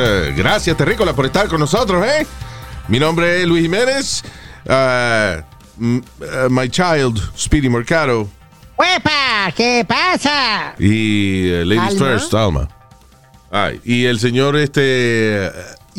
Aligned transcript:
Eh, 0.00 0.32
Gracias, 0.36 0.76
Terrícolas, 0.76 1.14
por 1.14 1.26
estar 1.26 1.48
con 1.48 1.58
nosotros, 1.58 2.06
¿eh? 2.06 2.24
Mi 2.86 3.00
nombre 3.00 3.40
es 3.40 3.48
Luis 3.48 3.62
Jiménez. 3.62 4.22
Mm, 5.78 5.98
eh, 6.20 6.48
my 6.50 6.68
child, 6.68 7.20
Speedy 7.36 7.68
Mercado. 7.68 8.28
¡Huepa! 8.76 9.52
¿Qué 9.56 9.84
pasa? 9.86 10.74
Y 10.78 11.48
eh, 11.50 11.64
Ladies 11.64 12.00
Alma. 12.00 12.12
First, 12.12 12.34
Alma. 12.34 12.68
Ay, 13.50 13.80
y 13.84 14.04
el 14.04 14.20
señor 14.20 14.56
este 14.56 15.46
eh, 15.46 15.52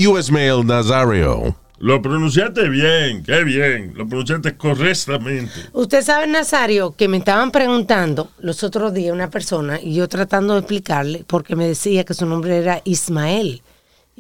US 0.07 0.31
Mail 0.31 0.65
Nazario. 0.65 1.55
Lo 1.77 2.01
pronunciaste 2.01 2.67
bien, 2.67 3.23
qué 3.23 3.43
bien. 3.43 3.93
Lo 3.95 4.05
pronunciaste 4.05 4.55
correctamente. 4.57 5.51
Usted 5.71 6.03
sabe, 6.03 6.27
Nazario, 6.27 6.93
que 6.95 7.07
me 7.07 7.17
estaban 7.17 7.51
preguntando 7.51 8.31
los 8.39 8.63
otros 8.63 8.93
días 8.93 9.13
una 9.13 9.29
persona 9.29 9.79
y 9.81 9.95
yo 9.95 10.07
tratando 10.09 10.53
de 10.53 10.59
explicarle 10.59 11.23
porque 11.25 11.55
me 11.55 11.67
decía 11.67 12.03
que 12.03 12.13
su 12.13 12.25
nombre 12.25 12.57
era 12.57 12.81
Ismael. 12.83 13.61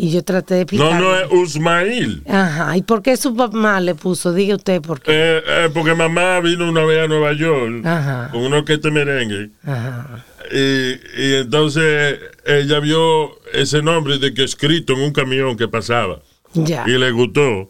Y 0.01 0.11
yo 0.11 0.23
traté 0.23 0.53
de 0.53 0.59
No, 0.59 0.63
explicarle. 0.63 0.99
no 1.05 1.15
es 1.17 1.27
Usmail. 1.29 2.23
Ajá. 2.25 2.77
¿Y 2.77 2.83
por 2.83 3.01
qué 3.01 3.17
su 3.17 3.35
mamá 3.35 3.81
le 3.81 3.95
puso? 3.95 4.31
Diga 4.31 4.55
usted 4.55 4.81
por 4.81 5.01
qué. 5.01 5.11
Eh, 5.11 5.41
eh, 5.45 5.69
porque 5.73 5.93
mamá 5.93 6.39
vino 6.39 6.69
una 6.69 6.85
vez 6.85 7.03
a 7.03 7.07
Nueva 7.09 7.33
York 7.33 7.85
Ajá. 7.85 8.29
con 8.31 8.53
orquesta 8.53 8.87
de 8.87 8.93
merengue. 8.93 9.49
Ajá. 9.65 10.25
Y, 10.53 10.91
y 11.21 11.33
entonces 11.41 12.17
ella 12.45 12.79
vio 12.79 13.31
ese 13.51 13.81
nombre 13.81 14.19
de 14.19 14.33
que 14.33 14.45
escrito 14.45 14.93
en 14.93 15.01
un 15.01 15.11
camión 15.11 15.57
que 15.57 15.67
pasaba. 15.67 16.21
Ya. 16.53 16.85
Y 16.87 16.91
le 16.97 17.11
gustó. 17.11 17.69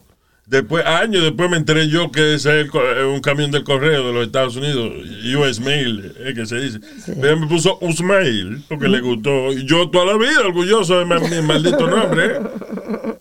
Después, 0.49 0.83
años 0.83 1.21
después 1.21 1.47
me 1.47 1.57
enteré 1.57 1.87
yo 1.89 2.11
que 2.11 2.33
ese 2.33 2.61
es 2.61 2.67
el 2.73 3.05
un 3.05 3.19
camión 3.21 3.51
del 3.51 3.63
correo 3.63 4.07
de 4.07 4.13
los 4.13 4.25
Estados 4.25 4.55
Unidos, 4.55 4.91
US 5.37 5.59
Mail, 5.59 6.11
es 6.25 6.33
que 6.33 6.45
se 6.47 6.55
dice. 6.59 6.79
Me 7.17 7.45
puso 7.45 7.77
Usmail 7.81 8.63
porque 8.67 8.87
le 8.87 8.99
gustó. 8.99 9.53
Y 9.53 9.65
yo 9.65 9.91
toda 9.91 10.05
la 10.07 10.17
vida 10.17 10.39
orgulloso 10.43 10.97
de 10.97 11.05
mi 11.05 11.41
maldito 11.47 11.85
nombre. 11.87 12.25
¿eh? 12.25 12.39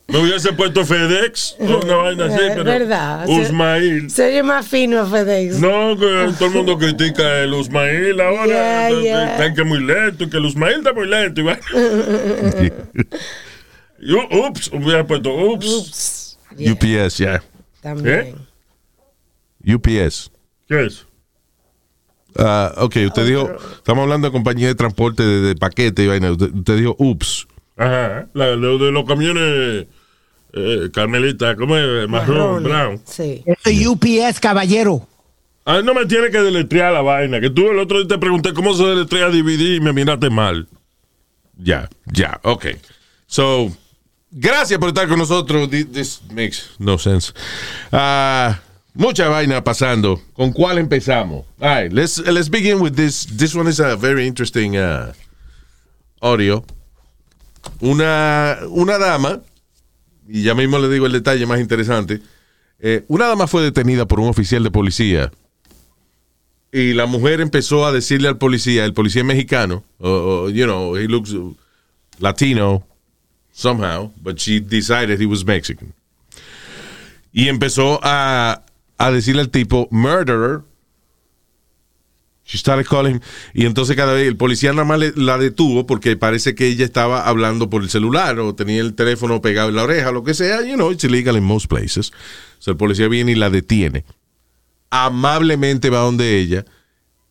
Me 0.06 0.20
hubiese 0.20 0.54
puesto 0.54 0.86
FedEx 0.86 1.56
o 1.60 1.64
una 1.84 1.96
vaina 1.96 2.24
así, 2.24 2.36
Es 2.42 2.52
pero 2.52 2.64
verdad. 2.64 3.28
Usmail. 3.28 4.08
Se 4.10 4.24
oye 4.28 4.42
más 4.42 4.66
fino 4.66 5.04
FedEx. 5.06 5.60
No, 5.60 5.98
que 5.98 6.30
todo 6.38 6.46
el 6.48 6.54
mundo 6.54 6.78
critica 6.78 7.40
el 7.42 7.52
Usmail 7.52 8.18
ahora. 8.22 8.46
Yeah, 8.88 9.00
yeah. 9.02 9.32
Están 9.32 9.54
que 9.54 9.60
es 9.60 9.66
muy 9.66 9.84
lento, 9.84 10.30
que 10.30 10.36
el 10.38 10.46
Usmail 10.46 10.78
está 10.78 10.94
muy 10.94 11.06
lento. 11.06 11.42
Y 11.42 11.44
va- 11.44 11.58
Y, 14.00 14.12
ups, 14.14 14.70
hubiera 14.72 15.04
puesto 15.06 15.34
ups. 15.34 15.66
Ups. 15.66 16.27
Yeah, 16.56 16.72
UPS, 16.72 17.18
ya. 17.18 17.42
También. 17.80 18.34
UPS. 19.66 20.30
¿Qué 20.66 20.86
es? 20.86 21.06
Ah, 22.36 22.72
ok, 22.76 22.96
usted 23.06 23.26
dijo, 23.26 23.50
estamos 23.76 24.02
hablando 24.02 24.28
de 24.28 24.32
compañía 24.32 24.68
de 24.68 24.74
transporte 24.74 25.22
de, 25.22 25.40
de 25.40 25.56
paquete 25.56 26.04
y 26.04 26.06
vaina. 26.06 26.30
Usted, 26.32 26.52
usted 26.54 26.76
dijo, 26.76 26.94
ups. 26.98 27.46
Ajá, 27.76 28.28
la, 28.34 28.56
lo 28.56 28.78
de 28.78 28.90
los 28.92 29.04
camiones 29.04 29.86
eh, 30.52 30.90
Carmelita, 30.92 31.56
¿cómo 31.56 31.76
es? 31.76 32.08
Marrón, 32.08 32.62
Marrón. 32.62 32.62
brown. 32.64 33.02
Sí. 33.04 33.42
Este 33.46 33.88
UPS, 33.88 34.40
caballero. 34.40 35.06
Ah, 35.64 35.82
no 35.84 35.92
me 35.94 36.06
tiene 36.06 36.30
que 36.30 36.40
deletrear 36.40 36.92
la 36.92 37.02
vaina, 37.02 37.40
que 37.40 37.50
tú 37.50 37.68
el 37.68 37.78
otro 37.78 37.98
día 37.98 38.08
te 38.08 38.18
pregunté 38.18 38.54
cómo 38.54 38.72
se 38.74 38.84
deletrea 38.84 39.28
DVD 39.28 39.76
y 39.76 39.80
me 39.80 39.92
miraste 39.92 40.30
mal. 40.30 40.66
Ya, 41.56 41.88
ya, 42.06 42.40
ok. 42.42 42.66
So, 43.26 43.70
gracias 44.30 44.78
por 44.78 44.88
estar 44.88 45.08
con 45.08 45.18
nosotros. 45.18 45.68
Thi- 45.70 45.84
This 45.84 46.20
makes 46.32 46.70
no 46.78 46.98
sense. 46.98 47.32
Ah, 47.92 48.60
mucha 48.94 49.28
vaina 49.28 49.62
pasando. 49.62 50.20
¿Con 50.34 50.52
cuál 50.52 50.78
empezamos? 50.78 51.44
All 51.60 51.68
right, 51.82 51.92
let's, 51.92 52.18
let's 52.18 52.48
begin 52.50 52.80
with 52.80 52.92
this. 52.94 53.26
This 53.36 53.54
one 53.54 53.68
is 53.68 53.80
a 53.80 53.96
very 53.96 54.26
interesting 54.26 54.76
uh, 54.76 55.12
audio. 56.20 56.64
Una, 57.80 58.58
una 58.68 58.98
dama, 58.98 59.40
y 60.28 60.42
ya 60.42 60.54
mismo 60.54 60.78
le 60.78 60.88
digo 60.88 61.06
el 61.06 61.12
detalle 61.12 61.46
más 61.46 61.60
interesante. 61.60 62.20
eh, 62.80 63.04
una 63.08 63.26
dama 63.26 63.46
fue 63.46 63.62
detenida 63.62 64.06
por 64.06 64.20
un 64.20 64.28
oficial 64.28 64.62
de 64.62 64.70
policía 64.70 65.32
y 66.70 66.92
la 66.92 67.06
mujer 67.06 67.40
empezó 67.40 67.84
a 67.86 67.92
decirle 67.92 68.28
al 68.28 68.36
policía, 68.38 68.84
el 68.84 68.92
policía 68.94 69.24
mexicano, 69.24 69.82
o, 69.98 70.48
you 70.50 70.64
know, 70.64 70.96
he 70.96 71.08
looks 71.08 71.34
Latino 72.20 72.86
somehow, 73.58 74.12
but 74.22 74.38
she 74.38 74.60
decided 74.60 75.20
he 75.20 75.26
was 75.26 75.44
Mexican. 75.44 75.92
Y 77.32 77.48
empezó 77.48 77.98
a, 78.02 78.62
a 78.96 79.10
decirle 79.10 79.42
al 79.42 79.50
tipo, 79.50 79.88
murderer. 79.90 80.62
She 82.44 82.56
started 82.56 82.86
calling. 82.86 83.20
Y 83.52 83.66
entonces 83.66 83.94
cada 83.94 84.14
vez 84.14 84.26
el 84.26 84.36
policía 84.36 84.72
nada 84.72 84.84
más 84.84 85.16
la 85.16 85.36
detuvo 85.36 85.86
porque 85.86 86.16
parece 86.16 86.54
que 86.54 86.66
ella 86.66 86.84
estaba 86.84 87.28
hablando 87.28 87.68
por 87.68 87.82
el 87.82 87.90
celular 87.90 88.38
o 88.38 88.54
tenía 88.54 88.80
el 88.80 88.94
teléfono 88.94 89.42
pegado 89.42 89.68
en 89.68 89.76
la 89.76 89.82
oreja, 89.82 90.12
lo 90.12 90.24
que 90.24 90.32
sea. 90.32 90.62
You 90.62 90.76
know, 90.76 90.90
it's 90.90 91.04
illegal 91.04 91.36
in 91.36 91.44
most 91.44 91.66
places. 91.66 92.10
So 92.58 92.70
el 92.70 92.78
policía 92.78 93.08
viene 93.08 93.32
y 93.32 93.34
la 93.34 93.50
detiene 93.50 94.04
amablemente 94.90 95.90
va 95.90 95.98
donde 95.98 96.38
ella 96.38 96.64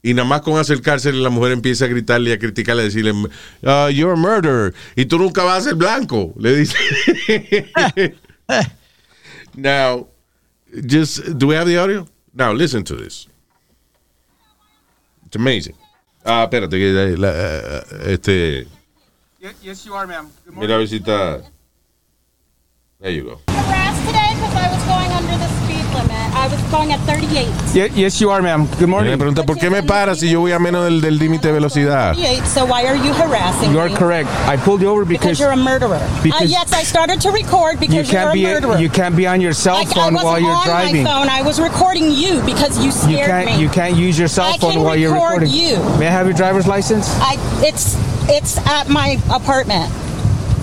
y 0.09 0.13
nada 0.13 0.27
más 0.27 0.41
con 0.41 0.57
acercarse 0.57 1.11
la 1.13 1.29
mujer 1.29 1.51
empieza 1.51 1.85
a 1.85 1.87
gritarle 1.87 2.29
y 2.29 2.33
a 2.33 2.39
criticarle, 2.39 2.81
a 2.83 2.85
decirle, 2.85 3.11
"Uh, 3.11 3.89
you're 3.91 4.13
a 4.13 4.15
murderer 4.15 4.73
y 4.95 5.05
tú 5.05 5.17
nunca 5.17 5.43
vas 5.43 5.59
a 5.59 5.69
ser 5.69 5.75
blanco, 5.75 6.33
le 6.37 6.55
dice. 6.55 6.75
Now, 9.55 10.07
just, 10.85 11.37
do 11.37 11.47
we 11.47 11.55
have 11.55 11.67
the 11.67 11.77
audio? 11.77 12.07
Now, 12.33 12.53
listen 12.53 12.83
to 12.85 12.95
this. 12.95 13.27
It's 15.25 15.35
amazing. 15.35 15.75
Ah, 16.23 16.43
espérate, 16.43 16.71
que 16.77 16.91
la- 16.93 17.27
la- 17.27 17.83
este, 18.11 18.67
Yes, 19.63 19.85
you 19.85 19.93
are, 19.95 20.05
ma'am. 20.07 20.29
Good 20.45 20.53
morning. 20.55 20.59
mira 20.67 20.75
a 20.75 20.77
ver 20.79 20.87
si 20.87 20.97
está. 20.97 21.41
There 22.99 23.11
you 23.11 23.23
go. 23.23 23.41
harassed 23.47 24.05
today 24.05 24.33
because 24.35 24.55
I 24.55 24.69
was 24.71 24.83
going 24.85 25.11
under 25.11 25.37
the 25.37 25.66
speed 25.87 25.97
limit. 25.97 26.35
I 26.35 26.47
was 26.47 26.61
going 26.71 26.91
at 26.91 26.99
38. 27.01 27.47
Ye- 27.73 28.01
yes, 28.03 28.19
you 28.21 28.29
are, 28.29 28.41
ma'am. 28.41 28.65
Good 28.67 28.81
Me 28.81 28.85
morning. 28.87 29.17
pregunta, 29.17 29.43
¿por 29.45 29.55
qué 29.57 29.69
me 29.71 29.81
para 29.83 30.15
si 30.15 30.29
yo 30.29 30.39
voy 30.41 30.51
a 30.51 30.59
menos 30.59 30.83
del 30.85 31.01
del 31.01 31.17
límite 31.17 31.47
de 31.47 31.53
velocidad? 31.53 32.15
so 32.45 32.65
why 32.65 32.85
are 32.85 32.95
you 32.95 33.13
harassing 33.13 33.71
You 33.71 33.79
are 33.79 33.89
me? 33.89 33.95
correct. 33.95 34.29
I 34.47 34.57
pulled 34.57 34.81
you 34.81 34.89
over 34.89 35.05
Because 35.05 35.37
because 35.37 35.39
you're 35.39 35.51
a 35.51 35.55
murderer. 35.55 35.99
because 36.23 36.41
uh, 36.41 36.45
yes, 36.45 36.73
I 36.73 36.83
started 36.83 37.19
to 37.21 37.31
record 37.31 37.75
you 37.75 37.79
because 37.79 37.95
you're 38.11 38.21
can't 38.21 38.29
a 38.29 38.33
be 38.33 38.43
murderer. 38.43 38.77
you 38.77 38.89
can't 38.89 39.15
be 39.15 39.27
on 39.27 39.41
your 39.41 39.53
cell 39.53 39.77
I, 39.77 39.81
I 39.81 39.85
phone 39.85 40.13
wasn't 40.13 40.23
while 40.25 40.39
you're 40.39 40.51
on 40.51 40.65
driving. 40.65 41.03
my 41.03 41.09
phone. 41.09 41.29
I 41.29 41.41
was 41.41 41.59
recording 41.59 42.11
you 42.11 42.41
because 42.41 42.77
you 42.83 42.91
You 43.09 43.17
can't 43.17 43.45
me. 43.47 43.59
you 43.59 43.69
can't 43.69 43.95
use 43.95 44.17
your 44.17 44.27
cell 44.27 44.45
I 44.53 44.57
phone 44.57 44.73
can 44.73 44.83
while 44.83 44.95
you're 44.95 45.13
record 45.13 45.41
recording. 45.43 45.53
you. 45.53 45.77
May 45.99 46.07
I 46.07 46.11
have 46.11 46.25
your 46.27 46.35
driver's 46.35 46.67
license? 46.67 47.07
I 47.19 47.35
it's 47.65 47.95
it's 48.29 48.57
at 48.67 48.89
my 48.89 49.17
apartment. 49.31 49.91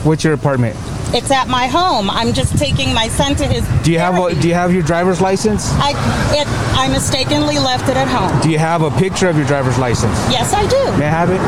What's 0.04 0.22
your 0.24 0.34
apartment? 0.34 0.76
It's 1.14 1.30
at 1.30 1.46
my 1.46 1.68
home. 1.68 2.10
I'm 2.10 2.32
just 2.32 2.58
taking 2.58 2.92
my 2.92 3.06
son 3.06 3.36
to 3.36 3.46
his. 3.46 3.64
Do 3.84 3.92
you 3.92 4.00
have 4.00 4.14
a, 4.14 4.18
therapy. 4.18 4.40
do 4.40 4.48
you 4.48 4.54
have 4.54 4.74
your 4.74 4.82
driver's 4.82 5.20
license? 5.20 5.70
I 5.74 5.90
it 6.34 6.48
I 6.76 6.88
mistakenly 6.88 7.60
left 7.60 7.88
it 7.88 7.96
at 7.96 8.08
home. 8.08 8.34
Do 8.42 8.50
you 8.50 8.58
have 8.58 8.82
a 8.82 8.90
picture 8.90 9.28
of 9.28 9.36
your 9.36 9.46
driver's 9.46 9.78
license? 9.78 10.18
Yes, 10.28 10.52
I 10.52 10.66
do. 10.66 10.98
May 10.98 11.06
I 11.06 11.10
have 11.10 11.30
it? 11.30 11.40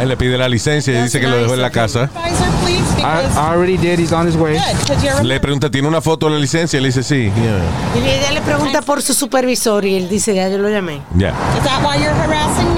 Él 0.00 0.08
le 0.08 0.16
pide 0.16 0.38
la 0.38 0.48
licencia 0.48 0.92
y 0.92 1.02
dice 1.02 1.20
que 1.20 1.26
lo 1.26 1.36
dejó 1.36 1.54
en 1.54 1.60
la 1.60 1.70
casa. 1.70 2.08
Supervisor, 2.08 2.48
please, 2.64 2.92
I, 2.92 2.96
because 2.96 3.36
I 3.36 3.54
already 3.54 3.76
did. 3.76 3.98
He's 3.98 4.12
on 4.12 4.26
his 4.26 4.36
way. 4.36 4.54
good, 4.54 4.78
because 4.80 5.04
you're 5.04 5.20
a 5.20 5.22
Le 5.22 5.38
pregunta, 5.40 5.70
¿tiene 5.70 5.88
una 5.88 6.00
foto 6.00 6.26
de 6.26 6.32
la 6.32 6.38
licencia? 6.38 6.80
Le 6.80 6.88
dice, 6.88 7.02
sí. 7.02 7.30
Yeah. 7.34 7.62
Y 7.94 8.08
ella 8.08 8.32
le 8.32 8.40
pregunta 8.40 8.82
por 8.82 9.02
su 9.02 9.14
supervisor 9.14 9.84
y 9.84 9.96
él 9.96 10.08
dice, 10.08 10.34
ya 10.34 10.48
yo 10.48 10.58
lo 10.58 10.68
llamé. 10.68 11.02
Yeah. 11.16 11.30
Is 11.56 11.64
that 11.64 11.82
why 11.82 11.96
you're 11.96 12.14
harassing 12.14 12.75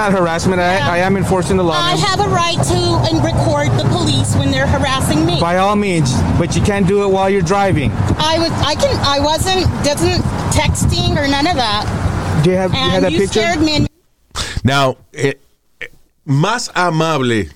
not 0.00 0.12
harassment. 0.12 0.60
I, 0.60 0.96
I 0.96 0.98
am 0.98 1.16
enforcing 1.16 1.56
the 1.58 1.62
law. 1.62 1.74
I 1.76 1.94
ma'am. 1.94 1.98
have 1.98 2.20
a 2.20 2.28
right 2.30 2.56
to 2.72 2.80
and 3.08 3.22
record 3.22 3.68
the 3.78 3.86
police 3.90 4.34
when 4.36 4.50
they're 4.50 4.66
harassing 4.66 5.26
me. 5.26 5.38
By 5.40 5.58
all 5.58 5.76
means, 5.76 6.10
but 6.38 6.56
you 6.56 6.62
can't 6.62 6.86
do 6.86 7.02
it 7.04 7.08
while 7.08 7.28
you're 7.28 7.42
driving. 7.54 7.90
I 8.16 8.38
was 8.38 8.50
I 8.64 8.74
can 8.74 8.96
I 9.16 9.20
wasn't 9.20 9.64
doesn't 9.84 10.22
texting 10.56 11.16
or 11.20 11.28
none 11.28 11.46
of 11.46 11.56
that. 11.56 11.84
Do 12.42 12.50
you 12.50 12.56
have, 12.56 12.72
you 12.72 12.78
have 12.78 12.94
And 12.94 13.04
that 13.04 13.12
you 13.12 13.18
picture? 13.20 13.40
scared 13.40 13.60
me 13.60 13.86
Now, 14.64 14.96
eh, 15.12 15.34
eh, 15.80 15.88
más 16.26 16.70
amable 16.74 17.50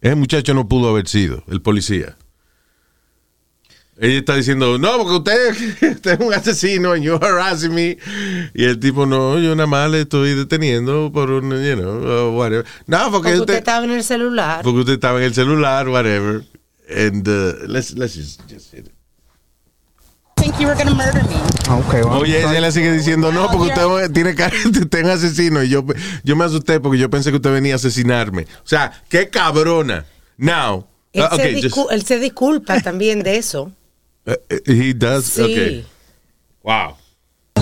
ese 0.00 0.16
muchacho 0.16 0.54
no 0.54 0.64
pudo 0.68 0.90
haber 0.90 1.06
sido, 1.08 1.42
el 1.48 1.60
policía. 1.60 2.16
Ella 3.98 4.18
está 4.18 4.36
diciendo, 4.36 4.78
no, 4.78 4.98
porque 4.98 5.14
usted, 5.16 5.90
usted 5.92 6.12
es 6.12 6.26
un 6.26 6.34
asesino 6.34 6.92
and 6.92 7.02
you're 7.02 7.24
harassing 7.24 7.74
me. 7.74 7.96
Y 8.54 8.64
el 8.64 8.78
tipo, 8.78 9.06
no, 9.06 9.38
yo 9.38 9.54
nada 9.54 9.66
más 9.66 9.90
le 9.90 10.02
estoy 10.02 10.34
deteniendo 10.34 11.10
por 11.12 11.30
un, 11.30 11.50
you 11.50 11.76
know, 11.76 12.28
uh, 12.28 12.36
whatever. 12.36 12.64
No, 12.86 13.10
porque, 13.10 13.10
Porque 13.10 13.28
usted 13.28 13.40
usted, 13.40 13.54
estaba 13.54 13.84
en 13.84 13.92
el 13.92 14.04
celular. 14.04 14.62
porque 14.62 14.80
usted 14.80 14.94
estaba 14.94 15.18
en 15.18 15.24
el 15.24 15.34
celular, 15.34 15.88
whatever. 15.88 16.44
And 16.88 17.26
uh, 17.26 17.66
let's, 17.66 17.94
let's 17.94 18.14
just, 18.14 18.42
just 18.48 18.72
hit 18.72 18.86
it. 18.86 18.96
think 20.46 20.60
you 20.60 20.66
were 20.66 20.74
going 20.74 20.88
to 20.88 20.94
murder 20.94 21.22
me. 21.24 21.36
Okay, 21.68 22.02
well, 22.02 22.20
Oye, 22.20 22.38
ella 22.38 22.60
le 22.60 22.70
sigue 22.70 22.92
diciendo, 22.92 23.32
no, 23.32 23.48
porque 23.48 23.72
usted 23.72 24.12
tiene 24.12 24.34
cara 24.34 24.54
de 24.70 24.80
usted 24.80 24.98
es 24.98 25.04
un 25.04 25.10
asesino. 25.10 25.62
Y 25.62 25.68
yo, 25.68 25.84
yo 26.22 26.36
me 26.36 26.44
asusté 26.44 26.80
porque 26.80 26.98
yo 26.98 27.10
pensé 27.10 27.30
que 27.30 27.36
usted 27.36 27.52
venía 27.52 27.74
a 27.74 27.76
asesinarme. 27.76 28.42
O 28.42 28.68
sea, 28.68 28.92
qué 29.08 29.28
cabrona. 29.28 30.04
Now, 30.36 30.86
Él, 31.12 31.24
uh, 31.24 31.28
se 31.28 31.34
okay, 31.34 31.62
just, 31.62 31.76
él 31.90 32.04
se 32.04 32.18
disculpa 32.20 32.80
también 32.80 33.22
de 33.22 33.38
eso. 33.38 33.72
Uh, 34.26 34.34
he 34.66 34.92
does, 34.92 35.24
Sí. 35.26 35.42
okay. 35.42 35.84
Wow. 36.62 36.96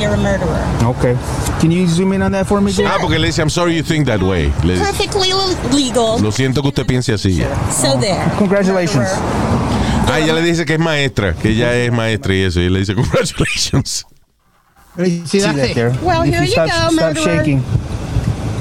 You're 0.00 0.12
a 0.12 0.16
murderer. 0.16 0.64
okay. 0.96 1.16
Can 1.60 1.70
you 1.70 1.86
zoom 1.86 2.12
in 2.14 2.22
on 2.22 2.32
that 2.32 2.46
for 2.46 2.60
me, 2.60 2.72
Jay? 2.72 2.84
Ah, 2.84 2.98
porque 3.00 3.18
le 3.18 3.26
dice, 3.26 3.38
I'm 3.40 3.48
sorry 3.50 3.76
you 3.76 3.82
think 3.82 4.06
that 4.06 4.20
way. 4.22 4.52
Le 4.64 4.74
dice, 4.74 4.84
Perfectly 4.84 5.32
le- 5.32 5.74
legal. 5.74 6.20
Lo 6.20 6.30
siento 6.32 6.62
que 6.62 6.68
usted 6.68 6.86
piense 6.86 7.12
así. 7.12 7.40
So 7.70 7.96
there. 8.00 8.28
Congratulations. 8.38 9.08
Murderer. 9.08 10.10
Ah, 10.10 10.18
ella 10.20 10.34
le 10.34 10.42
dice 10.42 10.64
que 10.66 10.74
es 10.74 10.80
maestra, 10.80 11.32
que 11.34 11.50
ella 11.50 11.74
es 11.76 11.92
maestra 11.92 12.34
y 12.34 12.42
eso. 12.42 12.60
Y 12.60 12.68
le 12.68 12.80
dice, 12.80 12.94
congratulations. 12.94 14.04
See 15.26 15.40
that 15.40 15.54
there? 15.74 15.90
Well, 16.02 16.22
If 16.22 16.34
here 16.34 16.44
you 16.44 16.50
stop, 16.52 16.66
go, 16.68 16.72
stop 16.72 16.92
murderer. 16.92 17.24
shaking. 17.38 17.64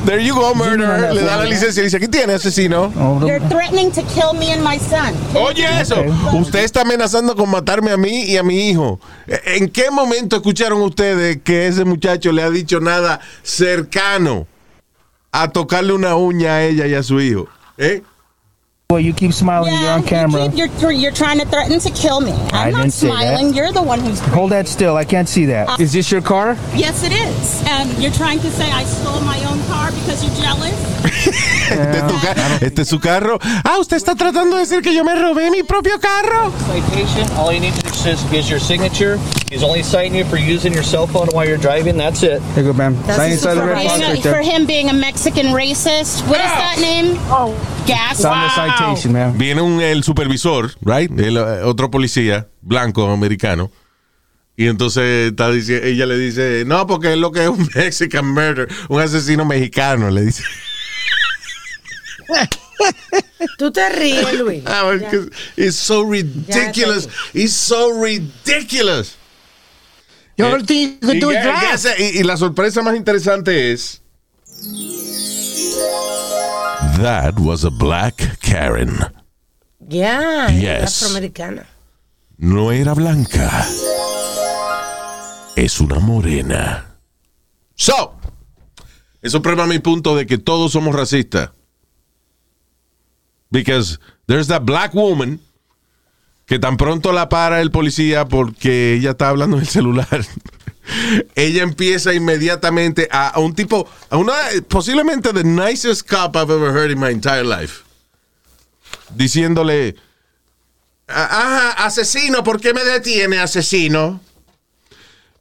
There 0.06 0.20
you 0.20 0.36
go, 0.36 0.54
murderer. 0.54 1.14
Le 1.14 1.22
da 1.22 1.38
la 1.38 1.46
licencia 1.46 1.82
y 1.82 1.86
dice, 1.86 2.00
¿qué 2.00 2.10
tiene, 2.10 2.34
asesino? 2.34 2.92
You're 3.26 3.40
threatening 3.48 3.90
to 3.92 4.02
kill 4.14 4.34
me 4.34 4.52
and 4.52 4.62
my 4.62 4.78
son. 4.78 5.16
Oye 5.36 5.66
eso, 5.80 6.04
usted 6.34 6.60
está 6.60 6.82
amenazando 6.82 7.36
con 7.36 7.50
matarme 7.50 7.92
a 7.92 7.98
mí 7.98 8.24
y 8.26 8.36
a 8.36 8.44
mi 8.44 8.70
hijo. 8.70 9.00
¿En 9.28 9.70
qué 9.70 9.90
momento 9.92 10.36
escucharon 10.36 10.82
ustedes 10.82 11.40
que 11.44 11.68
ese 11.68 11.86
muchacho 11.86 12.34
le 12.34 12.44
ha 12.44 12.50
dicho 12.50 12.82
nada 12.82 13.22
cercano 13.44 14.46
a 15.32 15.50
tocarle 15.50 15.94
una 15.94 16.16
uña 16.16 16.56
a 16.56 16.64
ella 16.64 16.86
y 16.86 16.96
a 16.96 17.04
su 17.04 17.22
hijo? 17.22 17.48
¿Eh? 17.78 18.04
Well, 18.94 19.02
you 19.02 19.12
keep 19.14 19.34
smiling. 19.34 19.74
you're 19.74 19.90
on 19.92 20.04
camera. 20.04 20.44
You 20.44 20.50
keep, 20.50 20.58
you're, 20.60 20.68
thr- 20.70 20.92
you're 20.92 21.12
trying 21.12 21.40
to 21.40 21.46
threaten 21.48 21.80
to 21.80 21.90
kill 21.92 22.22
me. 22.22 22.32
I 22.32 22.68
I'm 22.68 22.72
not 22.74 22.82
didn't 22.82 22.94
say 22.94 23.08
that. 23.08 23.14
smiling. 23.38 23.54
You're 23.56 23.72
the 23.72 23.82
one 23.82 24.00
who's. 24.00 24.20
Hold 24.20 24.52
that 24.52 24.68
still. 24.68 24.96
I 24.98 25.04
can't 25.06 25.28
see 25.28 25.46
that. 25.46 25.80
Is 25.80 25.94
this 25.94 26.12
your 26.12 26.22
car? 26.22 26.56
Yes, 26.76 27.04
it 27.04 27.12
is. 27.12 27.64
And 27.68 27.90
you're 28.02 28.12
trying 28.12 28.40
to 28.42 28.52
say 28.52 28.70
I 28.72 28.84
stole 28.84 29.20
my 29.22 29.40
own 29.46 29.60
car 29.66 29.92
because 29.92 30.24
you're 30.24 30.36
jealous? 30.46 30.74
Este, 31.74 31.98
es 31.98 32.08
tu 32.08 32.20
ca- 32.20 32.58
este 32.62 32.80
es 32.82 32.88
su 32.90 33.00
carro. 33.00 33.40
Ah, 33.64 33.78
usted 33.80 33.98
está 33.98 34.16
tratando 34.16 34.58
de 34.58 34.62
decir 34.64 34.82
que 34.84 34.94
yo 34.94 35.04
me 35.04 35.16
robé 35.16 35.50
mi 35.50 35.64
propio 35.64 35.98
carro. 36.00 36.52
citation. 36.68 37.28
All 37.38 37.52
you 37.52 37.60
need 37.62 37.74
to 37.74 37.82
do 37.82 38.10
is, 38.10 38.32
is 38.34 38.50
your 38.50 38.60
signature. 38.60 39.18
He's 39.50 39.64
only 39.64 39.82
citing 39.82 40.14
you 40.14 40.26
for 40.26 40.38
using 40.38 40.74
your 40.74 40.84
cell 40.84 41.08
phone 41.08 41.28
while 41.32 41.48
you're 41.48 41.58
driving. 41.58 41.98
That's 41.98 42.22
it. 42.24 42.42
Here 42.54 42.64
you 42.64 42.72
go, 42.72 42.78
ma'am. 42.78 42.96
That's 43.04 43.16
Sign 43.18 43.30
a 43.30 43.34
inside 43.34 43.54
the 43.56 43.62
red 43.66 43.74
box 43.88 43.94
supervisor. 43.96 44.32
right 44.32 44.38
for 44.38 44.42
him 44.52 44.66
being 44.68 44.90
a 44.90 44.94
Mexican 44.94 45.48
racist. 45.48 46.22
What 46.28 46.40
is 46.40 46.52
that 46.52 46.78
name? 46.80 47.16
Oh, 47.32 47.56
gas. 47.86 48.18
Citation, 48.18 49.14
ma'am. 49.14 49.38
Viene 49.38 49.62
un, 49.62 49.82
el 49.82 50.04
supervisor, 50.04 50.72
right? 50.82 51.12
El, 51.20 51.38
eh, 51.38 51.62
otro 51.64 51.90
policía 51.92 52.48
blanco 52.62 53.10
americano. 53.10 53.72
Y 54.56 54.68
entonces 54.68 55.32
está 55.32 55.50
dici- 55.52 55.80
ella 55.84 56.06
le 56.06 56.18
dice, 56.18 56.64
no, 56.66 56.86
porque 56.86 57.14
es 57.14 57.18
lo 57.18 57.32
que 57.32 57.44
es 57.44 57.50
un 57.50 57.68
Mexican 57.76 58.28
murder, 58.28 58.68
un 58.90 59.02
asesino 59.02 59.46
mexicano, 59.46 60.10
le 60.12 60.22
dice. 60.26 60.44
Tú 63.58 63.72
te 63.72 63.90
ríes, 63.90 64.34
Luis. 64.40 64.64
Ah, 64.68 64.92
It's 65.58 65.76
so 65.76 66.04
ridiculous. 66.10 67.08
It's 67.34 67.54
so 67.54 68.02
ridiculous. 68.02 69.16
Yo 70.38 70.48
Eh, 70.48 70.52
lo 70.52 70.66
tengo 70.66 71.00
que 71.10 71.18
y, 72.00 72.04
y- 72.04 72.20
y 72.20 72.24
la 72.24 72.38
sorpresa 72.38 72.82
más 72.82 72.96
interesante 72.96 73.72
es. 73.72 74.02
That 77.02 77.40
was 77.40 77.64
a 77.64 77.70
black 77.70 78.16
Karen. 78.42 78.98
Ya, 79.80 80.48
Yes. 80.50 81.02
afroamericana. 81.04 81.66
No 82.38 82.72
era 82.72 82.94
blanca. 82.94 83.66
Es 85.56 85.80
una 85.80 86.00
morena. 86.00 86.98
So, 87.76 88.16
eso 89.22 89.42
prueba 89.42 89.66
mi 89.68 89.80
punto 89.80 90.16
de 90.16 90.26
que 90.26 90.38
todos 90.38 90.72
somos 90.72 90.96
racistas. 90.96 91.52
Because 93.50 94.00
there's 94.28 94.48
that 94.48 94.64
black 94.64 94.94
woman 94.94 95.40
que 96.46 96.60
tan 96.60 96.76
pronto 96.78 97.12
la 97.12 97.30
para 97.30 97.62
el 97.62 97.72
policía 97.72 98.26
porque 98.26 98.96
ella 98.96 99.12
está 99.12 99.30
hablando 99.30 99.58
en 99.58 99.62
el 99.64 99.68
celular. 99.70 100.08
ella 101.36 101.64
empieza 101.64 102.14
inmediatamente 102.14 103.08
a, 103.12 103.40
un 103.40 103.56
tipo, 103.56 103.88
a 104.10 104.18
una 104.18 104.34
posiblemente 104.68 105.34
the 105.34 105.44
nicest 105.44 106.08
cop 106.08 106.36
I've 106.36 106.52
ever 106.52 106.74
heard 106.74 106.92
in 106.92 107.00
my 107.00 107.10
entire 107.10 107.44
life. 107.44 107.84
Diciéndole, 109.16 109.96
ajá, 111.08 111.72
asesino, 111.86 112.44
¿por 112.44 112.60
qué 112.60 112.74
me 112.74 112.84
detiene, 112.84 113.40
asesino? 113.40 114.22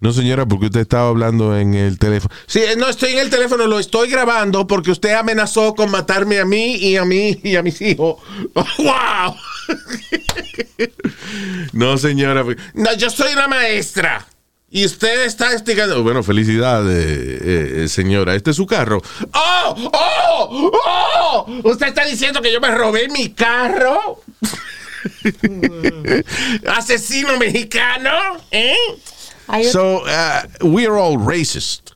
No, 0.00 0.12
señora, 0.12 0.46
porque 0.46 0.66
usted 0.66 0.80
estaba 0.80 1.08
hablando 1.08 1.56
en 1.56 1.74
el 1.74 1.96
teléfono. 1.96 2.34
Sí, 2.46 2.58
eh, 2.58 2.74
no 2.76 2.88
estoy 2.88 3.12
en 3.12 3.20
el 3.20 3.30
teléfono, 3.30 3.68
lo 3.68 3.78
estoy 3.78 4.10
grabando 4.10 4.66
porque 4.66 4.90
usted 4.90 5.14
amenazó 5.14 5.76
con 5.76 5.92
matarme 5.92 6.40
a 6.40 6.44
mí 6.44 6.74
y 6.74 6.96
a 6.96 7.04
mí 7.04 7.38
y 7.44 7.54
a 7.54 7.62
mis 7.62 7.80
hijos. 7.80 8.16
¡Wow! 8.54 9.36
no, 11.72 11.96
señora. 11.98 12.44
No, 12.74 12.94
yo 12.94 13.10
soy 13.10 13.32
una 13.32 13.46
maestra. 13.46 14.26
Y 14.74 14.86
usted 14.86 15.26
está 15.26 15.52
estigando. 15.52 16.02
Bueno, 16.02 16.22
felicidades, 16.22 17.06
eh, 17.06 17.82
eh, 17.84 17.88
señora. 17.88 18.34
Este 18.34 18.52
es 18.52 18.56
su 18.56 18.64
carro. 18.64 19.02
¡Oh! 19.34 19.90
¡Oh! 19.92 20.70
¡Oh! 20.72 21.46
¿Usted 21.64 21.88
está 21.88 22.06
diciendo 22.06 22.40
que 22.40 22.50
yo 22.50 22.58
me 22.58 22.70
robé 22.70 23.08
mi 23.10 23.34
carro? 23.34 24.22
¿Asesino 26.68 27.36
mexicano? 27.36 28.10
¿Eh? 28.50 28.74
So, 29.70 30.04
uh, 30.06 30.66
we 30.66 30.86
are 30.86 30.96
all 30.96 31.18
racist. 31.18 31.92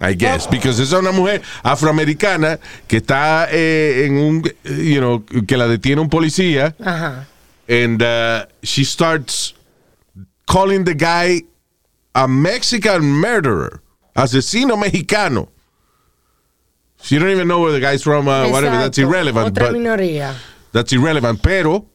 I 0.00 0.14
guess, 0.14 0.48
because 0.48 0.82
es 0.82 0.92
una 0.92 1.12
mujer 1.12 1.40
afroamericana 1.62 2.58
que 2.88 2.96
está 2.96 3.46
eh, 3.52 4.06
en 4.06 4.16
un, 4.16 4.42
you 4.64 4.98
know, 4.98 5.24
que 5.46 5.56
la 5.56 5.68
detiene 5.68 6.00
un 6.00 6.08
policía, 6.08 6.74
Ajá. 6.82 7.28
and 7.68 8.02
uh, 8.02 8.46
she 8.62 8.82
starts 8.82 9.54
calling 10.46 10.84
the 10.84 10.94
guy 10.94 11.44
a 12.14 12.26
Mexican 12.26 13.02
murderer, 13.02 13.82
asesino 14.14 14.76
mexicano. 14.76 15.48
She 17.02 17.18
don't 17.18 17.30
even 17.30 17.48
know 17.48 17.60
where 17.60 17.72
the 17.72 17.80
guy's 17.80 18.02
from, 18.02 18.28
uh, 18.28 18.48
whatever. 18.50 18.76
That's 18.76 18.98
irrelevant. 18.98 19.56
Otra 19.56 19.72
minoría. 19.72 20.34
That's 20.72 20.92
irrelevant, 20.92 21.40
pero 21.42 21.86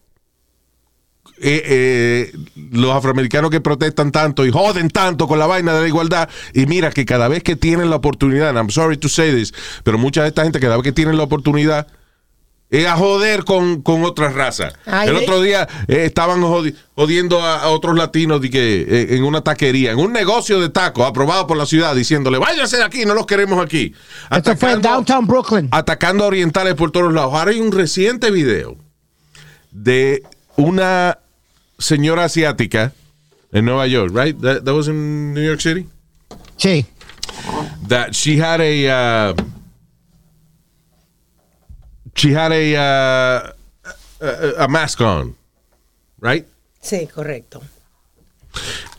eh, 1.37 1.61
eh, 1.65 2.33
los 2.71 2.91
afroamericanos 2.91 3.51
que 3.51 3.61
protestan 3.61 4.11
tanto 4.11 4.45
y 4.45 4.51
joden 4.51 4.89
tanto 4.89 5.27
con 5.27 5.37
la 5.37 5.47
vaina 5.47 5.73
de 5.73 5.81
la 5.81 5.87
igualdad, 5.87 6.29
y 6.53 6.65
mira 6.65 6.91
que 6.91 7.05
cada 7.05 7.27
vez 7.27 7.43
que 7.43 7.55
tienen 7.55 7.89
la 7.89 7.97
oportunidad, 7.97 8.49
and 8.49 8.57
I'm 8.57 8.69
sorry 8.69 8.97
to 8.97 9.09
say 9.09 9.31
this, 9.31 9.53
pero 9.83 9.97
mucha 9.97 10.23
de 10.23 10.29
esta 10.29 10.43
gente 10.43 10.59
cada 10.59 10.77
vez 10.77 10.83
que 10.83 10.91
tienen 10.91 11.17
la 11.17 11.23
oportunidad 11.23 11.87
es 12.69 12.85
a 12.87 12.95
joder 12.97 13.43
con, 13.45 13.81
con 13.81 14.03
otras 14.03 14.33
razas. 14.33 14.73
Ay, 14.85 15.09
El 15.09 15.15
eh. 15.17 15.19
otro 15.19 15.41
día 15.41 15.67
eh, 15.87 16.05
estaban 16.05 16.41
jodi- 16.41 16.75
jodiendo 16.95 17.41
a, 17.41 17.59
a 17.61 17.67
otros 17.69 17.95
latinos 17.95 18.41
de 18.41 18.49
que, 18.49 18.81
eh, 18.81 19.15
en 19.15 19.23
una 19.23 19.41
taquería, 19.41 19.91
en 19.91 19.99
un 19.99 20.11
negocio 20.11 20.59
de 20.59 20.69
tacos 20.69 21.05
aprobado 21.07 21.45
por 21.47 21.57
la 21.57 21.65
ciudad, 21.65 21.95
diciéndole, 21.95 22.37
váyanse 22.39 22.77
de 22.77 22.83
aquí, 22.83 23.05
no 23.05 23.13
los 23.13 23.25
queremos 23.27 23.63
aquí. 23.63 23.93
Esto 24.31 24.55
fue 24.57 24.71
en 24.71 24.79
Atacando- 24.79 24.89
Downtown 24.89 25.27
Brooklyn. 25.27 25.67
atacando 25.71 26.23
a 26.23 26.27
orientales 26.27 26.73
por 26.73 26.91
todos 26.91 27.13
lados. 27.13 27.33
Ahora 27.33 27.51
hay 27.51 27.59
un 27.59 27.71
reciente 27.71 28.31
video 28.31 28.75
de 29.71 30.23
una 30.57 31.19
señora 31.77 32.25
asiática 32.25 32.93
en 33.51 33.65
Nueva 33.65 33.87
York, 33.87 34.11
right? 34.15 34.39
That, 34.41 34.63
that 34.63 34.73
was 34.73 34.87
in 34.87 35.33
New 35.33 35.43
York 35.45 35.59
City. 35.61 35.87
Sí. 36.57 36.85
That 37.87 38.13
she 38.13 38.39
had 38.41 38.59
a 38.61 39.31
uh, 39.31 39.35
she 42.15 42.31
had 42.33 42.51
a, 42.51 42.75
uh, 42.75 43.51
a 44.21 44.63
a 44.63 44.67
mask 44.67 45.01
on, 45.01 45.35
right? 46.19 46.45
Sí, 46.81 47.07
correcto. 47.07 47.61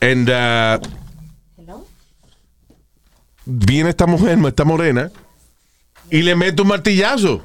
And 0.00 0.28
uh, 0.28 0.78
viene 3.44 3.90
esta 3.90 4.06
mujer, 4.06 4.38
esta 4.46 4.64
morena, 4.64 5.10
y 6.10 6.22
le 6.22 6.34
mete 6.36 6.62
un 6.62 6.68
martillazo. 6.68 7.42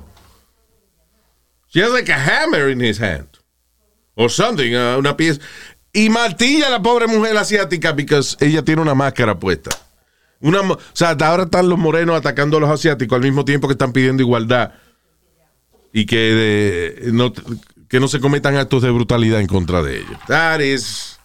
She 1.70 1.82
has 1.82 1.92
like 1.92 2.10
a 2.12 2.18
hammer 2.18 2.70
in 2.70 2.82
his 2.82 3.00
hand. 3.00 3.28
Or 4.16 4.30
something, 4.30 4.75
uh, 4.75 4.98
una 5.00 5.16
pieza. 5.16 5.40
Y 5.94 6.10
martilla 6.10 6.68
a 6.68 6.70
la 6.70 6.82
pobre 6.82 7.08
mujer 7.08 7.38
asiática 7.38 7.94
because 7.94 8.36
ella 8.42 8.62
tiene 8.62 8.82
una 8.82 8.94
máscara 8.94 9.40
puesta. 9.40 9.72
Una, 10.42 10.62
mo- 10.63 10.74
o 10.74 10.80
sea, 10.94 11.12
ahora 11.22 11.44
están 11.44 11.70
los 11.70 11.80
morenos 11.80 12.18
atacando 12.18 12.58
a 12.58 12.60
los 12.60 12.70
asiáticos 12.70 13.16
al 13.16 13.22
mismo 13.24 13.46
tiempo 13.46 13.68
que 13.68 13.74
están 13.74 13.94
pidiendo 13.94 14.22
igualdad. 14.22 14.74
Y 15.93 16.05
que, 16.05 16.15
de- 16.17 17.12
no, 17.12 17.33
que 17.89 18.00
no 18.00 18.07
se 18.07 18.19
cometan 18.19 18.55
actos 18.55 18.81
de 18.83 18.89
brutalidad 18.91 19.39
en 19.41 19.48
contra 19.48 19.81
de 19.81 19.98
ellos. 20.00 20.17
That 20.27 20.60
is, 20.62 21.19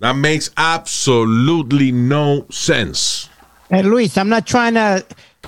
that 0.00 0.14
makes 0.14 0.50
absolutely 0.56 1.92
no 1.92 2.46
sense. 2.50 3.28
Eh, 3.70 3.82
Luis, 3.82 4.16
I'm 4.16 4.28
not 4.28 4.44
trying 4.44 4.74
to 4.74 5.04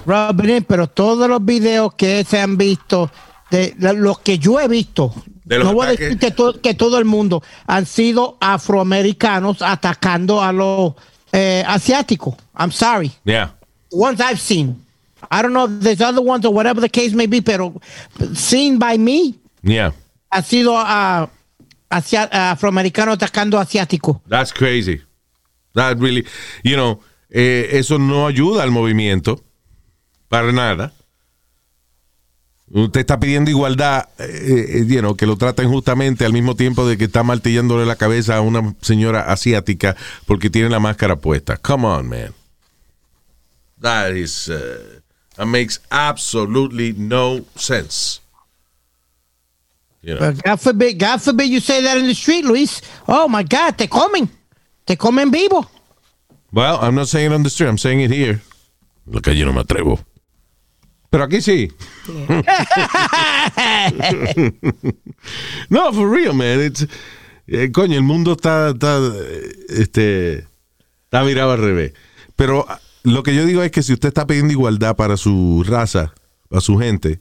rub 0.06 0.40
it 0.44 0.48
in, 0.50 0.64
pero 0.64 0.86
todos 0.86 1.28
los 1.28 1.44
videos 1.44 1.94
que 1.94 2.24
se 2.24 2.40
han 2.40 2.56
visto, 2.56 3.10
de 3.50 3.74
los 3.96 4.20
que 4.20 4.38
yo 4.38 4.58
he 4.60 4.68
visto, 4.68 5.12
no 5.44 5.74
voy 5.74 5.88
a 5.88 5.90
decir 5.90 6.18
que, 6.18 6.30
to- 6.30 6.60
que 6.62 6.72
todo 6.74 6.98
el 6.98 7.04
mundo 7.04 7.42
han 7.66 7.84
sido 7.84 8.38
afroamericanos 8.40 9.60
atacando 9.60 10.42
a 10.42 10.52
los 10.52 10.94
eh, 11.32 11.62
asiáticos. 11.66 12.34
I'm 12.58 12.70
sorry. 12.72 13.10
Yeah. 13.24 13.54
Ones 13.90 14.20
I've 14.20 14.38
seen. 14.40 14.81
I 15.31 15.43
don't 15.43 15.52
know 15.52 15.64
if 15.67 15.81
there's 15.81 16.00
other 16.00 16.21
ones 16.23 16.45
or 16.45 16.52
whatever 16.52 16.81
the 16.81 16.88
case 16.88 17.14
may 17.14 17.26
be, 17.26 17.41
pero 17.41 17.81
seen 18.35 18.79
by 18.79 18.99
me 18.99 19.35
Yeah. 19.62 19.93
ha 20.31 20.43
sido 20.43 20.75
ah, 20.76 21.29
asia- 21.91 22.29
afroamericano 22.52 23.12
atacando 23.12 23.59
a 23.59 23.62
asiáticos. 23.62 24.19
That's 24.29 24.52
crazy. 24.52 25.00
That 25.75 25.99
really, 25.99 26.26
you 26.62 26.76
know, 26.76 27.00
eh, 27.31 27.69
eso 27.79 27.99
no 27.99 28.26
ayuda 28.26 28.62
al 28.62 28.71
movimiento 28.71 29.41
para 30.29 30.52
nada. 30.52 30.93
Usted 32.75 33.00
está 33.00 33.21
pidiendo 33.21 33.50
igualdad, 33.50 34.09
eh, 34.19 34.81
eh, 34.81 34.85
you 34.87 35.00
know, 35.00 35.14
que 35.14 35.26
lo 35.26 35.37
trata 35.37 35.62
injustamente 35.62 36.25
al 36.25 36.33
mismo 36.33 36.57
tiempo 36.57 36.87
de 36.87 36.97
que 36.97 37.05
está 37.05 37.23
martillándole 37.23 37.85
la 37.85 37.97
cabeza 37.97 38.37
a 38.37 38.41
una 38.41 38.75
señora 38.81 39.31
asiática 39.31 39.95
porque 40.26 40.49
tiene 40.49 40.71
la 40.71 40.81
máscara 40.81 41.17
puesta. 41.17 41.59
Come 41.59 41.87
on, 41.87 42.09
man. 42.09 42.35
That 43.83 44.12
is, 44.14 44.49
uh, 44.49 45.01
that 45.36 45.46
makes 45.46 45.78
absolutely 45.90 46.92
no 46.92 47.44
sense. 47.56 48.20
You 50.02 50.14
know. 50.14 50.32
But 50.32 50.42
God 50.42 50.60
forbid, 50.60 50.98
God 50.98 51.22
forbid 51.22 51.48
you 51.48 51.60
say 51.60 51.82
that 51.82 51.96
in 51.98 52.06
the 52.06 52.14
street, 52.14 52.44
Luis. 52.44 52.82
Oh 53.06 53.28
my 53.28 53.42
God, 53.42 53.78
te 53.78 53.86
comen. 53.86 54.28
Te 54.86 54.96
comen 54.96 55.30
vivo. 55.32 55.64
Well, 56.52 56.78
I'm 56.82 56.94
not 56.94 57.08
saying 57.08 57.30
it 57.30 57.34
on 57.34 57.42
the 57.44 57.50
street, 57.50 57.68
I'm 57.68 57.78
saying 57.78 58.00
it 58.00 58.10
here. 58.10 58.40
La 59.06 59.20
calle 59.20 59.44
no 59.44 59.52
me 59.52 59.62
atrevo. 59.62 59.98
Pero 61.10 61.24
aquí 61.26 61.40
sí. 61.40 61.70
no, 65.70 65.92
for 65.92 66.08
real, 66.08 66.32
man. 66.34 66.60
It's- 66.60 66.86
eh, 67.46 67.70
coño, 67.72 67.96
el 67.96 68.02
mundo 68.02 68.32
está, 68.32 68.70
está, 68.70 68.98
este, 69.68 70.46
está 71.04 71.22
virado 71.22 71.52
al 71.52 71.58
revés. 71.58 71.92
Pero 72.36 72.66
lo 73.04 73.23
que 73.23 73.35
yo 73.35 73.44
digo 73.47 73.62
es 73.62 73.71
que 73.71 73.82
si 73.82 73.92
usted 73.92 74.09
está 74.09 74.26
pidiendo 74.26 74.52
igualdad 74.52 74.97
para 74.97 75.16
su 75.16 75.64
raza, 75.66 76.14
para 76.49 76.61
su 76.61 76.78
gente, 76.78 77.21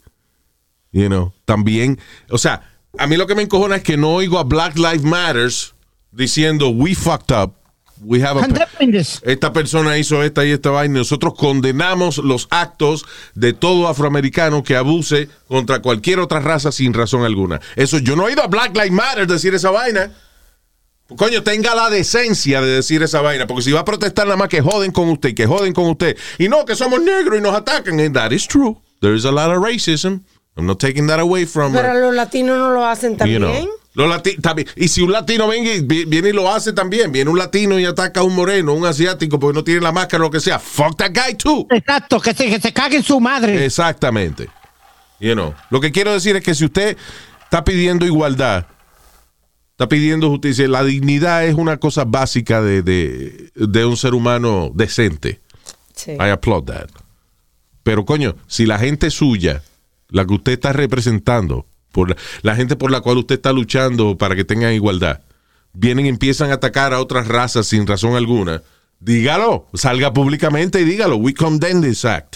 you 0.92 1.08
know, 1.08 1.34
también, 1.46 2.00
o 2.30 2.38
sea, 2.38 2.70
a 2.98 3.08
mí 3.08 3.18
lo 3.18 3.28
que 3.28 3.36
me 3.36 3.42
encojona 3.42 3.78
es 3.78 3.84
que 3.84 3.98
no 3.98 4.14
oigo 4.14 4.38
a 4.40 4.44
Black 4.44 4.78
Lives 4.78 5.04
Matters 5.04 5.76
diciendo, 6.12 6.70
we 6.70 6.94
fucked 6.94 7.36
up, 7.36 7.54
we 8.02 8.22
have 8.24 8.40
a... 8.40 8.48
Esta 9.24 9.54
persona 9.54 9.98
hizo 9.98 10.24
esta 10.24 10.46
y 10.46 10.52
esta 10.52 10.72
vaina. 10.72 11.00
Nosotros 11.00 11.36
condenamos 11.36 12.18
los 12.18 12.48
actos 12.50 13.06
de 13.36 13.54
todo 13.54 13.88
afroamericano 13.88 14.64
que 14.64 14.76
abuse 14.76 15.30
contra 15.48 15.82
cualquier 15.82 16.20
otra 16.20 16.40
raza 16.40 16.72
sin 16.72 16.94
razón 16.94 17.24
alguna. 17.24 17.62
Eso 17.76 18.00
yo 18.00 18.16
no 18.16 18.24
he 18.24 18.28
oído 18.28 18.44
a 18.44 18.48
Black 18.48 18.76
Lives 18.76 18.92
Matter 18.92 19.28
decir 19.28 19.54
esa 19.54 19.72
vaina. 19.72 20.12
Coño, 21.18 21.44
tenga 21.44 21.76
la 21.76 21.90
decencia 21.90 22.62
de 22.62 22.68
decir 22.76 23.04
esa 23.04 23.22
vaina, 23.22 23.48
porque 23.48 23.64
si 23.64 23.72
va 23.72 23.82
a 23.82 23.86
protestar 23.86 24.26
nada 24.26 24.38
más 24.38 24.48
que 24.50 24.62
joden 24.62 24.92
con 24.92 25.10
usted, 25.10 25.34
que 25.36 25.46
joden 25.46 25.74
con 25.74 25.86
usted, 25.90 26.18
y 26.40 26.48
no, 26.50 26.66
que 26.66 26.76
somos 26.76 27.02
negros 27.02 27.38
y 27.38 27.42
nos 27.42 27.54
atacan, 27.56 28.00
and 28.00 28.14
that 28.16 28.32
is 28.32 28.48
true. 28.48 28.78
There 29.02 29.16
is 29.16 29.26
a 29.26 29.32
lot 29.32 29.50
of 29.50 29.64
racism. 29.64 30.22
I'm 30.58 30.66
not 30.68 30.80
taking 30.80 31.08
that 31.08 31.20
away 31.20 31.46
from 31.46 31.74
Pero 31.74 31.94
los 31.94 32.14
latinos 32.14 32.58
no 32.58 32.72
lo 32.72 32.86
hacen 32.86 33.12
you 33.14 33.18
también. 33.18 33.40
know. 33.42 33.70
Los 33.94 34.08
lati- 34.10 34.42
también. 34.42 34.68
Y 34.76 34.88
si 34.88 35.02
un 35.02 35.12
latino 35.12 35.48
venga 35.48 35.74
y 35.74 35.82
vi- 35.82 36.06
viene 36.06 36.30
y 36.30 36.34
lo 36.34 36.50
hace 36.54 36.72
también, 36.72 37.12
viene 37.12 37.30
un 37.30 37.38
latino 37.38 37.78
y 37.80 37.86
ataca 37.86 38.22
a 38.22 38.24
un 38.24 38.34
moreno, 38.36 38.74
un 38.74 38.86
asiático, 38.86 39.38
porque 39.40 39.56
no 39.58 39.64
tiene 39.66 39.82
la 39.82 39.92
máscara 39.92 40.24
o 40.24 40.28
lo 40.28 40.32
que 40.32 40.40
sea, 40.40 40.60
fuck 40.60 40.96
that 40.98 41.12
guy 41.14 41.36
too. 41.36 41.68
Exacto, 41.70 42.20
que 42.22 42.34
se, 42.34 42.48
que 42.50 42.60
se 42.60 42.72
cague 42.72 42.98
en 42.98 43.04
su 43.04 43.20
madre. 43.20 43.66
Exactamente. 43.66 44.48
You 45.20 45.34
know. 45.34 45.54
Lo 45.70 45.82
que 45.82 45.92
quiero 45.92 46.14
decir 46.14 46.36
es 46.38 46.44
que 46.44 46.56
si 46.56 46.66
usted 46.66 46.96
está 47.44 47.64
pidiendo 47.66 48.06
igualdad, 48.06 48.66
está 49.82 49.90
pidiendo 49.90 50.30
justicia, 50.30 50.68
la 50.68 50.84
dignidad 50.84 51.44
es 51.44 51.56
una 51.56 51.78
cosa 51.78 52.06
básica 52.06 52.62
de, 52.62 52.84
de, 52.84 53.52
de 53.56 53.86
un 53.86 53.98
ser 53.98 54.14
humano 54.14 54.72
decente. 54.76 55.40
Sí. 55.96 56.12
I 56.12 56.30
applaud 56.30 56.66
that. 56.66 56.90
Pero 57.82 58.06
coño, 58.06 58.36
si 58.46 58.68
la 58.68 58.78
gente 58.78 59.10
suya, 59.10 59.64
la 60.10 60.24
que 60.28 60.36
usted 60.36 60.52
está 60.52 60.72
representando, 60.72 61.66
por 61.92 62.12
la, 62.12 62.16
la 62.44 62.56
gente 62.56 62.76
por 62.76 62.92
la 62.92 63.02
cual 63.02 63.18
usted 63.18 63.34
está 63.36 63.54
luchando 63.54 64.20
para 64.20 64.36
que 64.36 64.44
tengan 64.44 64.72
igualdad, 64.72 65.22
vienen 65.74 66.06
y 66.06 66.10
empiezan 66.10 66.52
a 66.52 66.56
atacar 66.56 66.94
a 66.94 67.02
otras 67.02 67.28
razas 67.28 67.66
sin 67.66 67.88
razón 67.88 68.16
alguna, 68.16 68.62
dígalo, 69.00 69.68
salga 69.74 70.14
públicamente 70.14 70.80
y 70.80 70.84
dígalo. 70.84 71.16
We 71.16 71.34
condemn 71.34 71.82
this 71.82 72.06
act. 72.06 72.36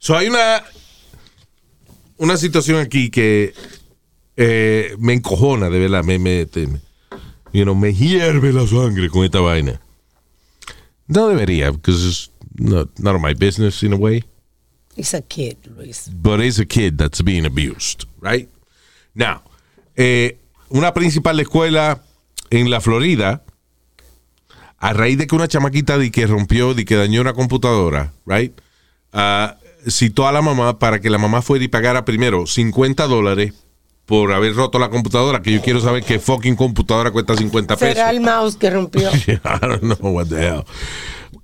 So 0.00 0.16
hay 0.16 0.26
una 0.26 0.64
una 2.16 2.36
situación 2.36 2.78
aquí 2.78 3.08
que 3.08 3.54
eh, 4.36 4.96
me 4.98 5.12
encojona, 5.14 5.70
de 5.70 5.78
verdad, 5.78 6.04
me, 6.04 6.18
me, 6.18 6.46
te- 6.46 6.66
me- 6.66 6.80
you 7.52 7.62
know, 7.64 7.74
me 7.74 7.92
hierve 7.92 8.52
la 8.52 8.66
sangre 8.66 9.08
con 9.08 9.24
esta 9.24 9.40
vaina. 9.40 9.80
No 11.06 11.28
debería, 11.28 11.70
because 11.70 12.04
it's 12.06 12.30
not, 12.56 12.88
of 12.98 13.20
my 13.20 13.34
business 13.34 13.82
in 13.82 13.92
a 13.92 13.96
way. 13.96 14.24
It's 14.96 15.12
a 15.14 15.22
kid, 15.22 15.58
Luis. 15.76 16.08
But 16.12 16.40
it's 16.40 16.58
a 16.58 16.64
kid 16.66 16.96
that's 16.96 17.22
being 17.22 17.44
abused, 17.44 18.04
right? 18.20 18.48
Now, 19.14 19.42
eh, 19.96 20.38
una 20.70 20.92
principal 20.94 21.38
escuela 21.40 22.02
en 22.50 22.70
la 22.70 22.80
Florida, 22.80 23.44
a 24.78 24.92
raíz 24.92 25.18
de 25.18 25.26
que 25.26 25.34
una 25.34 25.48
chamaquita 25.48 25.98
de 25.98 26.10
que 26.10 26.26
rompió, 26.26 26.74
de 26.74 26.84
que 26.84 26.96
dañó 26.96 27.20
una 27.20 27.34
computadora, 27.34 28.12
right? 28.26 28.52
Ah, 29.12 29.58
citó 29.88 30.26
a 30.26 30.32
la 30.32 30.42
mamá 30.42 30.78
para 30.78 31.00
que 31.00 31.10
la 31.10 31.18
mamá 31.18 31.42
fuera 31.42 31.64
y 31.64 31.68
pagara 31.68 32.04
primero 32.04 32.46
50 32.46 33.06
dólares 33.06 33.52
por 34.06 34.32
haber 34.32 34.54
roto 34.54 34.78
la 34.78 34.90
computadora, 34.90 35.40
que 35.40 35.52
yo 35.52 35.62
quiero 35.62 35.80
saber 35.80 36.04
qué 36.04 36.18
fucking 36.18 36.56
computadora 36.56 37.10
cuesta 37.10 37.36
50 37.36 37.76
pesos. 37.76 37.94
Será 37.94 38.10
el 38.10 38.20
mouse 38.20 38.56
que 38.56 38.70
rompió. 38.70 39.10
I 39.26 39.38
don't 39.60 39.80
know 39.80 40.12
what 40.12 40.26
the 40.26 40.46
hell. 40.46 40.64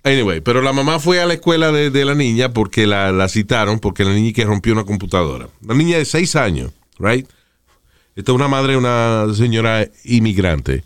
Anyway, 0.03 0.41
pero 0.41 0.63
la 0.63 0.73
mamá 0.73 0.99
fue 0.99 1.21
a 1.21 1.27
la 1.27 1.35
escuela 1.35 1.73
de, 1.73 1.91
de 1.91 2.05
la 2.05 2.15
niña 2.15 2.53
porque 2.53 2.87
la, 2.87 3.13
la 3.13 3.29
citaron, 3.29 3.81
porque 3.81 4.05
la 4.05 4.13
niña 4.13 4.33
que 4.33 4.45
rompió 4.45 4.73
una 4.73 4.85
computadora. 4.85 5.49
Una 5.63 5.75
niña 5.75 5.99
de 5.99 6.05
seis 6.05 6.37
años, 6.37 6.73
right? 6.99 7.29
Esta 8.17 8.33
es 8.33 8.37
una 8.37 8.49
madre, 8.49 8.77
una 8.77 9.27
señora 9.35 9.89
inmigrante. 10.05 10.83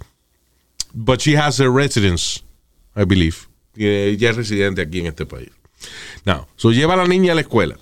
But 0.93 1.21
she 1.21 1.37
has 1.37 1.61
a 1.61 1.69
residence, 1.69 2.43
I 2.97 3.05
believe. 3.05 3.37
Ella 3.77 4.31
es 4.31 4.37
residente 4.37 4.83
aquí 4.83 5.01
en 5.01 5.07
este 5.07 5.27
país. 5.27 5.51
Now, 6.25 6.47
so 6.57 6.71
lleva 6.71 6.95
a 6.95 6.97
la 6.97 7.07
niña 7.07 7.33
a 7.33 7.35
la 7.35 7.41
escuela. 7.41 7.77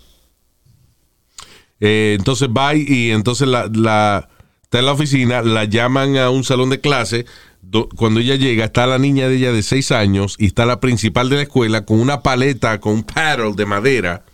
Eh, 1.85 2.15
entonces 2.17 2.49
va 2.49 2.77
y, 2.77 3.11
entonces 3.11 3.49
la, 3.49 3.69
la- 3.75 4.29
está 4.63 4.79
en 4.79 4.87
la 4.87 4.93
oficina, 4.93 5.43
la 5.43 5.65
llaman 5.65 6.17
a 6.17 6.31
un 6.31 6.45
salón 6.45 6.71
de 6.71 6.81
clase. 6.81 7.27
do- 7.61 7.89
cuando 7.97 8.21
ella 8.21 8.37
llega, 8.37 8.65
está 8.67 8.87
la 8.87 8.99
niña 8.99 9.29
de 9.29 9.37
ella 9.37 9.53
de 9.53 9.63
seis 9.65 9.91
años 9.91 10.37
y 10.39 10.47
está 10.47 10.65
la 10.65 10.79
principal 10.79 11.29
de 11.29 11.37
la 11.37 11.43
escuela 11.43 11.85
con 11.85 11.99
una 12.01 12.23
paleta, 12.23 12.79
con 12.81 12.93
un 12.95 13.03
paddle 13.03 13.55
de 13.57 13.67
madera. 13.67 14.25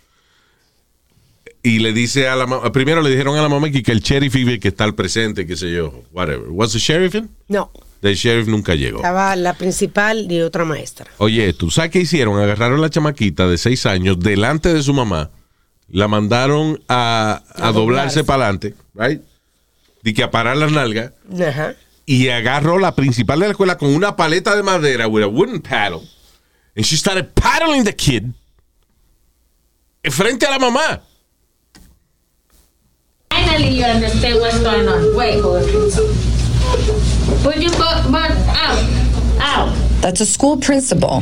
Y 1.61 1.79
le 1.79 1.91
dice 1.91 2.27
a 2.29 2.35
la 2.35 2.45
mamá, 2.47 2.71
primero 2.71 3.01
le 3.01 3.09
dijeron 3.09 3.35
a 3.37 3.41
la 3.41 3.49
mamá 3.49 3.69
que, 3.69 3.83
que 3.83 3.91
el 3.91 3.99
sheriff 4.01 4.35
iba, 4.35 4.57
que 4.59 4.69
está 4.69 4.85
al 4.85 4.95
presente, 4.95 5.45
qué 5.45 5.57
sé 5.57 5.71
yo, 5.73 6.03
whatever. 6.13 6.45
¿Was 6.49 6.71
the 6.71 6.79
sheriff 6.79 7.15
in? 7.15 7.29
No, 7.49 7.71
El 8.01 8.15
sheriff 8.15 8.47
nunca 8.47 8.75
llegó. 8.75 8.97
estaba 8.99 9.35
la 9.35 9.53
principal 9.55 10.31
y 10.31 10.39
otra 10.41 10.63
maestra. 10.63 11.07
Oye, 11.17 11.51
¿tú 11.53 11.69
sabes 11.69 11.91
qué 11.91 11.99
hicieron? 11.99 12.39
Agarraron 12.39 12.77
a 12.79 12.81
la 12.83 12.89
chamaquita 12.89 13.47
de 13.47 13.57
seis 13.57 13.85
años 13.85 14.19
delante 14.19 14.73
de 14.73 14.81
su 14.83 14.93
mamá, 14.93 15.31
la 15.91 16.07
mandaron 16.07 16.81
a, 16.87 17.41
a 17.55 17.67
A 17.69 17.71
doblarse 17.71 18.19
doblarse. 18.19 18.23
para 18.23 18.43
adelante, 18.45 18.75
right? 18.95 19.21
Y 20.03 20.13
que 20.13 20.23
a 20.23 20.31
parar 20.31 20.55
las 20.57 20.71
nalgas. 20.71 21.11
Ajá. 21.45 21.75
Y 22.05 22.29
agarró 22.29 22.79
la 22.79 22.95
principal 22.95 23.39
de 23.39 23.45
la 23.47 23.51
escuela 23.51 23.77
con 23.77 23.89
una 23.93 24.15
paleta 24.15 24.55
de 24.55 24.63
madera 24.63 25.07
with 25.07 25.23
a 25.23 25.27
wooden 25.27 25.61
paddle. 25.61 26.01
And 26.75 26.85
she 26.85 26.95
started 26.95 27.33
paddling 27.35 27.83
the 27.83 27.93
kid. 27.95 28.33
Frente 30.09 30.45
a 30.45 30.51
la 30.51 30.59
mamá. 30.59 31.01
Finally, 33.29 33.77
you 33.77 33.83
understand 33.85 34.39
what's 34.39 34.59
going 34.59 34.87
on. 34.87 35.15
Wait. 35.15 35.41
Put 37.43 37.57
your 37.57 37.71
butt, 37.77 38.11
butt 38.11 38.31
out. 38.47 38.79
Out. 39.41 39.75
That's 40.01 40.21
a 40.21 40.25
school 40.25 40.57
principal. 40.57 41.21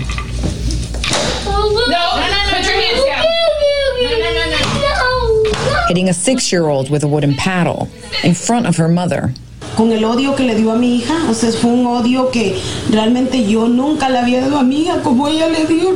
Hitting 5.88 6.10
a 6.10 6.14
six 6.14 6.52
year 6.52 6.68
old 6.68 6.90
with 6.90 7.04
a 7.04 7.08
wooden 7.08 7.34
paddle 7.36 7.90
in 8.24 8.34
front 8.34 8.68
of 8.68 8.78
her 8.78 8.88
mother. 8.88 9.34
con 9.76 9.92
el 9.92 10.04
odio 10.06 10.36
que 10.36 10.44
le 10.44 10.56
dio 10.56 10.72
a 10.72 10.76
mi 10.76 10.96
hija, 10.98 11.14
o 11.30 11.34
sea, 11.34 11.52
fue 11.52 11.72
un 11.72 11.86
odio 11.86 12.32
que 12.32 12.60
realmente 12.90 13.46
yo 13.46 13.68
nunca 13.68 14.10
le 14.10 14.18
había 14.18 14.42
dado 14.42 14.58
a 14.58 14.64
mi 14.64 14.82
hija 14.82 15.02
como 15.04 15.28
ella 15.28 15.48
le 15.48 15.66
dio. 15.66 15.90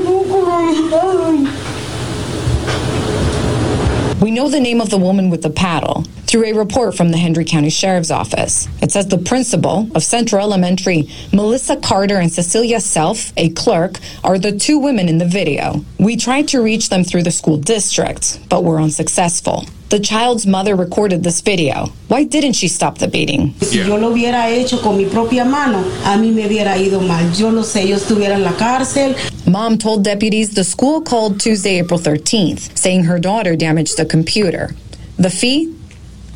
We 4.22 4.30
know 4.30 4.50
the 4.50 4.60
name 4.60 4.80
of 4.82 4.92
the 4.92 5.00
woman 5.00 5.32
with 5.32 5.42
the 5.42 5.50
paddle. 5.50 6.04
Through 6.32 6.46
a 6.46 6.54
report 6.54 6.96
from 6.96 7.12
the 7.12 7.18
Hendry 7.18 7.44
County 7.44 7.70
Sheriff's 7.70 8.10
Office. 8.10 8.70
It 8.82 8.90
says 8.90 9.08
the 9.08 9.18
principal 9.18 9.90
of 9.94 10.02
Central 10.02 10.42
Elementary, 10.42 11.10
Melissa 11.34 11.76
Carter 11.76 12.20
and 12.20 12.32
Cecilia 12.32 12.80
Self, 12.80 13.34
a 13.36 13.50
clerk, 13.50 14.00
are 14.24 14.40
the 14.40 14.58
two 14.58 14.80
women 14.80 15.10
in 15.10 15.18
the 15.18 15.26
video. 15.26 15.84
We 16.00 16.16
tried 16.16 16.48
to 16.50 16.62
reach 16.62 16.88
them 16.88 17.04
through 17.04 17.24
the 17.24 17.32
school 17.32 17.58
district, 17.58 18.40
but 18.48 18.64
were 18.64 18.80
unsuccessful. 18.80 19.66
The 19.90 20.00
child's 20.00 20.48
mother 20.48 20.74
recorded 20.78 21.22
this 21.22 21.42
video. 21.42 21.88
Why 22.08 22.24
didn't 22.24 22.54
she 22.54 22.70
stop 22.70 23.00
the 23.00 23.10
beating? 23.10 23.54
Si 23.60 23.80
yo 23.80 23.98
lo 23.98 24.14
hubiera 24.14 24.50
hecho 24.50 24.78
con 24.78 24.98
mi 24.98 25.10
propia 25.10 25.44
mano, 25.44 25.80
a 25.80 26.16
mí 26.16 26.34
me 26.34 26.48
hubiera 26.48 26.78
ido 26.78 27.02
mal. 27.02 27.30
Yo 27.34 27.52
no 27.52 27.62
sé, 27.62 27.86
yo 27.90 27.98
estuviera 27.98 28.36
en 28.36 28.44
la 28.44 28.54
cárcel. 28.54 29.18
Mom 29.46 29.78
told 29.78 30.06
deputies 30.06 30.56
the 30.56 30.64
school 30.64 31.02
called 31.02 31.42
Tuesday, 31.42 31.80
April 31.80 32.00
13th, 32.00 32.78
saying 32.78 33.04
her 33.04 33.20
daughter 33.20 33.58
damaged 33.58 33.98
the 33.98 34.06
computer. 34.06 34.74
The 35.18 35.30
fee? 35.30 35.76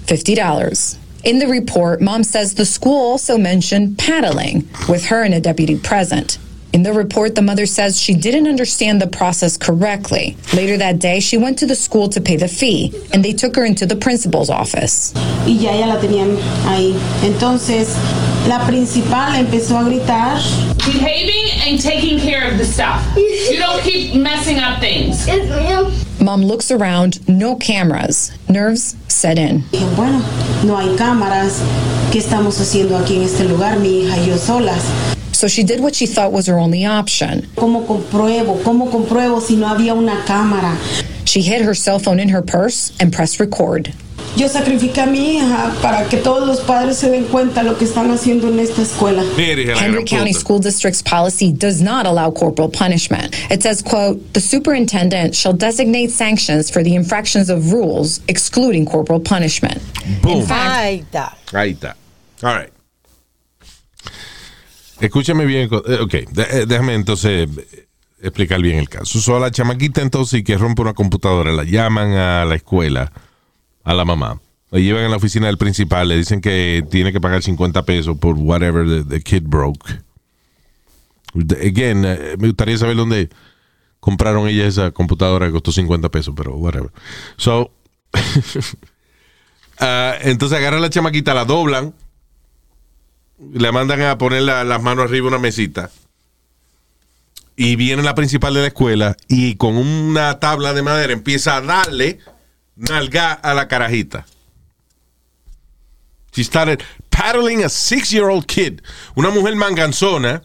$50. 0.06 0.98
In 1.24 1.40
the 1.40 1.48
report, 1.48 2.02
mom 2.02 2.24
says 2.24 2.54
the 2.54 2.66
school 2.66 3.00
also 3.00 3.38
mentioned 3.38 3.98
paddling, 3.98 4.68
with 4.88 5.06
her 5.06 5.24
and 5.24 5.34
a 5.34 5.42
deputy 5.42 5.78
present. 5.78 6.38
In 6.76 6.84
the 6.84 6.92
report, 6.92 7.36
the 7.36 7.42
mother 7.42 7.66
says 7.66 7.98
she 7.98 8.14
didn't 8.14 8.50
understand 8.50 9.02
the 9.02 9.08
process 9.08 9.56
correctly. 9.56 10.36
Later 10.54 10.76
that 10.76 11.00
day, 11.00 11.22
she 11.22 11.38
went 11.38 11.58
to 11.60 11.66
the 11.66 11.74
school 11.74 12.10
to 12.10 12.20
pay 12.20 12.36
the 12.36 12.50
fee, 12.50 12.92
and 13.14 13.24
they 13.24 13.32
took 13.32 13.56
her 13.56 13.64
into 13.64 13.86
the 13.86 13.96
principal's 13.96 14.50
office. 14.50 15.14
Y 15.48 15.54
ya 15.54 15.72
ella 15.72 15.88
la 15.88 16.02
tenían 16.02 16.36
ahí. 16.66 16.94
Entonces, 17.24 17.96
la 18.50 18.60
principal 18.68 19.36
empezó 19.36 19.80
a 19.80 19.86
gritar. 19.86 20.36
Behaving 20.86 21.50
and 21.66 21.82
taking 21.82 22.20
care 22.20 22.52
of 22.52 22.58
the 22.58 22.66
stuff. 22.66 23.02
You 23.16 23.58
don't 23.58 23.82
keep 23.82 24.14
messing 24.14 24.60
up 24.60 24.82
things. 24.82 25.26
Mom 26.20 26.42
looks 26.42 26.72
around, 26.72 27.26
no 27.30 27.56
cameras. 27.56 28.38
Nerves 28.50 28.98
set 29.08 29.40
in. 29.40 29.64
Bueno, 29.96 30.20
no 30.66 30.76
hay 30.76 30.94
cámaras. 30.98 31.62
¿Qué 32.12 32.20
estamos 32.20 32.60
haciendo 32.60 32.98
aquí 32.98 33.16
en 33.16 33.22
este 33.22 33.46
lugar, 33.46 33.80
mi 33.80 34.02
hija 34.02 34.18
y 34.18 34.28
yo 34.28 34.38
solas? 34.38 34.84
So 35.36 35.50
she 35.50 35.64
did 35.64 35.82
what 35.82 35.94
she 35.94 36.06
thought 36.06 36.32
was 36.32 36.48
her 36.48 36.58
only 36.58 36.86
option. 36.86 37.42
¿Cómo 37.58 37.86
compruebo? 37.86 38.64
¿Cómo 38.64 38.90
compruebo 38.90 39.42
si 39.42 39.58
no 39.58 39.68
había 39.68 39.94
una 39.94 40.24
cámara? 40.26 40.78
She 41.26 41.42
hid 41.42 41.62
her 41.62 41.76
cell 41.76 42.00
phone 42.00 42.22
in 42.22 42.30
her 42.30 42.42
purse 42.42 42.94
and 43.02 43.12
pressed 43.12 43.40
record. 43.42 43.94
Yo 44.38 44.48
sacrifiqué 44.48 45.04
a 45.04 45.06
mi 45.06 45.38
hija 45.38 45.74
para 45.82 46.08
que 46.10 46.18
todos 46.18 46.46
los 46.48 46.62
padres 46.62 46.98
se 46.98 47.10
den 47.10 47.26
cuenta 47.26 47.64
lo 47.64 47.78
que 47.78 47.86
están 47.86 48.12
haciendo 48.12 48.50
en 48.50 48.60
esta 48.60 48.82
escuela. 48.82 49.24
Henry 49.38 50.04
County 50.06 50.34
School 50.34 50.60
District's 50.60 51.02
policy 51.02 51.52
does 51.54 51.82
not 51.82 52.06
allow 52.06 52.32
corporal 52.32 52.70
punishment. 52.70 53.34
It 53.52 53.62
says, 53.64 53.82
quote, 53.82 54.34
the 54.34 54.42
superintendent 54.42 55.36
shall 55.36 55.54
designate 55.54 56.12
sanctions 56.12 56.70
for 56.70 56.84
the 56.84 56.96
infractions 56.96 57.50
of 57.50 57.72
rules, 57.72 58.20
excluding 58.28 58.86
corporal 58.86 59.20
punishment. 59.20 59.82
Boom. 60.22 60.46
Ahí 60.48 61.06
está. 61.06 61.34
Ahí 61.52 61.74
está. 61.78 61.96
All 62.44 62.56
right. 62.56 62.72
Escúchame 65.00 65.46
bien. 65.46 65.70
eh, 65.88 66.00
Ok, 66.02 66.14
eh, 66.14 66.66
déjame 66.68 66.94
entonces 66.94 67.50
eh, 67.72 67.88
explicar 68.22 68.62
bien 68.62 68.80
el 68.80 68.90
caso. 68.90 69.20
So, 69.20 69.36
a 69.36 69.40
la 69.40 69.52
chamaquita 69.52 70.02
entonces 70.02 70.44
que 70.44 70.58
rompe 70.58 70.82
una 70.82 70.94
computadora, 70.94 71.52
la 71.52 71.64
llaman 71.64 72.14
a 72.14 72.46
la 72.46 72.56
escuela, 72.56 73.12
a 73.84 73.94
la 73.94 74.06
mamá. 74.06 74.40
La 74.72 74.80
llevan 74.80 75.06
a 75.06 75.10
la 75.10 75.18
oficina 75.18 75.48
del 75.48 75.58
principal, 75.58 76.08
le 76.08 76.18
dicen 76.18 76.42
que 76.42 76.84
tiene 76.90 77.14
que 77.14 77.22
pagar 77.22 77.44
50 77.44 77.84
pesos 77.84 78.18
por 78.18 78.36
whatever 78.36 79.06
the, 79.06 79.22
kid 79.22 79.44
broke. 79.46 80.02
Again, 81.62 82.02
me 82.02 82.48
gustaría 82.48 82.78
saber 82.78 82.96
dónde 82.96 83.30
compraron 84.00 84.48
ella 84.48 84.66
esa 84.66 84.92
computadora 84.92 85.48
que 85.48 85.52
costó 85.52 85.72
50 85.72 86.10
pesos, 86.10 86.34
pero 86.36 86.56
whatever. 86.56 86.92
So, 87.38 87.72
ah, 89.80 90.16
entonces 90.22 90.58
agarran 90.58 90.82
la 90.82 90.90
chamaquita, 90.90 91.34
la 91.34 91.46
doblan, 91.46 91.94
le 93.40 93.72
mandan 93.72 94.02
a 94.02 94.18
poner 94.18 94.42
la- 94.44 94.64
las 94.64 94.82
manos 94.82 95.06
arriba 95.06 95.26
de 95.26 95.36
una 95.36 95.40
mesita. 95.40 95.90
Y 97.58 97.76
viene 97.78 98.04
la 98.04 98.16
principal 98.16 98.54
de 98.54 98.62
la 98.62 98.68
escuela 98.68 99.16
y 99.28 99.56
con 99.56 99.78
una 99.78 100.40
tabla 100.40 100.74
de 100.74 100.82
madera 100.82 101.14
empieza 101.14 101.56
a 101.56 101.62
darle 101.62 102.20
nalga 102.76 103.32
a 103.32 103.54
la 103.54 103.68
carajita. 103.68 104.26
She 106.34 106.44
started 106.44 106.84
paddling 107.10 107.64
a 107.64 107.70
six-year-old 107.70 108.46
kid. 108.46 108.82
Una 109.16 109.30
mujer 109.30 109.56
manganzona, 109.56 110.42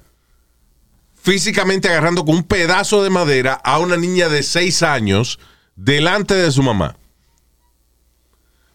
físicamente 1.20 1.88
agarrando 1.88 2.24
con 2.24 2.37
un 2.37 2.44
pedazo 2.44 3.03
de 3.03 3.11
madera 3.11 3.55
a 3.55 3.81
una 3.81 3.96
niña 3.96 4.29
de 4.29 4.44
seis 4.44 4.85
años 4.85 5.40
delante 5.74 6.35
de 6.35 6.53
su 6.53 6.62
mamá. 6.62 6.96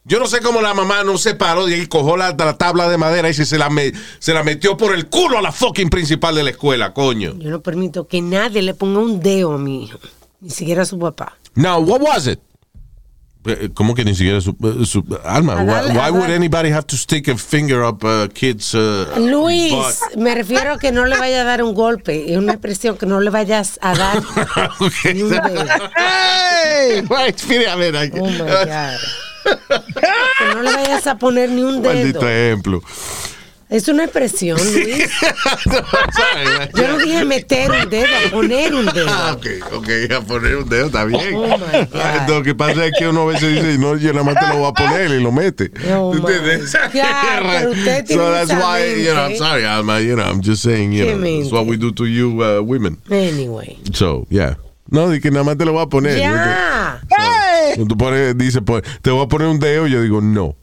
Yo 0.08 0.20
no 0.20 0.28
sé 0.28 0.40
cómo 0.42 0.62
la 0.62 0.76
mamá 0.76 1.04
no 1.04 1.18
se 1.18 1.34
paró 1.34 1.68
y 1.68 1.88
cogió 1.88 2.16
la, 2.16 2.32
la 2.38 2.58
tabla 2.58 2.88
de 2.88 2.98
madera 2.98 3.28
y 3.28 3.34
se, 3.34 3.44
se 3.46 3.58
la 3.58 3.72
me- 3.72 3.92
se 4.20 4.34
la 4.36 4.44
metió 4.44 4.78
por 4.78 4.94
el 4.94 5.08
culo 5.08 5.40
a 5.40 5.42
la 5.42 5.52
fucking 5.52 5.90
principal 5.90 6.36
de 6.36 6.44
la 6.44 6.52
escuela, 6.52 6.94
coño. 6.94 7.34
Yo 7.40 7.50
no 7.50 7.62
permito 7.62 8.08
que 8.08 8.22
nadie 8.22 8.62
le 8.62 8.76
ponga 8.76 9.00
un 9.00 9.20
dedo 9.20 9.54
a 9.54 9.58
mi 9.58 9.86
hijo, 9.86 9.98
ni 10.42 10.52
siquiera 10.52 10.84
a 10.84 10.86
su 10.86 11.00
papá. 11.00 11.36
Now, 11.56 11.80
what 11.82 12.02
was 12.02 12.28
it? 12.28 12.40
Eh, 13.48 13.70
¿Cómo 13.74 13.94
que 13.96 14.04
ni 14.06 14.14
siquiera 14.16 14.42
su, 14.42 14.52
eh, 14.64 14.86
su- 14.86 15.04
Alma? 15.24 15.56
Why, 15.64 15.96
why 15.98 16.10
would 16.12 16.30
anybody 16.32 16.70
have 16.72 16.86
to 16.88 16.96
stick 16.98 17.28
a 17.28 17.36
finger 17.38 17.84
up 17.84 18.04
a 18.04 18.28
kid's 18.28 18.74
uh, 18.76 19.06
Luis, 19.18 19.72
butt? 19.72 20.18
me 20.18 20.34
refiero 20.36 20.74
a 20.74 20.78
que 20.80 20.92
no 20.92 21.06
le 21.06 21.18
vaya 21.18 21.42
a 21.42 21.44
dar 21.46 21.64
un 21.64 21.74
golpe. 21.74 22.32
Es 22.32 22.38
una 22.38 22.54
expresión 22.54 22.96
que 22.98 23.06
no 23.08 23.20
le 23.22 23.30
vayas 23.32 23.80
a 23.82 23.96
dar 23.96 24.22
ni 25.14 25.22
un 25.24 25.30
dedo. 25.30 25.42
Hey, 25.98 27.04
wait, 27.10 27.68
a 27.68 27.76
ver, 27.76 27.96
aquí. 27.98 28.20
Oh 28.20 28.26
my 28.28 28.38
God. 28.38 29.00
Que 29.46 30.46
no 30.56 30.62
le 30.64 30.72
vayas 30.74 31.08
a 31.08 31.18
poner 31.18 31.50
ni 31.50 31.62
un 31.62 31.82
Maldito 31.82 32.20
dedo. 32.20 32.30
ejemplo. 32.30 32.82
Es 33.68 33.88
una 33.88 34.04
expresión, 34.04 34.60
Luis. 34.64 35.10
Yo 36.76 36.88
no 36.88 36.98
dije 37.00 37.26
meter 37.26 37.72
un 37.72 37.90
dedo, 37.90 38.06
a 38.28 38.30
poner 38.30 38.76
un 38.76 38.88
Ah, 38.88 38.92
dedo. 38.94 39.34
ok, 39.34 39.74
ok, 39.74 39.90
a 40.16 40.22
poner 40.22 40.56
un 40.58 40.70
dedo, 40.70 40.86
está 40.86 41.04
bien. 41.06 41.34
Oh, 41.34 41.58
my 41.58 41.86
God. 41.92 42.30
Lo 42.30 42.44
que 42.44 42.54
pasa 42.54 42.86
es 42.86 42.92
que 42.98 43.08
uno 43.08 43.24
a 43.24 43.26
veces 43.34 43.56
dice, 43.56 43.78
no, 43.80 43.98
yo 43.98 44.14
nada 44.14 44.24
más 44.24 44.36
te 44.40 44.48
lo 44.54 44.60
voy 44.60 44.70
a 44.70 44.74
poner 44.74 45.10
y 45.12 45.20
lo 45.22 45.32
mete. 45.32 45.72
Oh, 45.92 46.12
¿Tú 46.16 46.22
my 46.22 46.32
entiendes? 46.34 46.74
God, 46.74 46.92
pero 46.94 47.72
usted 47.72 48.06
tiene 48.06 48.22
so 48.24 48.32
that's 48.32 48.52
why, 48.52 48.86
you 49.04 49.12
know, 49.12 49.22
I'm 49.24 49.30
mente. 49.32 49.38
sorry, 49.40 49.66
Alma, 49.66 50.00
you 50.00 50.16
know, 50.16 50.24
I'm 50.26 50.42
just 50.42 50.62
saying, 50.62 50.94
you 50.94 51.06
know, 51.06 51.20
that's 51.40 51.52
what 51.52 51.66
we 51.66 51.76
do 51.76 51.92
to 51.94 52.06
you 52.06 52.44
uh, 52.44 52.62
women. 52.62 52.98
Anyway. 53.10 53.78
So, 53.94 54.28
yeah. 54.30 54.56
No, 54.92 55.10
di 55.10 55.20
que 55.20 55.32
nada 55.32 55.44
más 55.44 55.58
te 55.58 55.66
lo 55.66 55.74
voy 55.74 55.82
a 55.82 55.88
poner. 55.88 56.20
Ya. 56.20 57.02
Cuando 57.10 57.32
Tú 57.88 57.98
pones, 57.98 58.38
dice, 58.38 58.62
pues, 58.62 58.84
te 59.02 59.12
voy 59.12 59.24
a 59.24 59.28
poner 59.28 59.48
un 59.48 59.60
dedo, 59.60 59.88
yo 59.88 60.02
digo, 60.02 60.22
no. 60.22 60.56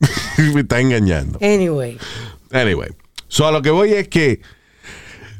Me 0.54 0.60
está 0.60 0.80
engañando. 0.80 1.38
Anyway. 1.40 1.98
Anyway, 2.50 2.90
so 3.28 3.46
a 3.46 3.52
lo 3.52 3.62
que 3.62 3.70
voy 3.70 3.92
es 3.92 4.08
que 4.08 4.40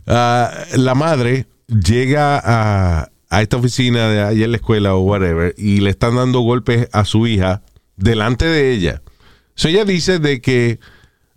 ah, 0.06 0.50
la 0.76 0.94
madre 0.94 1.46
llega 1.66 2.40
a, 2.42 3.10
a 3.28 3.42
esta 3.42 3.56
oficina 3.56 4.08
de 4.08 4.20
allá 4.22 4.44
en 4.44 4.50
la 4.50 4.56
escuela 4.56 4.94
o 4.94 5.00
whatever 5.00 5.54
y 5.58 5.80
le 5.80 5.90
están 5.90 6.16
dando 6.16 6.40
golpes 6.40 6.88
a 6.92 7.04
su 7.04 7.26
hija 7.26 7.62
delante 7.96 8.46
de 8.46 8.72
ella. 8.72 9.02
So 9.54 9.68
ella 9.68 9.84
dice 9.84 10.18
de 10.18 10.40
que 10.40 10.78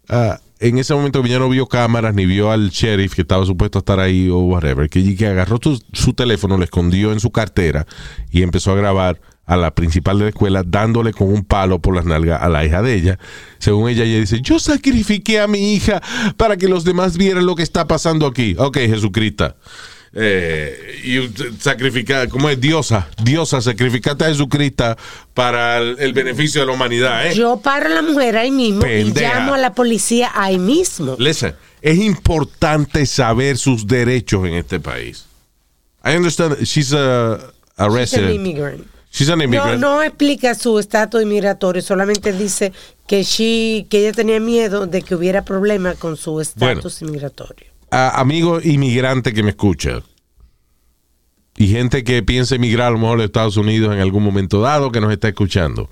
ah, 0.08 0.40
en 0.68 0.78
ese 0.80 0.96
momento 0.96 1.24
ella 1.24 1.40
no 1.40 1.50
vio 1.50 1.68
cámaras 1.68 2.16
ni 2.16 2.26
vio 2.26 2.52
al 2.52 2.70
sheriff 2.70 3.14
que 3.14 3.22
estaba 3.22 3.46
supuesto 3.46 3.78
a 3.78 3.82
estar 3.82 4.00
ahí 4.00 4.30
o 4.30 4.40
whatever, 4.40 4.90
que, 4.90 5.16
que 5.16 5.28
agarró 5.28 5.60
su 5.94 6.14
teléfono, 6.14 6.58
lo 6.58 6.64
escondió 6.64 7.12
en 7.12 7.20
su 7.20 7.32
cartera 7.32 7.86
y 8.32 8.42
empezó 8.42 8.72
a 8.72 8.76
grabar 8.76 9.22
a 9.46 9.58
la 9.58 9.76
principal 9.76 10.18
de 10.18 10.24
la 10.24 10.30
escuela 10.30 10.64
dándole 10.66 11.14
con 11.14 11.32
un 11.32 11.46
palo 11.46 11.80
por 11.80 11.96
las 11.96 12.06
nalgas 12.06 12.42
a 12.42 12.50
la 12.50 12.66
hija 12.66 12.82
de 12.82 12.96
ella. 12.96 13.20
Según 13.60 13.90
ella, 13.90 14.04
ella 14.04 14.20
dice, 14.20 14.42
yo 14.42 14.58
sacrifiqué 14.58 15.40
a 15.40 15.48
mi 15.48 15.76
hija 15.76 16.02
para 16.36 16.58
que 16.58 16.68
los 16.68 16.84
demás 16.84 17.16
vieran 17.16 17.46
lo 17.46 17.56
que 17.56 17.64
está 17.64 17.88
pasando 17.88 18.26
aquí. 18.26 18.56
Ok, 18.58 18.78
Jesucristo. 18.78 19.56
Eh, 20.18 21.02
y 21.04 21.20
usted 21.20 21.52
sacrifica, 21.60 22.28
¿cómo 22.30 22.50
es? 22.50 22.60
Diosa, 22.60 23.10
diosa, 23.22 23.62
sacrificaste 23.62 24.24
a 24.24 24.28
Jesucristo 24.30 24.96
para 25.34 25.78
el, 25.80 25.98
el 26.00 26.14
beneficio 26.14 26.62
de 26.62 26.68
la 26.68 26.74
humanidad, 26.74 27.28
¿eh? 27.28 27.36
Yo 27.36 27.58
paro 27.58 27.88
a 27.88 27.90
la 27.90 28.02
mujer 28.02 28.38
ahí 28.38 28.50
mismo 28.50 28.80
Pendeja. 28.82 29.28
y 29.28 29.34
llamo 29.40 29.54
a 29.56 29.58
la 29.58 29.74
policía 29.74 30.32
ahí 30.34 30.58
mismo. 30.58 31.18
Listen, 31.20 31.54
es 31.82 31.98
importante 31.98 33.06
saber 33.06 33.58
sus 33.58 33.86
derechos 33.88 34.48
en 34.48 34.54
este 34.54 34.80
país. 34.80 35.26
I 36.06 36.16
understand 36.16 36.60
she's 36.64 36.94
a, 36.94 37.34
a 37.34 37.40
She's 37.40 37.80
an 37.80 37.94
resident. 37.94 38.36
immigrant. 38.36 38.88
She's 39.12 39.30
an 39.30 39.40
No, 39.40 39.44
immigrant. 39.44 39.82
no 39.82 40.02
explica 40.02 40.56
su 40.56 40.80
estatus 40.80 41.24
inmigratorio, 41.24 41.82
solamente 41.82 42.32
dice 42.32 42.72
que, 43.08 43.24
she, 43.24 43.86
que 43.90 44.00
ella 44.00 44.14
tenía 44.14 44.40
miedo 44.40 44.88
de 44.88 45.02
que 45.02 45.14
hubiera 45.16 45.44
problemas 45.44 45.98
con 45.98 46.16
su 46.16 46.40
estatus 46.40 47.02
inmigratorio. 47.02 47.68
Amigo 47.98 48.60
inmigrante 48.62 49.34
que 49.34 49.42
me 49.42 49.52
escucha 49.52 50.04
y 51.56 51.68
gente 51.68 52.04
que 52.04 52.22
piensa 52.24 52.56
emigrar 52.56 52.90
a 52.90 52.92
lo 52.92 52.98
mejor 52.98 53.22
a 53.22 53.24
Estados 53.24 53.56
Unidos 53.56 53.96
en 53.96 54.02
algún 54.02 54.22
momento 54.22 54.60
dado 54.60 54.92
que 54.92 55.00
nos 55.00 55.14
está 55.14 55.30
escuchando. 55.30 55.90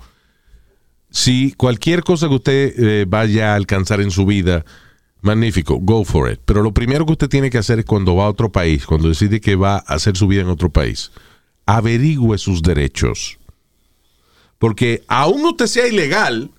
Si 1.10 1.52
cualquier 1.52 2.02
cosa 2.02 2.28
que 2.28 2.34
usted 2.34 2.74
eh, 2.76 3.04
vaya 3.08 3.52
a 3.52 3.56
alcanzar 3.56 4.02
en 4.02 4.10
su 4.10 4.26
vida, 4.26 4.66
magnífico, 5.22 5.78
go 5.80 6.04
for 6.04 6.30
it. 6.30 6.40
Pero 6.44 6.62
lo 6.62 6.74
primero 6.74 7.06
que 7.06 7.12
usted 7.12 7.30
tiene 7.30 7.48
que 7.48 7.56
hacer 7.56 7.78
es 7.78 7.86
cuando 7.86 8.14
va 8.14 8.26
a 8.26 8.28
otro 8.28 8.52
país, 8.52 8.84
cuando 8.84 9.08
decide 9.08 9.40
que 9.40 9.56
va 9.56 9.76
a 9.76 9.94
hacer 9.94 10.14
su 10.14 10.26
vida 10.26 10.42
en 10.42 10.48
otro 10.48 10.70
país, 10.70 11.10
averigüe 11.64 12.36
sus 12.36 12.60
derechos. 12.60 13.38
Porque 14.58 15.04
aún 15.08 15.42
usted 15.46 15.68
sea 15.68 15.86
ilegal, 15.86 16.50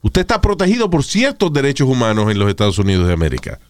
usted 0.00 0.22
está 0.22 0.40
protegido 0.40 0.88
por 0.88 1.04
ciertos 1.04 1.52
derechos 1.52 1.88
humanos 1.88 2.30
en 2.30 2.38
los 2.38 2.48
Estados 2.48 2.78
Unidos 2.78 3.06
de 3.06 3.12
América. 3.12 3.60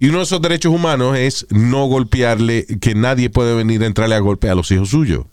Y 0.00 0.08
uno 0.08 0.18
de 0.18 0.24
esos 0.24 0.40
derechos 0.40 0.72
humanos 0.72 1.16
es 1.18 1.46
no 1.50 1.84
golpearle, 1.84 2.66
que 2.80 2.94
nadie 2.94 3.28
puede 3.28 3.54
venir 3.54 3.82
a 3.82 3.86
entrarle 3.86 4.14
a 4.14 4.20
golpe 4.20 4.48
a 4.48 4.54
los 4.54 4.70
hijos 4.70 4.88
suyos. 4.88 5.26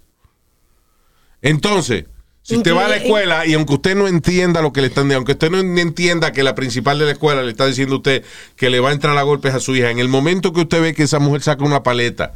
Entonces, 1.42 2.06
si 2.42 2.58
usted 2.58 2.76
va 2.76 2.86
a 2.86 2.90
la 2.90 2.98
escuela 2.98 3.46
y 3.46 3.54
aunque 3.54 3.76
usted 3.76 3.96
no 3.96 4.10
entienda 4.10 4.62
lo 4.62 4.74
que 4.74 4.82
le 4.82 4.88
están 4.88 5.06
diciendo, 5.06 5.20
aunque 5.20 5.32
usted 5.32 5.52
no 5.52 5.60
entienda 5.80 6.34
que 6.34 6.44
la 6.44 6.54
principal 6.54 7.00
de 7.00 7.06
la 7.06 7.12
escuela 7.12 7.44
le 7.44 7.52
está 7.52 7.66
diciendo 7.66 7.96
a 7.96 7.98
usted 8.00 8.26
que 8.58 8.70
le 8.70 8.82
va 8.82 8.90
a 8.90 8.92
entrar 8.92 9.18
a 9.18 9.22
golpes 9.22 9.54
a 9.54 9.62
su 9.62 9.74
hija, 9.74 9.90
en 9.90 10.00
el 10.00 10.10
momento 10.10 10.52
que 10.52 10.62
usted 10.62 10.82
ve 10.82 10.94
que 10.94 11.04
esa 11.04 11.20
mujer 11.20 11.42
saca 11.42 11.64
una 11.64 11.82
paleta 11.82 12.34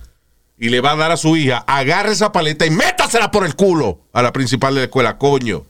y 0.57 0.69
le 0.69 0.79
va 0.79 0.91
a 0.91 0.95
dar 0.95 1.11
a 1.11 1.17
su 1.17 1.35
hija, 1.35 1.65
agarre 1.67 2.13
esa 2.13 2.31
paleta 2.31 2.65
y 2.65 2.69
métasela 2.69 3.29
por 3.29 3.45
el 3.45 3.55
culo 3.55 3.99
a 4.13 4.21
la 4.21 4.31
principal 4.31 4.73
de 4.73 4.81
la 4.81 4.85
escuela, 4.85 5.17
coño. 5.17 5.65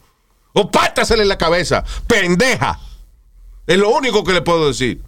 O 0.52 0.70
pártasela 0.70 1.22
en 1.22 1.28
la 1.28 1.38
cabeza, 1.38 1.82
pendeja. 2.06 2.78
Es 3.66 3.78
lo 3.78 3.90
único 3.90 4.22
que 4.22 4.32
le 4.32 4.42
puedo 4.42 4.68
decir. 4.68 5.02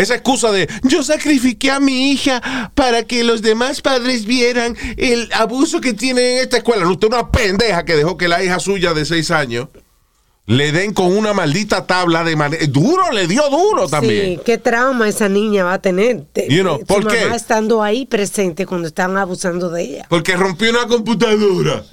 Esa 0.00 0.14
excusa 0.14 0.50
de 0.50 0.68
yo 0.82 1.02
sacrifiqué 1.02 1.70
a 1.70 1.80
mi 1.80 2.10
hija 2.12 2.72
para 2.74 3.02
que 3.04 3.22
los 3.24 3.42
demás 3.42 3.80
padres 3.82 4.24
vieran 4.24 4.76
el 4.96 5.28
abuso 5.32 5.80
que 5.80 5.92
tienen 5.92 6.24
en 6.24 6.38
esta 6.38 6.58
escuela. 6.58 6.88
Usted 6.88 7.08
es 7.08 7.14
una 7.14 7.30
pendeja 7.30 7.84
que 7.84 7.96
dejó 7.96 8.16
que 8.16 8.28
la 8.28 8.42
hija 8.42 8.58
suya 8.60 8.94
de 8.94 9.04
seis 9.04 9.30
años 9.30 9.68
le 10.46 10.72
den 10.72 10.92
con 10.94 11.16
una 11.16 11.32
maldita 11.32 11.86
tabla 11.86 12.24
de 12.24 12.34
manera. 12.34 12.66
Duro, 12.66 13.12
le 13.12 13.28
dio 13.28 13.48
duro 13.50 13.86
también. 13.88 14.36
Sí, 14.36 14.40
qué 14.44 14.58
trauma 14.58 15.08
esa 15.08 15.28
niña 15.28 15.62
va 15.64 15.74
a 15.74 15.82
tener. 15.82 16.24
Te- 16.32 16.48
You 16.52 16.62
know, 16.62 16.78
su 16.80 16.86
¿por 16.86 17.06
qué? 17.06 17.20
mamá 17.24 17.36
estando 17.36 17.82
ahí 17.82 18.04
presente 18.06 18.66
cuando 18.66 18.88
estaban 18.88 19.16
abusando 19.16 19.70
de 19.70 19.82
ella 19.82 20.06
Porque 20.08 20.34
rompió 20.36 20.70
una 20.70 20.86
computadora. 20.88 21.84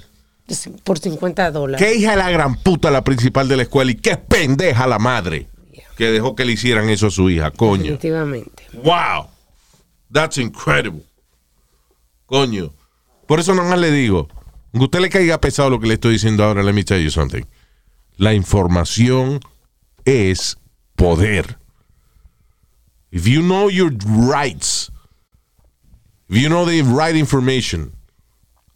por 0.82 0.98
50 0.98 1.50
dólares. 1.52 1.86
Qué 1.86 1.94
hija 1.94 2.12
de 2.12 2.16
la 2.16 2.30
gran 2.30 2.56
puta 2.56 2.90
la 2.90 3.04
principal 3.04 3.46
de 3.48 3.56
la 3.58 3.62
escuela 3.64 3.90
y 3.92 3.96
qué 3.96 4.16
pendeja 4.16 4.86
la 4.86 4.98
madre 4.98 5.46
que 5.98 6.12
dejó 6.12 6.36
que 6.36 6.44
le 6.44 6.52
hicieran 6.52 6.88
eso 6.90 7.08
a 7.08 7.10
su 7.10 7.28
hija, 7.28 7.50
coño. 7.50 7.82
Definitivamente. 7.82 8.68
Wow. 8.72 9.26
That's 10.12 10.38
incredible. 10.38 11.02
Coño. 12.26 12.72
Por 13.26 13.40
eso 13.40 13.52
nomás 13.52 13.80
le 13.80 13.90
digo, 13.90 14.28
aunque 14.72 14.84
usted 14.84 15.00
le 15.00 15.10
caiga 15.10 15.40
pesado 15.40 15.70
lo 15.70 15.80
que 15.80 15.88
le 15.88 15.94
estoy 15.94 16.12
diciendo 16.12 16.44
ahora, 16.44 16.62
let 16.62 16.72
me 16.72 16.84
tell 16.84 17.02
you 17.02 17.10
something. 17.10 17.42
La 18.16 18.32
información 18.32 19.40
es 20.04 20.56
poder. 20.94 21.58
If 23.10 23.26
you 23.26 23.42
know 23.42 23.68
your 23.68 23.90
rights, 24.30 24.92
if 26.28 26.36
you 26.36 26.48
know 26.48 26.64
the 26.64 26.82
right 26.82 27.16
information, 27.16 27.90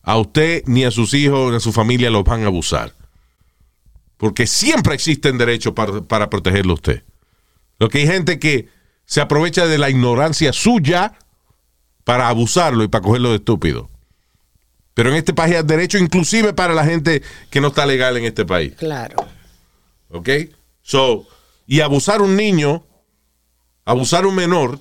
a 0.02 0.18
usted 0.18 0.64
ni 0.66 0.82
a 0.82 0.90
sus 0.90 1.14
hijos 1.14 1.52
ni 1.52 1.58
a 1.58 1.60
su 1.60 1.70
familia 1.70 2.10
los 2.10 2.24
van 2.24 2.42
a 2.42 2.46
abusar. 2.48 2.92
Porque 4.16 4.48
siempre 4.48 4.94
existen 4.94 5.38
derechos 5.38 5.72
para, 5.72 6.00
para 6.02 6.28
protegerlo 6.28 6.72
a 6.72 6.74
usted. 6.74 7.04
Lo 7.82 7.88
que 7.88 7.98
hay 7.98 8.06
gente 8.06 8.38
que 8.38 8.68
se 9.06 9.20
aprovecha 9.20 9.66
de 9.66 9.76
la 9.76 9.90
ignorancia 9.90 10.52
suya 10.52 11.14
para 12.04 12.28
abusarlo 12.28 12.84
y 12.84 12.86
para 12.86 13.02
cogerlo 13.02 13.30
de 13.30 13.38
estúpido. 13.38 13.90
Pero 14.94 15.10
en 15.10 15.16
este 15.16 15.34
país 15.34 15.56
hay 15.56 15.64
derecho 15.64 15.98
inclusive 15.98 16.52
para 16.52 16.74
la 16.74 16.84
gente 16.84 17.22
que 17.50 17.60
no 17.60 17.68
está 17.68 17.84
legal 17.84 18.16
en 18.16 18.24
este 18.24 18.44
país. 18.44 18.74
Claro. 18.76 19.16
¿Ok? 20.10 20.28
So, 20.80 21.26
y 21.66 21.80
abusar 21.80 22.22
un 22.22 22.36
niño, 22.36 22.84
abusar 23.84 24.26
un 24.26 24.36
menor, 24.36 24.78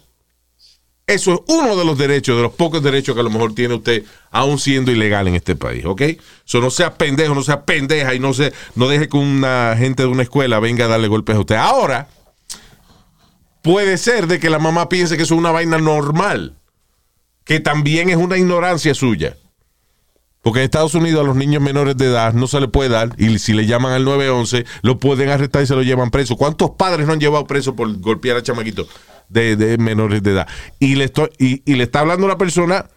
eso 1.08 1.34
es 1.34 1.40
uno 1.48 1.76
de 1.76 1.86
los 1.86 1.98
derechos, 1.98 2.36
de 2.36 2.44
los 2.44 2.54
pocos 2.54 2.84
derechos 2.84 3.16
que 3.16 3.22
a 3.22 3.24
lo 3.24 3.32
mejor 3.32 3.56
tiene 3.56 3.74
usted, 3.74 4.06
aún 4.30 4.60
siendo 4.60 4.92
ilegal 4.92 5.28
en 5.28 5.34
este 5.34 5.56
país, 5.56 5.86
¿ok? 5.86 6.04
So, 6.46 6.62
no 6.62 6.70
sea 6.70 6.94
pendejo, 6.94 7.34
no 7.34 7.42
sea 7.42 7.66
pendeja 7.66 8.14
y 8.14 8.20
no, 8.20 8.32
se, 8.36 8.54
no 8.76 8.88
deje 8.88 9.10
que 9.10 9.18
una 9.18 9.74
gente 9.76 10.04
de 10.04 10.10
una 10.10 10.22
escuela 10.22 10.60
venga 10.60 10.86
a 10.86 10.88
darle 10.88 11.08
golpes 11.08 11.36
a 11.36 11.40
usted. 11.40 11.56
Ahora, 11.56 12.08
puede 13.62 13.98
ser 13.98 14.28
de 14.28 14.40
que 14.40 14.50
la 14.50 14.60
mamá 14.60 14.90
piense 14.90 15.18
que 15.18 15.24
eso 15.24 15.36
es 15.36 15.40
una 15.40 15.52
vaina 15.52 15.78
normal, 15.78 16.58
que 17.44 17.60
también 17.60 18.10
es 18.10 18.18
una 18.18 18.38
ignorancia 18.38 18.94
suya. 18.94 19.38
Porque 20.42 20.60
en 20.60 20.66
Estados 20.66 20.96
Unidos 20.96 21.22
a 21.22 21.28
los 21.28 21.36
niños 21.36 21.62
menores 21.62 21.96
de 21.98 22.08
edad 22.08 22.34
no 22.34 22.48
se 22.48 22.60
le 22.60 22.68
puede 22.68 22.90
dar 22.90 23.10
y 23.20 23.38
si 23.38 23.54
le 23.54 23.68
llaman 23.68 23.94
al 23.94 24.04
911 24.04 24.66
lo 24.82 24.98
pueden 24.98 25.30
arrestar 25.30 25.62
y 25.62 25.68
se 25.68 25.76
lo 25.76 25.84
llevan 25.84 26.10
preso. 26.10 26.36
¿Cuántos 26.36 26.72
padres 26.72 27.06
no 27.06 27.14
han 27.14 27.20
llevado 27.20 27.46
preso 27.46 27.76
por 27.76 27.96
golpear 28.00 28.38
a 28.38 28.44
chamaquitos 28.44 28.88
de, 29.30 29.78
menores 29.80 30.24
de 30.24 30.32
edad? 30.32 30.48
Y 30.80 30.96
le, 30.96 31.06
estoy, 31.06 31.30
y, 31.38 31.62
y 31.72 31.76
le 31.76 31.84
está 31.84 32.00
hablando 32.00 32.26
una 32.26 32.40
persona 32.40 32.88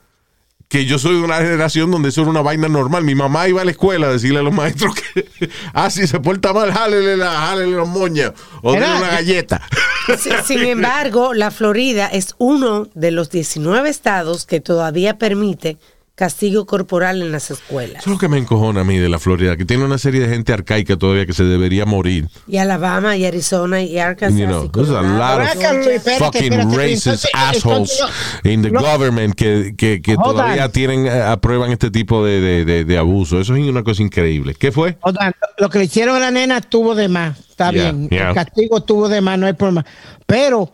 que 0.69 0.87
yo 0.87 0.99
soy 0.99 1.17
de 1.17 1.23
una 1.23 1.37
generación 1.37 1.91
donde 1.91 2.09
eso 2.09 2.23
era 2.23 2.31
una 2.31 2.43
vaina 2.43 2.69
normal. 2.69 3.05
Mi 3.05 3.15
mamá 3.15 3.49
iba 3.49 3.63
a 3.63 3.65
la 3.65 3.71
escuela 3.71 4.09
a 4.09 4.13
decirle 4.13 4.41
a 4.41 4.43
los 4.43 4.53
maestros 4.55 4.95
que, 4.95 5.29
ah, 5.73 5.91
si 5.91 6.07
se 6.07 6.19
porta 6.21 6.53
mal, 6.53 6.73
jálele, 6.73 7.17
la, 7.17 7.31
jálele 7.31 7.73
los 7.73 7.89
moñas 7.89 8.33
o 8.63 8.75
Era- 8.75 8.97
una 8.99 9.09
galleta. 9.11 9.63
Sin 10.45 10.59
embargo, 10.65 11.33
la 11.35 11.51
Florida 11.51 12.07
es 12.09 12.35
uno 12.39 12.89
de 12.95 13.11
los 13.11 13.31
19 13.31 13.89
estados 13.89 14.47
que 14.47 14.61
todavía 14.61 15.17
permite 15.19 15.79
castigo 16.15 16.65
corporal 16.65 17.21
en 17.23 17.33
las 17.33 17.51
escuelas. 17.51 18.03
Eso 18.03 18.11
es 18.11 18.15
lo 18.15 18.19
que 18.19 18.29
me 18.29 18.39
encojona 18.39 18.83
a 18.83 18.85
mí 18.85 18.99
de 18.99 19.09
la 19.09 19.19
Florida, 19.19 19.57
que 19.57 19.65
tiene 19.65 19.85
una 19.85 19.99
serie 19.99 20.21
de 20.21 20.29
gente 20.29 20.53
arcaica 20.53 20.97
todavía 20.97 21.27
que 21.27 21.33
se 21.33 21.43
debería 21.45 21.87
morir. 21.87 22.29
Y 22.47 22.59
Alabama, 22.59 23.17
y 23.17 23.25
Arizona, 23.25 23.83
y 23.83 23.99
Arkansas. 23.99 24.39
You 24.39 24.47
know, 24.47 24.65
y 24.65 24.69
there's 24.69 24.91
a 24.91 25.03
lot 25.03 25.41
of 25.41 25.49
espérate, 25.89 26.19
fucking 26.19 26.53
espérate. 26.53 26.77
racist 26.77 27.07
Entonces, 27.07 27.31
assholes 27.35 28.01
entonces, 28.01 28.53
in 28.53 28.63
the 28.63 28.71
no. 28.71 28.81
government 28.81 29.35
que, 29.35 29.75
que, 29.77 30.01
que 30.01 30.15
todavía 30.17 30.67
on. 30.67 30.71
tienen, 30.73 31.07
eh, 31.07 31.11
aprueban 31.23 31.73
este 31.73 31.91
tipo 31.91 32.25
de, 32.25 32.41
de, 32.41 32.65
de- 32.65 32.85
de 32.85 32.99
abuso. 32.99 33.41
Eso 33.41 33.57
es 33.57 33.69
una 33.69 33.83
cosa 33.83 34.03
increíble. 34.03 34.55
¿Qué 34.55 34.71
fue? 34.71 34.97
Oigan, 35.01 35.33
lo 35.59 35.69
que 35.69 35.79
le 35.81 35.87
hicieron 35.87 36.15
a 36.17 36.21
la 36.21 36.31
nena 36.31 36.59
estuvo 36.59 36.95
de 36.95 37.09
más. 37.09 37.39
Está 37.41 37.71
Yeah, 37.73 37.93
bien. 37.93 38.09
yeah. 38.09 38.29
El 38.29 38.35
castigo 38.35 38.79
estuvo 38.79 39.09
de 39.09 39.21
más, 39.21 39.39
no 39.39 39.47
hay 39.47 39.53
problema. 39.55 39.85
Pero 40.27 40.73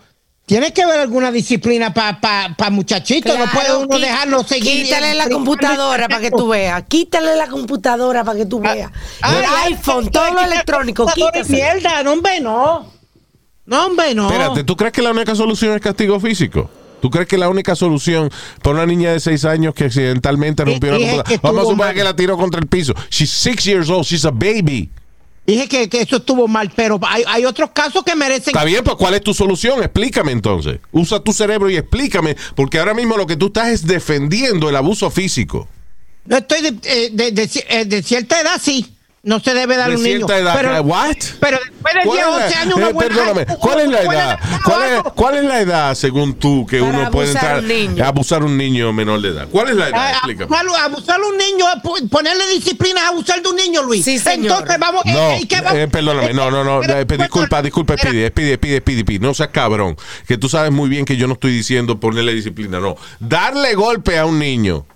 tiene 0.50 0.72
que 0.72 0.82
haber 0.82 0.98
alguna 0.98 1.30
disciplina 1.30 1.94
para 1.94 2.20
pa, 2.20 2.52
pa 2.58 2.70
muchachitos. 2.70 3.38
no 3.38 3.46
puede 3.52 3.72
uno 3.76 4.00
dejarlo 4.00 4.42
seguir. 4.42 4.82
Quítale 4.82 5.14
la 5.14 5.28
computadora 5.28 6.08
para 6.08 6.20
que 6.20 6.32
tú 6.32 6.48
veas. 6.48 6.82
Quítale 6.88 7.36
la 7.36 7.46
computadora 7.46 8.24
para 8.24 8.36
que 8.36 8.46
tú 8.46 8.58
veas. 8.58 8.90
Ay, 9.22 9.36
el 9.36 9.44
ay, 9.44 9.72
iPhone, 9.74 10.06
ay, 10.06 10.10
todo 10.10 10.32
lo 10.32 10.40
electrónico, 10.40 11.04
la 11.04 11.12
quítaselo. 11.12 11.56
Mierda, 11.56 12.02
no, 12.02 12.14
hombre, 12.14 12.40
no. 12.40 12.92
No, 13.64 13.86
hombre, 13.86 14.12
no. 14.12 14.26
Espérate, 14.28 14.64
¿tú 14.64 14.76
crees 14.76 14.92
que 14.92 15.02
la 15.02 15.12
única 15.12 15.36
solución 15.36 15.72
es 15.76 15.80
castigo 15.80 16.18
físico? 16.18 16.68
¿Tú 17.00 17.10
crees 17.10 17.28
que 17.28 17.38
la 17.38 17.48
única 17.48 17.76
solución 17.76 18.28
para 18.60 18.74
una 18.74 18.86
niña 18.86 19.12
de 19.12 19.20
6 19.20 19.44
años 19.44 19.72
que 19.72 19.84
accidentalmente 19.84 20.64
rompió 20.64 20.96
es 20.96 21.12
computadora? 21.12 21.40
Vamos 21.44 21.64
a 21.64 21.70
suponer 21.70 21.94
que 21.94 22.02
la 22.02 22.16
tiró 22.16 22.36
contra 22.36 22.60
el 22.60 22.66
piso. 22.66 22.92
She's 23.08 23.30
six 23.30 23.66
years 23.66 23.88
old, 23.88 24.04
she's 24.04 24.24
a 24.24 24.32
baby. 24.32 24.90
Dije 25.46 25.68
que, 25.68 25.88
que 25.88 26.02
eso 26.02 26.16
estuvo 26.18 26.46
mal, 26.46 26.70
pero 26.76 27.00
hay, 27.02 27.24
hay 27.26 27.44
otros 27.44 27.70
casos 27.70 28.04
que 28.04 28.14
merecen. 28.14 28.54
Está 28.54 28.64
bien, 28.64 28.84
pues 28.84 28.96
¿cuál 28.96 29.14
es 29.14 29.22
tu 29.22 29.34
solución? 29.34 29.82
Explícame 29.82 30.32
entonces. 30.32 30.78
Usa 30.92 31.20
tu 31.20 31.32
cerebro 31.32 31.68
y 31.70 31.76
explícame, 31.76 32.36
porque 32.54 32.78
ahora 32.78 32.94
mismo 32.94 33.16
lo 33.16 33.26
que 33.26 33.36
tú 33.36 33.46
estás 33.46 33.68
es 33.68 33.86
defendiendo 33.86 34.68
el 34.68 34.76
abuso 34.76 35.10
físico. 35.10 35.68
No 36.26 36.36
estoy 36.36 36.62
de, 36.62 36.68
eh, 36.84 37.10
de, 37.12 37.32
de 37.32 37.84
de 37.86 38.02
cierta 38.02 38.40
edad, 38.40 38.60
sí. 38.62 38.94
No 39.22 39.38
se 39.38 39.52
debe 39.52 39.76
dar 39.76 39.90
un 39.90 40.02
niño. 40.02 40.26
edad, 40.30 40.54
Pero, 40.56 40.80
¿what? 40.82 41.14
pero 41.40 41.58
después 41.58 41.94
de 41.94 42.00
¿Cuál 42.04 42.16
10, 42.16 42.26
es 42.26 42.26
la- 42.32 42.44
11 42.46 42.54
años, 42.56 42.74
una 42.76 42.88
eh, 42.88 42.92
buena. 42.94 43.14
perdóname, 43.14 43.46
¿cuál 43.58 43.80
es 43.80 43.88
la 43.88 44.00
edad? 44.00 44.38
¿Cuál 44.64 44.82
es, 44.84 45.02
cuál 45.14 45.36
es 45.36 45.44
la 45.44 45.60
edad, 45.60 45.94
según 45.94 46.34
tú, 46.34 46.66
que 46.66 46.80
Para 46.80 46.90
uno 47.00 47.10
puede 47.10 47.28
abusar 47.28 47.42
entrar 47.42 47.56
a 47.56 47.60
un 47.60 47.68
niño. 47.68 48.04
a 48.04 48.08
abusar 48.08 48.40
a 48.40 48.44
un 48.46 48.56
niño 48.56 48.92
menor 48.94 49.20
de 49.20 49.28
edad? 49.28 49.48
¿Cuál 49.50 49.68
es 49.68 49.76
la 49.76 49.88
edad? 49.88 49.98
A- 50.06 50.10
Explícame. 50.12 50.56
abusar, 50.56 50.84
abusar 50.86 51.20
a 51.20 51.26
un 51.26 51.36
niño, 51.36 51.64
ponerle 52.10 52.48
disciplina 52.54 53.02
a 53.04 53.08
abusar 53.08 53.42
de 53.42 53.48
un 53.50 53.56
niño, 53.56 53.82
Luis. 53.82 54.02
Sí, 54.06 54.18
señor. 54.18 54.52
Entonces 54.60 54.78
vamos. 54.78 55.02
No, 55.04 55.12
eh, 55.32 55.38
¿y 55.42 55.46
qué 55.46 55.60
vamos- 55.60 55.78
eh, 55.78 55.88
perdóname, 55.88 56.32
no, 56.32 56.50
no, 56.50 56.64
no, 56.64 56.82
eh, 56.82 57.04
disculpa, 57.04 57.60
disculpa, 57.60 57.96
pide, 57.96 58.30
pide, 58.30 58.56
pide, 58.56 58.80
pide, 58.80 59.04
pide, 59.04 59.18
no 59.18 59.34
seas 59.34 59.50
cabrón, 59.50 59.98
que 60.26 60.38
tú 60.38 60.48
sabes 60.48 60.72
muy 60.72 60.88
bien 60.88 61.04
que 61.04 61.18
yo 61.18 61.26
no 61.26 61.34
estoy 61.34 61.52
diciendo 61.52 62.00
ponerle 62.00 62.32
disciplina, 62.32 62.80
no, 62.80 62.96
darle 63.18 63.74
golpe 63.74 64.18
a 64.18 64.24
un 64.24 64.38
niño, 64.38 64.86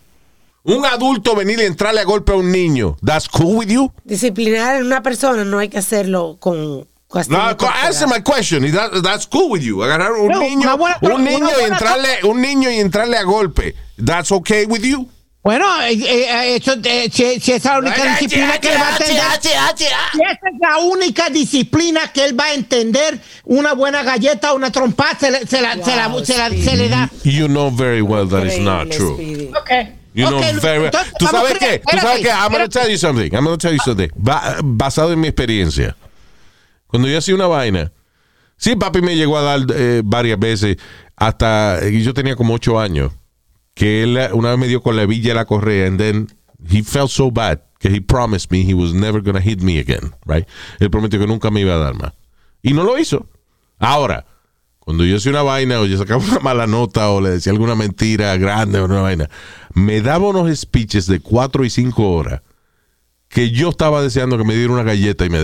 un 0.64 0.85
adulto 0.87 1.35
venir 1.37 1.59
y 1.61 1.64
entrarle 1.64 2.00
a 2.00 2.05
golpe 2.05 2.33
a 2.33 2.37
un 2.37 2.50
niño, 2.50 2.96
that's 3.05 3.29
cool 3.29 3.57
with 3.57 3.68
you? 3.68 3.92
Disciplinar 4.05 4.77
a 4.77 4.79
una 4.79 5.03
persona 5.03 5.44
no 5.44 5.59
hay 5.59 5.68
que 5.68 5.79
hacerlo 5.79 6.37
con 6.40 6.87
No, 7.29 7.38
answer 7.85 8.09
my 8.09 8.20
question. 8.22 8.62
that- 8.72 9.03
that's 9.03 9.24
cool 9.27 9.48
with 9.50 9.61
you. 9.62 9.83
Agarrar 9.85 10.12
un 10.12 10.29
No, 10.29 10.40
niño, 10.40 10.77
buena- 10.77 10.98
un 11.03 11.22
niño 11.22 11.48
y 11.61 11.64
entrarle, 11.64 12.09
un 12.24 12.40
niño 12.40 12.70
y 12.70 12.81
entrarle 12.81 13.16
a 13.16 13.22
golpe. 13.22 13.74
That's 14.05 14.33
okay 14.33 14.64
with 14.64 14.83
you. 14.83 15.09
Bueno, 15.44 15.66
eh, 15.83 15.92
eh, 15.92 16.57
eso, 16.57 16.72
eh, 16.83 17.09
si, 17.12 17.38
si 17.38 17.53
es 17.53 17.64
la 17.66 17.79
única 17.79 18.03
Ay, 18.03 18.09
disciplina 18.14 18.55
ay, 18.55 18.59
que 18.61 18.68
él 18.72 18.81
va 18.81 18.87
a 18.88 18.88
ay, 18.88 18.96
entender. 18.98 19.22
ay, 19.29 19.38
ay, 19.59 19.74
Si 19.77 19.85
esa 19.85 20.48
es 20.48 20.59
la 20.59 20.79
única 20.79 21.29
disciplina 21.29 22.11
que 22.12 22.24
él 22.24 22.40
va 22.40 22.44
a 22.46 22.55
entender, 22.55 23.20
una 23.44 23.74
buena 23.74 24.03
galleta, 24.03 24.55
una 24.55 24.72
trompa, 24.72 25.16
se, 25.20 25.31
le- 25.31 25.46
se 25.46 25.61
la, 25.61 25.74
se, 25.85 25.94
la- 25.94 26.09
Wow, 26.09 26.24
se 26.24 26.37
la- 26.38 26.48
se 26.48 26.77
le 26.77 26.88
da. 26.88 27.11
You 27.24 27.46
know 27.46 27.70
very 27.70 28.00
well 28.00 28.27
that 28.27 28.44
is 28.46 28.59
not 28.59 28.88
true. 28.90 29.14
Speedy. 29.16 29.50
You 30.14 30.27
know 30.29 30.38
Ok, 30.38 30.61
very 30.62 30.79
well. 30.79 30.87
entonces, 30.87 31.12
¿Tú 31.18 31.27
sabes 31.27 31.59
qué? 31.59 31.83
¿Tú 31.90 31.98
sabes 31.98 32.20
qué? 32.22 32.31
I'm 32.31 32.53
going 32.53 32.62
to 32.62 32.68
tell 32.68 32.88
you 32.88 32.96
something. 32.96 33.35
I'm 33.35 33.44
going 33.44 33.59
to 33.59 33.68
tell 33.68 33.72
you 33.72 33.81
something. 33.85 34.09
Ba- 34.14 34.59
basado 34.62 35.12
en 35.12 35.20
mi 35.20 35.27
experiencia. 35.29 35.96
Cuando 36.87 37.09
yo 37.09 37.18
hacía 37.18 37.35
una 37.35 37.48
vaina, 37.48 37.90
sí, 38.57 38.77
papi 38.77 39.03
me 39.03 39.16
llegó 39.16 39.37
a 39.38 39.42
dar 39.42 39.61
eh, 39.74 40.03
varias 40.05 40.38
veces, 40.38 40.77
hasta 41.16 41.81
yo 41.88 42.14
tenía 42.14 42.37
como 42.37 42.55
ocho 42.55 42.79
años, 42.79 43.11
que 43.74 44.05
él 44.05 44.16
una 44.33 44.50
vez 44.50 44.59
me 44.59 44.68
dio 44.68 44.81
con 44.81 44.94
la 44.96 45.05
villa 45.05 45.31
de 45.31 45.35
la 45.35 45.44
correa, 45.44 45.88
and 45.88 45.98
then 45.98 46.29
he 46.70 46.85
felt 46.85 47.11
so 47.11 47.33
bad 47.33 47.59
que 47.81 47.90
he 47.90 48.00
promised 48.00 48.53
me 48.53 48.62
he 48.64 48.72
was 48.74 48.94
never 48.94 49.20
gonna 49.20 49.40
hit 49.40 49.61
me 49.62 49.81
again, 49.81 50.14
right? 50.27 50.46
Él 50.79 50.90
prometió 50.90 51.18
que 51.18 51.27
nunca 51.27 51.50
me 51.50 51.61
iba 51.62 51.74
a 51.74 51.79
dar 51.79 51.94
más. 51.94 52.12
Y 52.62 52.72
no 52.72 52.85
lo 52.85 52.96
hizo. 52.98 53.27
Ahora, 53.81 54.24
cuando 54.85 55.05
yo 55.05 55.16
hacía 55.16 55.31
una 55.33 55.42
vaina 55.42 55.81
o 55.81 55.87
yo 55.87 55.97
sacaba 55.97 56.23
una 56.23 56.40
mala 56.40 56.66
nota 56.66 57.09
o 57.11 57.20
le 57.20 57.31
decía 57.31 57.53
alguna 57.53 57.75
mentira 57.75 58.37
grande 58.37 58.81
o 58.81 58.85
una 58.85 59.01
vaina, 59.01 59.31
me 59.73 60.01
daba 60.01 60.29
unos 60.29 60.57
speeches 60.59 61.07
de 61.07 61.20
cuatro 61.20 61.64
y 61.64 61.70
cinco 61.70 62.11
horas 62.11 62.42
que 63.29 63.51
yo 63.51 63.70
estaba 63.70 64.03
deseando 64.03 64.38
que 64.38 64.44
me 64.44 64.55
diera 64.55 64.73
una 64.73 64.83
galleta 64.83 65.25
y 65.25 65.31
me 65.31 65.38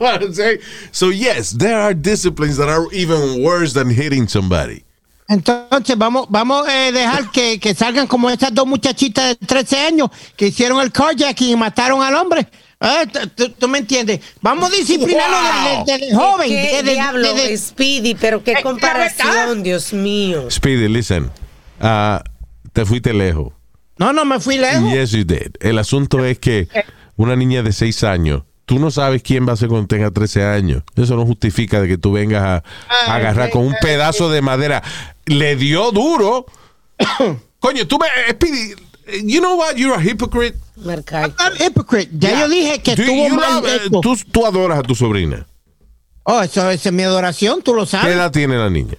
I'm 0.00 0.34
saying? 0.34 0.58
So 0.92 1.10
yes, 1.10 1.52
there 1.52 1.80
are 1.80 1.94
disciplines 1.94 2.56
that 2.56 2.68
are 2.68 2.86
even 2.92 3.42
worse 3.42 3.72
than 3.72 3.88
hitting 3.90 4.28
somebody. 4.28 4.82
Entonces 5.28 5.96
vamos 5.98 6.26
vamos 6.30 6.68
a 6.68 6.92
dejar 6.92 7.30
que, 7.32 7.58
que 7.58 7.74
salgan 7.74 8.06
como 8.06 8.30
esas 8.30 8.54
dos 8.54 8.66
muchachitas 8.66 9.38
de 9.38 9.46
13 9.46 9.80
años 9.80 10.10
que 10.36 10.48
hicieron 10.48 10.80
el 10.80 10.92
carjacking 10.92 11.50
y 11.50 11.56
mataron 11.56 12.02
al 12.02 12.14
hombre. 12.14 12.46
Eh, 12.80 13.06
tú- 13.58 13.68
me 13.68 13.78
entiendes? 13.78 14.20
Vamos 14.42 14.70
a 14.70 14.74
disciplinarlo 14.76 15.36
desde, 15.86 15.98
desde 15.98 16.14
joven. 16.14 16.48
¿Qué 16.48 16.82
diablo, 16.82 17.28
Speedy? 17.56 18.14
Pero 18.14 18.44
qué 18.44 18.52
Eh, 18.52 18.62
comparación, 18.62 19.62
Dios 19.62 19.92
mío. 19.92 20.50
Speedy, 20.50 20.88
listen. 20.88 21.30
Ah, 21.80 22.22
te 22.72 22.84
fuiste 22.84 23.12
lejos. 23.14 23.52
No, 23.98 24.12
no 24.12 24.24
me 24.26 24.38
fui 24.40 24.58
lejos. 24.58 24.92
Yes, 24.92 25.12
you 25.12 25.24
did. 25.24 25.56
El 25.60 25.78
asunto 25.78 26.22
es 26.24 26.38
que 26.38 26.68
una 27.16 27.34
niña 27.34 27.62
de 27.62 27.72
6 27.72 28.04
años, 28.04 28.42
tú 28.66 28.78
no 28.78 28.90
sabes 28.90 29.22
quién 29.22 29.48
va 29.48 29.54
a 29.54 29.56
ser 29.56 29.68
cuando 29.68 29.86
tenga 29.86 30.10
13 30.10 30.44
años. 30.44 30.82
Eso 30.96 31.16
no 31.16 31.24
justifica 31.24 31.80
de 31.80 31.88
que 31.88 31.96
tú 31.96 32.12
vengas 32.12 32.42
a, 32.42 32.62
a 33.08 33.14
agarrar 33.14 33.48
con 33.48 33.64
un 33.66 33.74
pedazo 33.80 34.28
de 34.30 34.42
madera. 34.42 34.82
Le 35.24 35.56
dio 35.56 35.92
duro. 35.92 36.44
Coño, 37.58 37.86
tú 37.86 37.98
me. 37.98 38.06
Speedy, 38.32 38.74
you 39.24 39.40
know 39.40 39.56
what? 39.56 39.76
You're 39.76 39.94
a 39.94 40.00
hypocrite. 40.00 40.56
I'm 40.78 41.32
not 41.38 41.60
a 41.60 41.64
hypocrite. 41.64 42.10
Ya 42.18 42.40
yo 42.40 42.48
dije 42.48 42.80
que 42.82 42.94
Do 42.96 43.02
estuvo 43.02 43.28
you 43.28 43.34
mal 43.34 43.62
love- 43.62 43.66
eh, 43.68 43.90
tú, 44.02 44.16
tú 44.30 44.46
adoras 44.46 44.78
a 44.78 44.82
tu 44.82 44.94
sobrina. 44.94 45.46
Oh, 46.24 46.42
eso, 46.42 46.68
es 46.70 46.92
mi 46.92 47.02
adoración, 47.04 47.62
tú 47.62 47.72
lo 47.74 47.84
¿Qué 47.84 47.90
sabes. 47.90 48.14
edad 48.16 48.32
tiene 48.32 48.56
la 48.58 48.68
niña? 48.68 48.96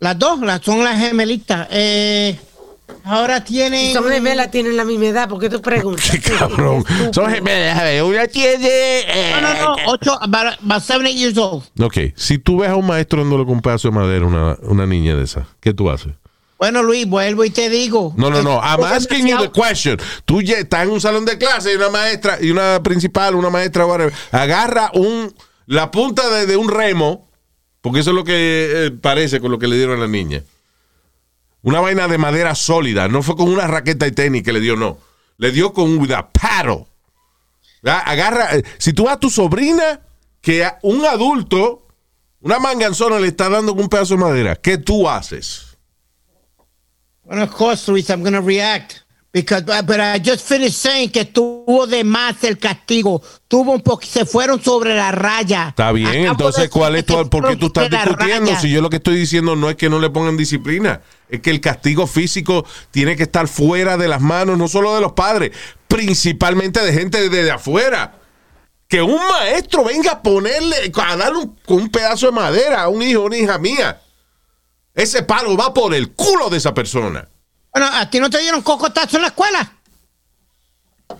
Las 0.00 0.18
dos, 0.18 0.40
las, 0.40 0.62
son 0.62 0.82
las 0.82 0.98
gemelitas. 0.98 1.68
Eh, 1.70 2.38
ahora 3.04 3.44
tienen... 3.44 3.92
Son 3.92 4.08
gemelas, 4.08 4.50
tienen 4.50 4.74
la 4.76 4.84
misma 4.84 5.06
edad. 5.06 5.28
¿Por 5.28 5.38
qué 5.40 5.50
tú 5.50 5.60
preguntas? 5.60 6.10
Cabrón. 6.38 6.82
Son 7.12 7.30
gemelas. 7.30 7.78
a 7.78 7.84
ver, 7.84 8.02
Una 8.02 8.26
tiene. 8.26 8.66
eh, 8.68 9.32
No, 9.34 9.40
no, 9.42 9.54
no, 9.76 9.76
ocho, 9.92 10.12
about, 10.22 10.58
about 10.64 10.82
seven, 10.82 11.06
eight 11.06 11.16
years 11.18 11.36
old. 11.36 11.64
Ok, 11.78 11.98
si 12.16 12.38
tú 12.38 12.58
ves 12.60 12.70
a 12.70 12.76
un 12.76 12.86
maestro 12.86 13.20
dándole 13.20 13.44
con 13.44 13.54
un 13.54 13.60
pedazo 13.62 13.88
de 13.88 13.94
madera 13.94 14.24
a 14.24 14.28
una, 14.28 14.58
una 14.62 14.86
niña 14.86 15.14
de 15.16 15.24
esa, 15.24 15.46
¿qué 15.60 15.74
tú 15.74 15.90
haces? 15.90 16.14
Bueno, 16.64 16.82
Luis, 16.82 17.06
vuelvo 17.06 17.44
y 17.44 17.50
te 17.50 17.68
digo. 17.68 18.14
No, 18.16 18.30
no, 18.30 18.42
no. 18.42 18.58
I'm 18.58 18.82
asking 18.84 19.26
you 19.26 19.36
the 19.38 19.50
question. 19.50 19.98
Tú 20.24 20.40
ya 20.40 20.56
estás 20.56 20.84
en 20.84 20.92
un 20.92 21.00
salón 21.00 21.26
de 21.26 21.36
clase 21.36 21.70
y 21.72 21.76
una 21.76 21.90
maestra, 21.90 22.38
y 22.40 22.50
una 22.50 22.82
principal, 22.82 23.34
una 23.34 23.50
maestra, 23.50 23.84
whatever, 23.84 24.14
agarra 24.32 24.90
un, 24.94 25.34
la 25.66 25.90
punta 25.90 26.26
de, 26.30 26.46
de 26.46 26.56
un 26.56 26.70
remo, 26.70 27.28
porque 27.82 28.00
eso 28.00 28.10
es 28.12 28.16
lo 28.16 28.24
que 28.24 28.86
eh, 28.86 28.90
parece 28.92 29.40
con 29.40 29.50
lo 29.50 29.58
que 29.58 29.68
le 29.68 29.76
dieron 29.76 29.98
a 29.98 30.00
la 30.00 30.08
niña. 30.08 30.42
Una 31.60 31.80
vaina 31.80 32.08
de 32.08 32.16
madera 32.16 32.54
sólida. 32.54 33.08
No 33.08 33.22
fue 33.22 33.36
con 33.36 33.48
una 33.50 33.66
raqueta 33.66 34.06
de 34.06 34.12
tenis 34.12 34.42
que 34.42 34.54
le 34.54 34.60
dio, 34.60 34.74
no. 34.74 34.96
Le 35.36 35.50
dio 35.52 35.74
con 35.74 35.90
un 35.90 35.98
with 35.98 36.12
a 36.12 36.30
paddle. 36.30 36.86
Agarra. 37.84 38.56
eh, 38.56 38.62
Si 38.78 38.94
tú 38.94 39.06
a 39.06 39.20
tu 39.20 39.28
sobrina, 39.28 40.00
que 40.40 40.64
a 40.64 40.78
un 40.80 41.04
adulto, 41.04 41.86
una 42.40 42.58
manganzona 42.58 43.18
le 43.18 43.28
está 43.28 43.50
dando 43.50 43.74
con 43.74 43.82
un 43.84 43.88
pedazo 43.90 44.14
de 44.14 44.20
madera, 44.20 44.56
¿qué 44.56 44.78
tú 44.78 45.06
haces? 45.10 45.63
Bueno, 47.24 47.42
of 47.44 47.50
course, 47.54 47.88
Luis, 47.90 48.08
I'm 48.10 48.20
going 48.22 48.34
to 48.34 48.40
react. 48.40 49.00
Because, 49.32 49.64
uh, 49.66 49.82
but 49.82 49.98
I 49.98 50.20
just 50.20 50.46
finished 50.46 50.76
saying 50.76 51.10
que 51.10 51.24
tuvo 51.24 51.88
de 51.88 52.04
más 52.04 52.44
el 52.44 52.56
castigo. 52.56 53.20
Tuvo 53.48 53.72
un 53.72 53.80
poco, 53.80 54.06
se 54.06 54.24
fueron 54.24 54.62
sobre 54.62 54.94
la 54.94 55.10
raya. 55.10 55.70
Está 55.70 55.90
bien, 55.90 56.08
Acabo 56.08 56.30
entonces, 56.30 56.70
¿cuál 56.70 56.94
es 56.94 57.04
tu, 57.04 57.28
por 57.28 57.48
qué 57.48 57.56
tú 57.56 57.66
estás 57.66 57.90
discutiendo? 57.90 58.46
raya. 58.46 58.60
Si 58.60 58.70
yo 58.70 58.80
lo 58.80 58.88
que 58.90 58.98
estoy 58.98 59.16
diciendo 59.16 59.56
no 59.56 59.68
es 59.68 59.74
que 59.74 59.90
no 59.90 59.98
le 59.98 60.08
pongan 60.08 60.36
disciplina, 60.36 61.00
es 61.28 61.40
que 61.40 61.50
el 61.50 61.60
castigo 61.60 62.06
físico 62.06 62.64
tiene 62.92 63.16
que 63.16 63.24
estar 63.24 63.48
fuera 63.48 63.96
de 63.96 64.06
las 64.06 64.20
manos, 64.20 64.56
no 64.56 64.68
solo 64.68 64.94
de 64.94 65.00
los 65.00 65.14
padres, 65.14 65.50
principalmente 65.88 66.78
de 66.84 66.92
gente 66.92 67.28
de, 67.28 67.42
de 67.42 67.50
afuera. 67.50 68.20
Que 68.86 69.02
un 69.02 69.18
maestro 69.30 69.82
venga 69.82 70.12
a 70.12 70.22
ponerle, 70.22 70.92
a 70.94 71.16
darle 71.16 71.38
un, 71.40 71.58
un 71.66 71.88
pedazo 71.88 72.26
de 72.26 72.32
madera 72.32 72.82
a 72.82 72.88
un 72.88 73.02
hijo 73.02 73.22
una 73.22 73.36
hija 73.36 73.58
mía. 73.58 74.00
Ese 74.94 75.22
palo 75.22 75.56
va 75.56 75.74
por 75.74 75.94
el 75.94 76.12
culo 76.12 76.48
de 76.50 76.58
esa 76.58 76.72
persona. 76.74 77.26
Bueno, 77.72 77.88
¿a 77.92 78.08
ti 78.08 78.20
no 78.20 78.30
te 78.30 78.38
dieron 78.40 78.62
cocotazo 78.62 79.16
en 79.16 79.22
la 79.22 79.28
escuela? 79.28 79.72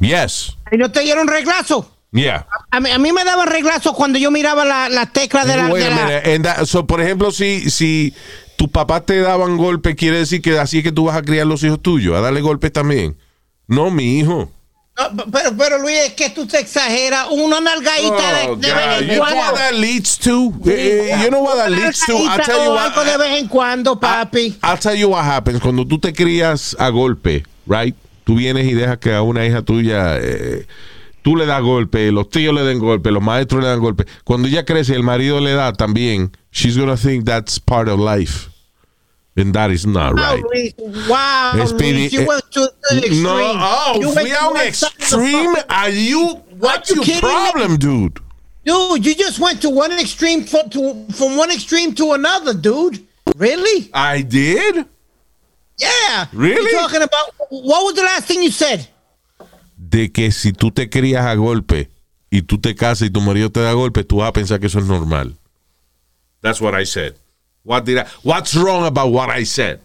Yes. 0.00 0.56
¿Y 0.72 0.76
no 0.76 0.90
te 0.90 1.00
dieron 1.00 1.28
reglazo? 1.28 1.90
Yeah. 2.12 2.46
A 2.70 2.78
mí, 2.80 2.90
a 2.90 2.98
mí 2.98 3.12
me 3.12 3.24
daban 3.24 3.48
reglazo 3.48 3.92
cuando 3.92 4.18
yo 4.18 4.30
miraba 4.30 4.64
la, 4.64 4.88
la 4.88 5.06
tecla 5.06 5.44
de 5.44 5.56
la... 5.56 5.66
Wait 5.66 5.84
de 5.84 5.92
a 5.92 5.96
la- 5.96 6.06
minute. 6.06 6.34
And 6.34 6.44
that- 6.44 6.64
so, 6.66 6.86
por 6.86 7.00
ejemplo, 7.00 7.32
si, 7.32 7.68
si 7.70 8.14
tus 8.56 8.68
papás 8.68 9.04
te 9.04 9.18
daban 9.20 9.56
golpes, 9.56 9.96
quiere 9.96 10.18
decir 10.18 10.40
que 10.40 10.56
así 10.58 10.78
es 10.78 10.84
que 10.84 10.92
tú 10.92 11.06
vas 11.06 11.16
a 11.16 11.22
criar 11.22 11.46
los 11.46 11.62
hijos 11.64 11.82
tuyos, 11.82 12.16
a 12.16 12.20
darle 12.20 12.40
golpes 12.40 12.72
también. 12.72 13.16
No, 13.66 13.90
mi 13.90 14.20
hijo. 14.20 14.50
Pero, 15.32 15.56
pero 15.56 15.78
Luis, 15.78 15.96
es 16.06 16.12
que 16.14 16.30
tú 16.30 16.46
te 16.46 16.58
exageras. 16.60 17.26
Una 17.30 17.60
nalgadita 17.60 18.48
Oh, 18.48 18.56
de, 18.56 18.68
de 18.68 18.74
vez 18.74 19.00
en 19.02 19.06
You 19.08 19.14
know 19.14 19.20
what 19.22 19.32
cuando. 19.34 19.56
that 19.56 19.72
leads 19.74 20.18
to? 20.18 20.52
Eh, 20.66 21.10
eh, 21.12 21.18
You 21.22 21.28
know 21.30 21.42
what 21.42 21.56
that 21.56 21.70
leads 21.70 22.00
to? 22.06 22.12
I'll 22.16 22.40
tell 22.42 22.64
you 22.64 22.70
what. 22.72 22.94
de 23.04 23.16
vez 23.18 23.38
en 23.42 23.48
cuando, 23.48 23.98
papi. 23.98 24.56
I'll 24.62 24.78
tell 24.78 24.94
you 24.96 25.08
what 25.10 25.24
happens. 25.24 25.60
Cuando 25.60 25.84
tú 25.86 25.98
te 25.98 26.12
crías 26.12 26.76
a 26.78 26.88
golpe, 26.90 27.44
right? 27.66 27.94
Tú 28.24 28.36
vienes 28.36 28.66
y 28.66 28.72
dejas 28.74 28.98
que 28.98 29.12
a 29.12 29.22
una 29.22 29.44
hija 29.44 29.62
tuya 29.62 30.16
eh, 30.18 30.66
tú 31.22 31.36
le 31.36 31.44
das 31.46 31.60
golpe, 31.62 32.10
los 32.10 32.30
tíos 32.30 32.54
le 32.54 32.62
den 32.62 32.78
golpe, 32.78 33.10
los 33.10 33.22
maestros 33.22 33.62
le 33.62 33.68
dan 33.68 33.80
golpe. 33.80 34.06
Cuando 34.24 34.48
ella 34.48 34.64
crece, 34.64 34.94
el 34.94 35.02
marido 35.02 35.40
le 35.40 35.52
da 35.52 35.72
también. 35.74 36.32
She's 36.50 36.76
gonna 36.78 36.96
think 36.96 37.24
that's 37.26 37.58
part 37.60 37.88
of 37.88 37.98
life. 38.00 38.48
And 39.36 39.52
that 39.54 39.70
is 39.72 39.84
not 39.84 40.14
Wow, 40.14 40.36
right. 40.36 40.44
Luis. 40.44 41.08
Wow, 41.08 41.64
Speedy, 41.66 42.06
oh, 42.06 42.20
you 42.20 42.26
went 42.28 42.50
to 42.52 42.60
the 42.90 42.96
extreme. 42.98 43.22
No, 43.24 43.52
oh, 43.56 43.98
You 44.00 44.12
fui 44.12 44.22
went 44.22 44.28
a 44.28 44.32
to 44.32 44.44
un 44.46 44.54
one 44.54 44.72
side 44.72 44.92
of 44.92 44.96
the 44.98 45.02
extreme. 45.02 45.56
Are 45.68 45.88
you? 45.90 46.26
What's 46.58 46.90
you 46.90 46.96
your 46.96 47.04
kidding 47.04 47.28
me? 47.28 47.34
problem, 47.50 47.76
dude? 47.78 48.20
Dude, 48.64 49.04
you 49.04 49.14
just 49.16 49.40
went 49.40 49.60
to 49.62 49.70
one 49.70 49.92
extreme 49.98 50.44
fro- 50.44 50.68
to, 50.70 51.06
from 51.12 51.36
one 51.36 51.50
extreme 51.50 51.94
to 51.96 52.12
another, 52.12 52.54
dude. 52.54 53.04
Really? 53.36 53.90
I 53.92 54.22
did. 54.22 54.86
Yeah. 55.78 56.26
Really? 56.32 56.70
You're 56.70 56.80
talking 56.80 57.02
about 57.02 57.34
what 57.50 57.84
was 57.84 57.94
the 57.94 58.02
last 58.02 58.26
thing 58.26 58.40
you 58.42 58.52
said? 58.52 58.86
De 59.76 60.08
que 60.10 60.30
si 60.30 60.52
tú 60.52 60.70
te 60.72 60.88
crías 60.88 61.26
a 61.26 61.34
golpe 61.34 61.88
y 62.30 62.42
tú 62.42 62.60
te 62.60 62.74
casas 62.76 63.08
y 63.08 63.10
tu 63.10 63.20
marido 63.20 63.50
te 63.50 63.60
da 63.60 63.72
golpe, 63.72 64.04
tú 64.04 64.18
vas 64.18 64.28
a 64.28 64.32
pensar 64.32 64.60
que 64.60 64.66
eso 64.68 64.78
es 64.78 64.86
normal. 64.86 65.34
That's 66.40 66.60
what 66.60 66.74
I 66.80 66.84
said. 66.84 67.16
What 67.64 67.84
did 67.84 67.98
I, 67.98 68.06
what's 68.22 68.54
wrong 68.54 68.86
about 68.86 69.08
what 69.10 69.30
I 69.30 69.44
said? 69.44 69.80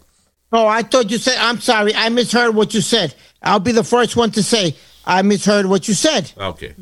Oh, 0.52 0.68
I 0.68 0.82
thought 0.84 1.10
you 1.10 1.18
said. 1.18 1.38
I'm 1.40 1.60
sorry, 1.60 1.94
I 1.96 2.10
misheard 2.10 2.54
what 2.56 2.74
you 2.74 2.82
said. 2.82 3.16
I'll 3.42 3.60
be 3.60 3.72
the 3.72 3.84
first 3.84 4.16
one 4.16 4.32
to 4.32 4.44
say 4.44 4.76
I 5.06 5.22
misheard 5.22 5.66
what 5.66 5.88
you 5.88 5.94
said. 5.94 6.32
Okay. 6.38 6.76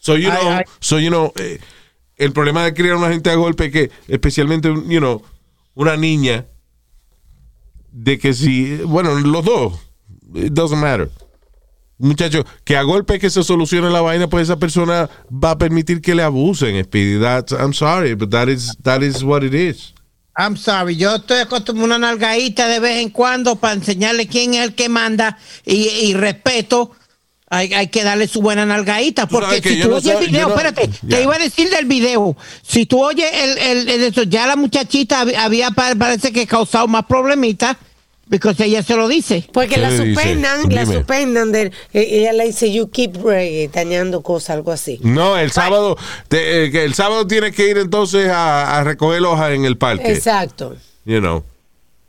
So 0.00 0.14
you 0.14 0.28
know, 0.28 0.48
I- 0.48 0.64
so 0.80 0.96
you 0.96 1.10
know, 1.10 1.32
eh, 1.36 1.58
el 2.18 2.30
problema 2.32 2.64
de 2.64 2.72
criar 2.74 2.94
a 2.94 2.98
una 2.98 3.08
gente 3.12 3.30
a 3.30 3.36
golpe 3.36 3.70
que, 3.70 3.90
especialmente, 4.08 4.68
you 4.88 5.00
know, 5.00 5.22
una 5.76 5.96
niña, 5.96 6.46
de 7.92 8.18
que 8.18 8.32
si, 8.34 8.78
bueno, 8.84 9.14
los 9.20 9.44
dos, 9.44 9.74
it 10.34 10.52
doesn't 10.54 10.80
matter. 10.80 11.10
Muchacho, 12.02 12.44
que 12.64 12.76
a 12.76 12.82
golpe 12.82 13.18
que 13.18 13.30
se 13.30 13.42
solucione 13.44 13.88
la 13.90 14.00
vaina, 14.00 14.28
pues 14.28 14.44
esa 14.48 14.58
persona 14.58 15.08
va 15.32 15.52
a 15.52 15.58
permitir 15.58 16.00
que 16.00 16.14
le 16.14 16.22
abusen, 16.22 16.82
Speedy. 16.84 17.18
That's, 17.20 17.52
I'm 17.52 17.72
sorry, 17.72 18.14
but 18.14 18.30
that 18.30 18.48
is, 18.48 18.76
that 18.82 19.02
is 19.02 19.22
what 19.22 19.42
it 19.44 19.54
is. 19.54 19.94
I'm 20.36 20.56
sorry, 20.56 20.96
yo 20.96 21.14
estoy 21.16 21.38
acostumbrado 21.38 21.94
a 21.94 21.96
una 21.98 22.06
nalgadita 22.08 22.66
de 22.66 22.80
vez 22.80 23.00
en 23.02 23.10
cuando 23.10 23.56
para 23.56 23.74
enseñarle 23.74 24.26
quién 24.26 24.54
es 24.54 24.60
el 24.62 24.74
que 24.74 24.88
manda 24.88 25.38
y, 25.64 25.88
y 25.88 26.14
respeto. 26.14 26.92
Hay, 27.54 27.70
hay 27.74 27.88
que 27.88 28.02
darle 28.02 28.26
su 28.28 28.40
buena 28.40 28.64
nalgadita. 28.64 29.28
Porque 29.28 29.60
si 29.62 29.82
tú 29.82 29.94
oyes 29.94 30.16
el 30.18 30.26
video, 30.28 30.48
no- 30.48 30.54
espérate, 30.54 30.88
te 31.06 31.22
iba 31.22 31.34
a 31.34 31.38
decir 31.38 31.68
del 31.68 31.84
video. 31.84 32.34
Si 32.62 32.86
tú 32.86 33.04
oyes 33.04 33.30
el, 33.30 33.58
el, 33.58 33.88
el 33.90 34.02
eso, 34.04 34.22
ya 34.22 34.46
la 34.46 34.56
muchachita 34.56 35.22
hab- 35.22 35.36
había, 35.36 35.70
pa- 35.70 35.94
parece 35.94 36.32
que 36.32 36.46
causado 36.46 36.88
más 36.88 37.04
problemitas, 37.04 37.76
porque 38.30 38.64
ella 38.64 38.82
se 38.82 38.96
lo 38.96 39.08
dice. 39.08 39.46
Porque 39.52 39.76
la 39.76 39.90
suspendan, 39.94 40.62
la 40.70 40.84
Dime. 40.84 40.94
suspendan. 40.94 41.52
De, 41.52 41.62
eh, 41.92 42.08
ella 42.10 42.32
le 42.32 42.46
dice, 42.46 42.72
you 42.72 42.88
keep 42.90 43.16
eh, 43.30 43.68
dañando 43.72 44.22
cosas, 44.22 44.50
algo 44.50 44.72
así. 44.72 44.98
No, 45.02 45.36
el 45.36 45.50
sábado, 45.52 45.96
te- 46.28 46.64
eh, 46.66 46.84
el 46.84 46.94
sábado 46.94 47.26
tienes 47.26 47.54
que 47.54 47.68
ir 47.68 47.78
entonces 47.78 48.28
a, 48.28 48.78
a 48.78 48.84
recoger 48.84 49.22
hojas 49.22 49.52
en 49.52 49.64
el 49.64 49.76
parque. 49.76 50.10
Exacto. 50.12 50.76
you 51.04 51.20
know. 51.20 51.44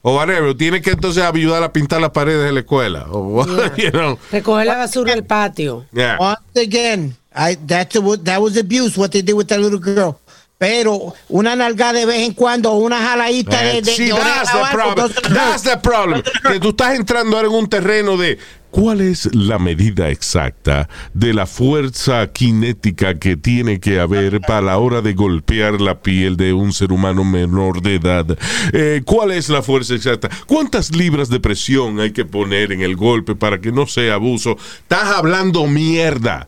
O 0.05 0.15
whatever, 0.17 0.53
tiene 0.55 0.81
que 0.81 0.91
entonces 0.91 1.23
ayudar 1.23 1.63
a 1.63 1.71
pintar 1.71 2.01
las 2.01 2.11
paredes 2.11 2.43
de 2.45 2.51
la 2.51 2.59
escuela. 2.59 3.05
O, 3.09 3.45
you 3.77 3.89
know. 3.91 4.19
Recoger 4.31 4.65
la 4.67 4.75
basura 4.77 5.13
del 5.13 5.23
patio. 5.23 5.85
Yeah. 5.93 6.17
Once 6.19 6.39
again, 6.61 7.15
I, 7.33 7.55
that's 7.65 7.95
what, 7.99 8.19
that 8.25 8.39
was 8.41 8.57
abuse, 8.57 8.97
what 8.97 9.11
they 9.11 9.21
did 9.21 9.33
with 9.35 9.47
that 9.47 9.59
little 9.59 9.79
girl. 9.79 10.19
Pero 10.63 11.13
una 11.27 11.57
nalgada 11.57 11.91
de 11.91 12.05
vez 12.05 12.21
en 12.21 12.33
cuando, 12.33 12.71
una 12.75 12.97
jaladita 12.97 13.61
de, 13.63 13.81
de, 13.81 13.91
Sí, 13.91 14.05
de 14.05 14.13
that's 14.13 14.49
the 14.49 14.57
doesn't 14.57 15.17
hurt. 15.17 15.33
That's 15.33 15.63
the 15.63 15.77
problem. 15.77 16.23
Que 16.49 16.57
tú 16.57 16.69
estás 16.69 16.95
entrando 16.95 17.35
ahora 17.35 17.49
en 17.49 17.53
un 17.53 17.67
terreno 17.67 18.15
de 18.15 18.37
cuál 18.71 19.01
es 19.01 19.35
la 19.35 19.59
medida 19.59 20.09
exacta 20.09 20.87
de 21.13 21.33
la 21.33 21.47
fuerza 21.47 22.29
cinética 22.33 23.19
que 23.19 23.35
tiene 23.35 23.81
que 23.81 23.99
haber 23.99 24.39
para 24.39 24.61
la 24.61 24.77
hora 24.77 25.01
de 25.01 25.11
golpear 25.11 25.81
la 25.81 26.01
piel 26.01 26.37
de 26.37 26.53
un 26.53 26.71
ser 26.71 26.93
humano 26.93 27.25
menor 27.25 27.81
de 27.81 27.95
edad. 27.95 28.25
Eh, 28.71 29.01
¿Cuál 29.03 29.31
es 29.31 29.49
la 29.49 29.63
fuerza 29.63 29.95
exacta? 29.95 30.29
¿Cuántas 30.47 30.95
libras 30.95 31.27
de 31.27 31.41
presión 31.41 31.99
hay 31.99 32.11
que 32.11 32.23
poner 32.23 32.71
en 32.71 32.79
el 32.79 32.95
golpe 32.95 33.35
para 33.35 33.59
que 33.59 33.73
no 33.73 33.85
sea 33.85 34.13
abuso? 34.13 34.55
Estás 34.79 35.09
hablando 35.09 35.67
mierda. 35.67 36.47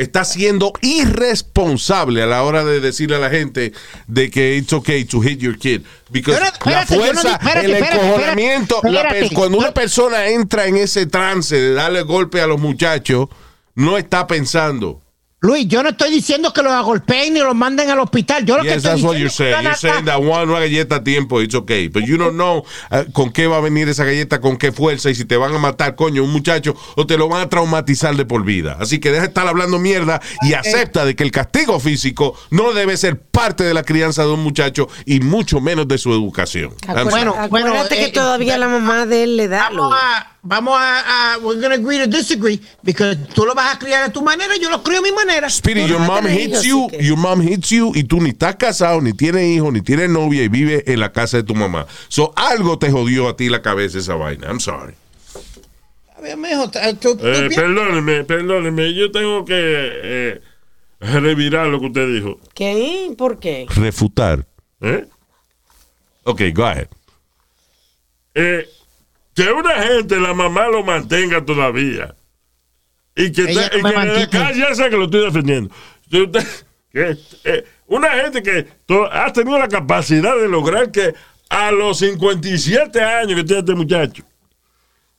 Estás 0.00 0.32
siendo 0.32 0.72
irresponsable 0.80 2.22
a 2.22 2.26
la 2.26 2.42
hora 2.42 2.64
de 2.64 2.80
decirle 2.80 3.16
a 3.16 3.18
la 3.18 3.28
gente 3.28 3.74
de 4.06 4.30
que 4.30 4.56
it's 4.56 4.72
okay 4.72 5.04
to 5.04 5.20
hit 5.20 5.40
your 5.40 5.58
kid. 5.58 5.82
Because 6.08 6.42
Espérate, 6.42 6.70
la 6.70 6.80
no 6.80 6.86
fuerza, 6.86 7.32
espérate, 7.34 7.66
el 7.66 7.74
encojonamiento, 7.74 8.76
espérate, 8.76 9.20
la 9.20 9.28
cuando 9.34 9.58
una 9.58 9.74
persona 9.74 10.28
entra 10.28 10.66
en 10.66 10.78
ese 10.78 11.04
trance 11.04 11.54
de 11.54 11.74
darle 11.74 12.00
golpe 12.00 12.40
a 12.40 12.46
los 12.46 12.58
muchachos, 12.58 13.28
no 13.74 13.98
está 13.98 14.26
pensando. 14.26 15.02
Luis, 15.42 15.66
yo 15.68 15.82
no 15.82 15.88
estoy 15.88 16.10
diciendo 16.10 16.52
que 16.52 16.62
los 16.62 16.84
golpeen 16.84 17.32
ni 17.32 17.40
los 17.40 17.54
manden 17.54 17.88
al 17.88 17.98
hospital. 17.98 18.44
Yo 18.44 18.58
lo 18.58 18.62
que 18.62 18.68
Yes, 18.68 18.76
estoy 18.78 18.90
that's 18.90 19.02
what 19.02 19.14
you're 19.14 19.28
es 19.28 19.34
saying. 19.34 19.62
You're 19.62 19.74
saying 19.74 20.04
that 20.04 20.18
one, 20.18 20.50
una 20.50 20.60
galleta 20.60 20.96
a 20.96 21.02
tiempo, 21.02 21.40
it's 21.40 21.54
okay. 21.54 21.88
But 21.88 22.04
you 22.04 22.18
don't 22.18 22.34
know 22.34 22.62
uh, 22.90 23.10
con 23.14 23.32
qué 23.32 23.46
va 23.46 23.56
a 23.56 23.60
venir 23.60 23.88
esa 23.88 24.04
galleta, 24.04 24.42
con 24.42 24.58
qué 24.58 24.70
fuerza, 24.70 25.08
y 25.08 25.14
si 25.14 25.24
te 25.24 25.38
van 25.38 25.54
a 25.54 25.58
matar, 25.58 25.94
coño, 25.94 26.24
un 26.24 26.30
muchacho, 26.30 26.76
o 26.94 27.06
te 27.06 27.16
lo 27.16 27.26
van 27.28 27.40
a 27.40 27.48
traumatizar 27.48 28.14
de 28.16 28.26
por 28.26 28.44
vida. 28.44 28.76
Así 28.78 29.00
que 29.00 29.10
deja 29.10 29.22
de 29.22 29.28
estar 29.28 29.48
hablando 29.48 29.78
mierda 29.78 30.20
y 30.42 30.52
acepta 30.52 31.06
de 31.06 31.16
que 31.16 31.24
el 31.24 31.30
castigo 31.30 31.80
físico 31.80 32.38
no 32.50 32.72
debe 32.74 32.98
ser 32.98 33.18
parte 33.18 33.64
de 33.64 33.72
la 33.72 33.82
crianza 33.82 34.24
de 34.24 34.32
un 34.32 34.42
muchacho 34.42 34.88
y 35.06 35.20
mucho 35.20 35.62
menos 35.62 35.88
de 35.88 35.96
su 35.96 36.12
educación. 36.12 36.74
I'm 36.86 36.98
Acuérdate, 36.98 37.10
Bueno, 37.10 37.34
acuérdate 37.38 37.96
que 37.96 38.04
eh, 38.04 38.12
todavía 38.12 38.58
la 38.58 38.68
mamá 38.68 39.06
de 39.06 39.22
él 39.22 39.38
le 39.38 39.48
da. 39.48 39.70
Vamos 39.70 39.94
a, 39.98 40.36
vamos 40.42 40.74
a, 40.76 41.34
a- 41.34 41.38
we're 41.38 41.60
gonna 41.60 41.74
agree 41.74 41.98
to 41.98 42.06
disagree, 42.06 42.60
because 42.82 43.16
tú 43.34 43.44
lo 43.44 43.54
vas 43.54 43.74
a 43.74 43.78
criar 43.78 44.04
a 44.04 44.12
tu 44.12 44.22
manera, 44.22 44.54
yo 44.56 44.70
lo 44.70 44.82
crío 44.82 44.98
a 44.98 45.02
mi 45.02 45.12
manera. 45.12 45.48
Speedy, 45.50 45.86
your 45.86 46.00
mom 46.00 46.26
hits 46.26 46.62
hijos, 46.62 46.64
you, 46.64 46.88
que- 46.88 47.02
your 47.04 47.18
mom 47.18 47.42
hits 47.42 47.68
you 47.70 47.92
y 47.94 48.04
tú 48.04 48.20
ni 48.20 48.30
estás 48.30 48.56
casado, 48.56 49.00
ni 49.00 49.12
tienes 49.12 49.44
hijos, 49.46 49.72
ni 49.72 49.80
tienes 49.82 50.08
novia 50.10 50.42
y 50.42 50.48
vives 50.48 50.82
en 50.86 51.00
la 51.00 51.12
casa 51.12 51.36
de 51.36 51.42
tu 51.42 51.54
mamá. 51.54 51.86
So 52.08 52.32
algo 52.36 52.78
te 52.78 52.90
jodió 52.90 53.28
a 53.28 53.36
ti 53.36 53.48
la 53.48 53.60
cabeza 53.62 53.98
esa 53.98 54.14
vaina. 54.14 54.46
I'm 54.48 54.60
sorry. 54.60 54.94
A 56.16 56.20
ver, 56.22 56.36
mijo, 56.36 56.70
tú- 56.70 56.78
tú- 57.00 57.16
tú 57.16 57.26
Eh, 57.26 57.48
pi- 57.48 57.54
perdóneme, 57.54 58.24
perdóneme. 58.24 58.92
Yo 58.94 59.10
tengo 59.10 59.44
que 59.44 59.54
eh, 59.56 60.40
revirar 61.00 61.66
lo 61.68 61.80
que 61.80 61.86
usted 61.86 62.06
dijo. 62.14 62.38
¿Qué? 62.54 63.12
¿Por 63.16 63.38
qué? 63.40 63.66
Refutar. 63.74 64.46
¿Eh? 64.82 65.06
Ok, 66.24 66.42
go 66.54 66.64
ahead. 66.66 66.88
Eh, 68.34 68.68
que 69.44 69.52
una 69.52 69.82
gente, 69.82 70.20
la 70.20 70.34
mamá 70.34 70.68
lo 70.68 70.82
mantenga 70.84 71.44
todavía. 71.44 72.14
Y 73.16 73.32
que, 73.32 73.44
te- 73.44 73.78
y 73.78 73.82
que 74.14 74.28
calle, 74.38 74.60
ya 74.60 74.74
sé 74.74 74.90
que 74.90 74.96
lo 74.96 75.04
estoy 75.04 75.24
defendiendo. 75.24 75.74
Si 76.10 76.20
usted- 76.22 76.46
que, 76.92 77.16
eh, 77.44 77.64
una 77.86 78.10
gente 78.10 78.42
que 78.42 78.66
to- 78.86 79.10
ha 79.12 79.32
tenido 79.32 79.58
la 79.58 79.68
capacidad 79.68 80.36
de 80.36 80.48
lograr 80.48 80.90
que 80.90 81.14
a 81.48 81.70
los 81.70 81.98
57 81.98 83.00
años 83.02 83.34
que 83.36 83.44
tiene 83.44 83.60
este 83.60 83.74
muchacho, 83.74 84.22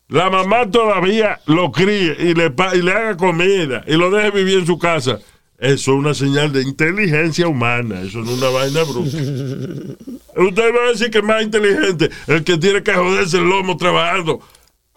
la 0.08 0.30
mamá 0.30 0.70
todavía 0.70 1.40
lo 1.46 1.72
críe 1.72 2.16
y 2.20 2.34
le, 2.34 2.54
y 2.74 2.82
le 2.82 2.92
haga 2.92 3.16
comida 3.18 3.84
y 3.88 3.96
lo 3.96 4.10
deje 4.12 4.32
vivir 4.32 4.60
en 4.60 4.66
su 4.66 4.78
casa. 4.78 5.20
Eso 5.62 5.92
es 5.92 5.98
una 6.00 6.16
señal 6.16 6.52
de 6.52 6.64
inteligencia 6.64 7.48
humana. 7.48 8.02
Eso 8.02 8.18
no 8.20 8.32
es 8.32 8.38
una 8.40 8.50
vaina 8.50 8.82
bruta. 8.84 9.16
Usted 10.42 10.76
va 10.76 10.88
a 10.88 10.92
decir 10.92 11.12
que 11.12 11.20
es 11.20 11.24
más 11.24 11.44
inteligente 11.44 12.10
el 12.26 12.44
que 12.44 12.58
tiene 12.58 12.82
que 12.82 12.94
joderse 12.94 13.38
el 13.38 13.44
lomo 13.44 13.78
trabajando 13.78 14.42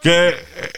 que 0.04 0.34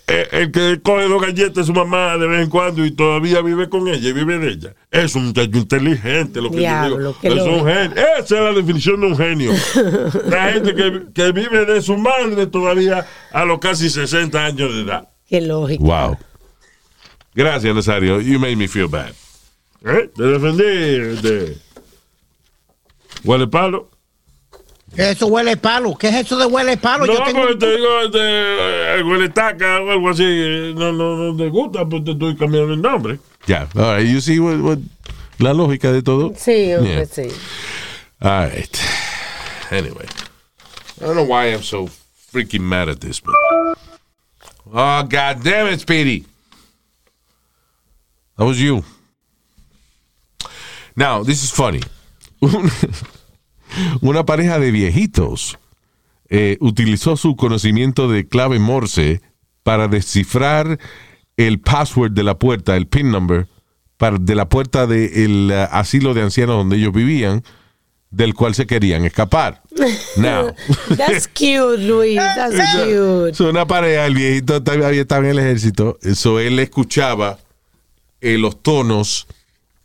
eh, 0.08 0.28
el 0.32 0.52
que 0.52 0.80
coge 0.82 1.08
dos 1.08 1.22
galletas 1.22 1.54
de 1.54 1.64
su 1.64 1.72
mamá 1.72 2.16
de 2.16 2.26
vez 2.26 2.42
en 2.42 2.50
cuando 2.50 2.84
y 2.84 2.90
todavía 2.90 3.42
vive 3.42 3.68
con 3.68 3.86
ella 3.86 4.08
y 4.08 4.12
vive 4.12 4.38
de 4.38 4.48
ella. 4.50 4.74
Es 4.90 5.14
un 5.14 5.26
muchacho 5.26 5.56
inteligente, 5.56 6.40
lo 6.40 6.50
que 6.50 6.58
Diablo, 6.58 7.14
yo 7.22 7.30
digo. 7.30 7.34
Es 7.34 7.42
un 7.42 7.66
genio. 7.66 7.96
Esa 8.18 8.20
es 8.20 8.30
la 8.30 8.52
definición 8.52 9.00
de 9.00 9.06
un 9.06 9.16
genio. 9.16 9.52
La 10.26 10.52
gente 10.52 10.74
que, 10.74 11.02
que 11.12 11.32
vive 11.32 11.64
de 11.64 11.80
su 11.80 11.96
madre 11.96 12.46
todavía 12.48 13.06
a 13.32 13.44
los 13.44 13.60
casi 13.60 13.88
60 13.88 14.44
años 14.44 14.74
de 14.74 14.82
edad. 14.82 15.08
Qué 15.28 15.40
lógico. 15.40 15.84
Wow. 15.84 16.16
Gracias, 17.34 17.74
Nazario. 17.74 18.20
You 18.20 18.38
made 18.40 18.56
me 18.56 18.66
feel 18.66 18.88
bad. 18.88 19.12
¿Eh? 19.84 20.10
Te 20.14 20.22
defendí 20.22 20.62
de 21.22 21.58
huele 23.24 23.46
palo. 23.46 23.90
Eso 24.96 25.26
huele 25.26 25.56
palo. 25.56 25.96
¿Qué 25.96 26.08
es 26.08 26.14
eso 26.14 26.38
de 26.38 26.46
huele 26.46 26.76
palo? 26.76 27.04
No, 27.06 27.12
Yo 27.12 27.22
tengo- 27.24 27.40
porque 27.42 27.56
te 27.56 27.76
digo 27.76 28.08
de 28.08 28.98
eh, 28.98 29.02
huele 29.04 29.28
taca 29.28 29.80
o 29.82 29.90
algo 29.90 30.08
así. 30.10 30.22
eh, 30.24 30.72
No, 30.74 30.92
no, 30.92 31.16
no 31.16 31.36
te 31.36 31.48
gusta, 31.50 31.84
pues 31.84 32.02
te 32.04 32.12
estoy 32.12 32.36
cambiando 32.36 32.72
el 32.72 32.80
nombre. 32.80 33.18
Yeah. 33.46 33.68
All 33.74 33.96
right. 33.98 34.08
You 34.08 34.20
see 34.20 34.38
what, 34.38 34.58
what- 34.60 34.78
la 35.38 35.52
lógica 35.52 35.92
de 35.92 36.02
todo? 36.02 36.32
Sí, 36.36 36.72
hombre, 36.72 36.94
Yeah. 36.94 37.06
sí. 37.06 37.28
All 38.20 38.48
right. 38.50 38.76
Anyway. 39.70 40.06
I 41.00 41.04
don't 41.04 41.14
know 41.16 41.24
why 41.24 41.52
I'm 41.52 41.62
so 41.62 41.88
freaking 42.32 42.62
mad 42.62 42.88
at 42.88 43.00
this, 43.00 43.20
but. 43.20 43.34
Oh, 44.72 45.02
God 45.02 45.42
damn 45.44 45.66
it, 45.68 45.80
Speedy. 45.80 46.24
That 48.38 48.46
was 48.46 48.58
you. 48.58 48.82
Now, 50.96 51.22
this 51.22 51.44
is 51.44 51.52
funny. 51.52 51.80
Una 54.00 54.24
pareja 54.24 54.58
de 54.58 54.70
viejitos 54.70 55.58
eh, 56.28 56.56
utilizó 56.60 57.16
su 57.16 57.36
conocimiento 57.36 58.08
de 58.08 58.26
clave 58.26 58.58
Morse 58.58 59.20
para 59.62 59.88
descifrar 59.88 60.78
el 61.36 61.60
password 61.60 62.12
de 62.12 62.22
la 62.22 62.38
puerta, 62.38 62.76
el 62.76 62.86
PIN 62.86 63.10
number, 63.10 63.46
para, 63.98 64.16
de 64.18 64.34
la 64.34 64.48
puerta 64.48 64.86
del 64.86 65.50
eh, 65.50 65.68
asilo 65.70 66.14
de 66.14 66.22
ancianos 66.22 66.56
donde 66.56 66.76
ellos 66.76 66.94
vivían, 66.94 67.44
del 68.10 68.34
cual 68.34 68.54
se 68.54 68.66
querían 68.66 69.04
escapar. 69.04 69.62
Now. 70.16 70.54
That's 70.96 71.28
cute, 71.28 71.78
Luis. 71.78 72.16
That's 72.16 72.56
cute. 72.74 73.34
So, 73.34 73.50
una 73.50 73.66
pareja, 73.66 74.06
el 74.06 74.14
viejito 74.14 74.56
estaba 74.56 75.24
en 75.24 75.30
el 75.30 75.38
ejército, 75.38 75.98
eso 76.00 76.40
él 76.40 76.58
escuchaba 76.58 77.38
eh, 78.22 78.38
los 78.38 78.62
tonos 78.62 79.26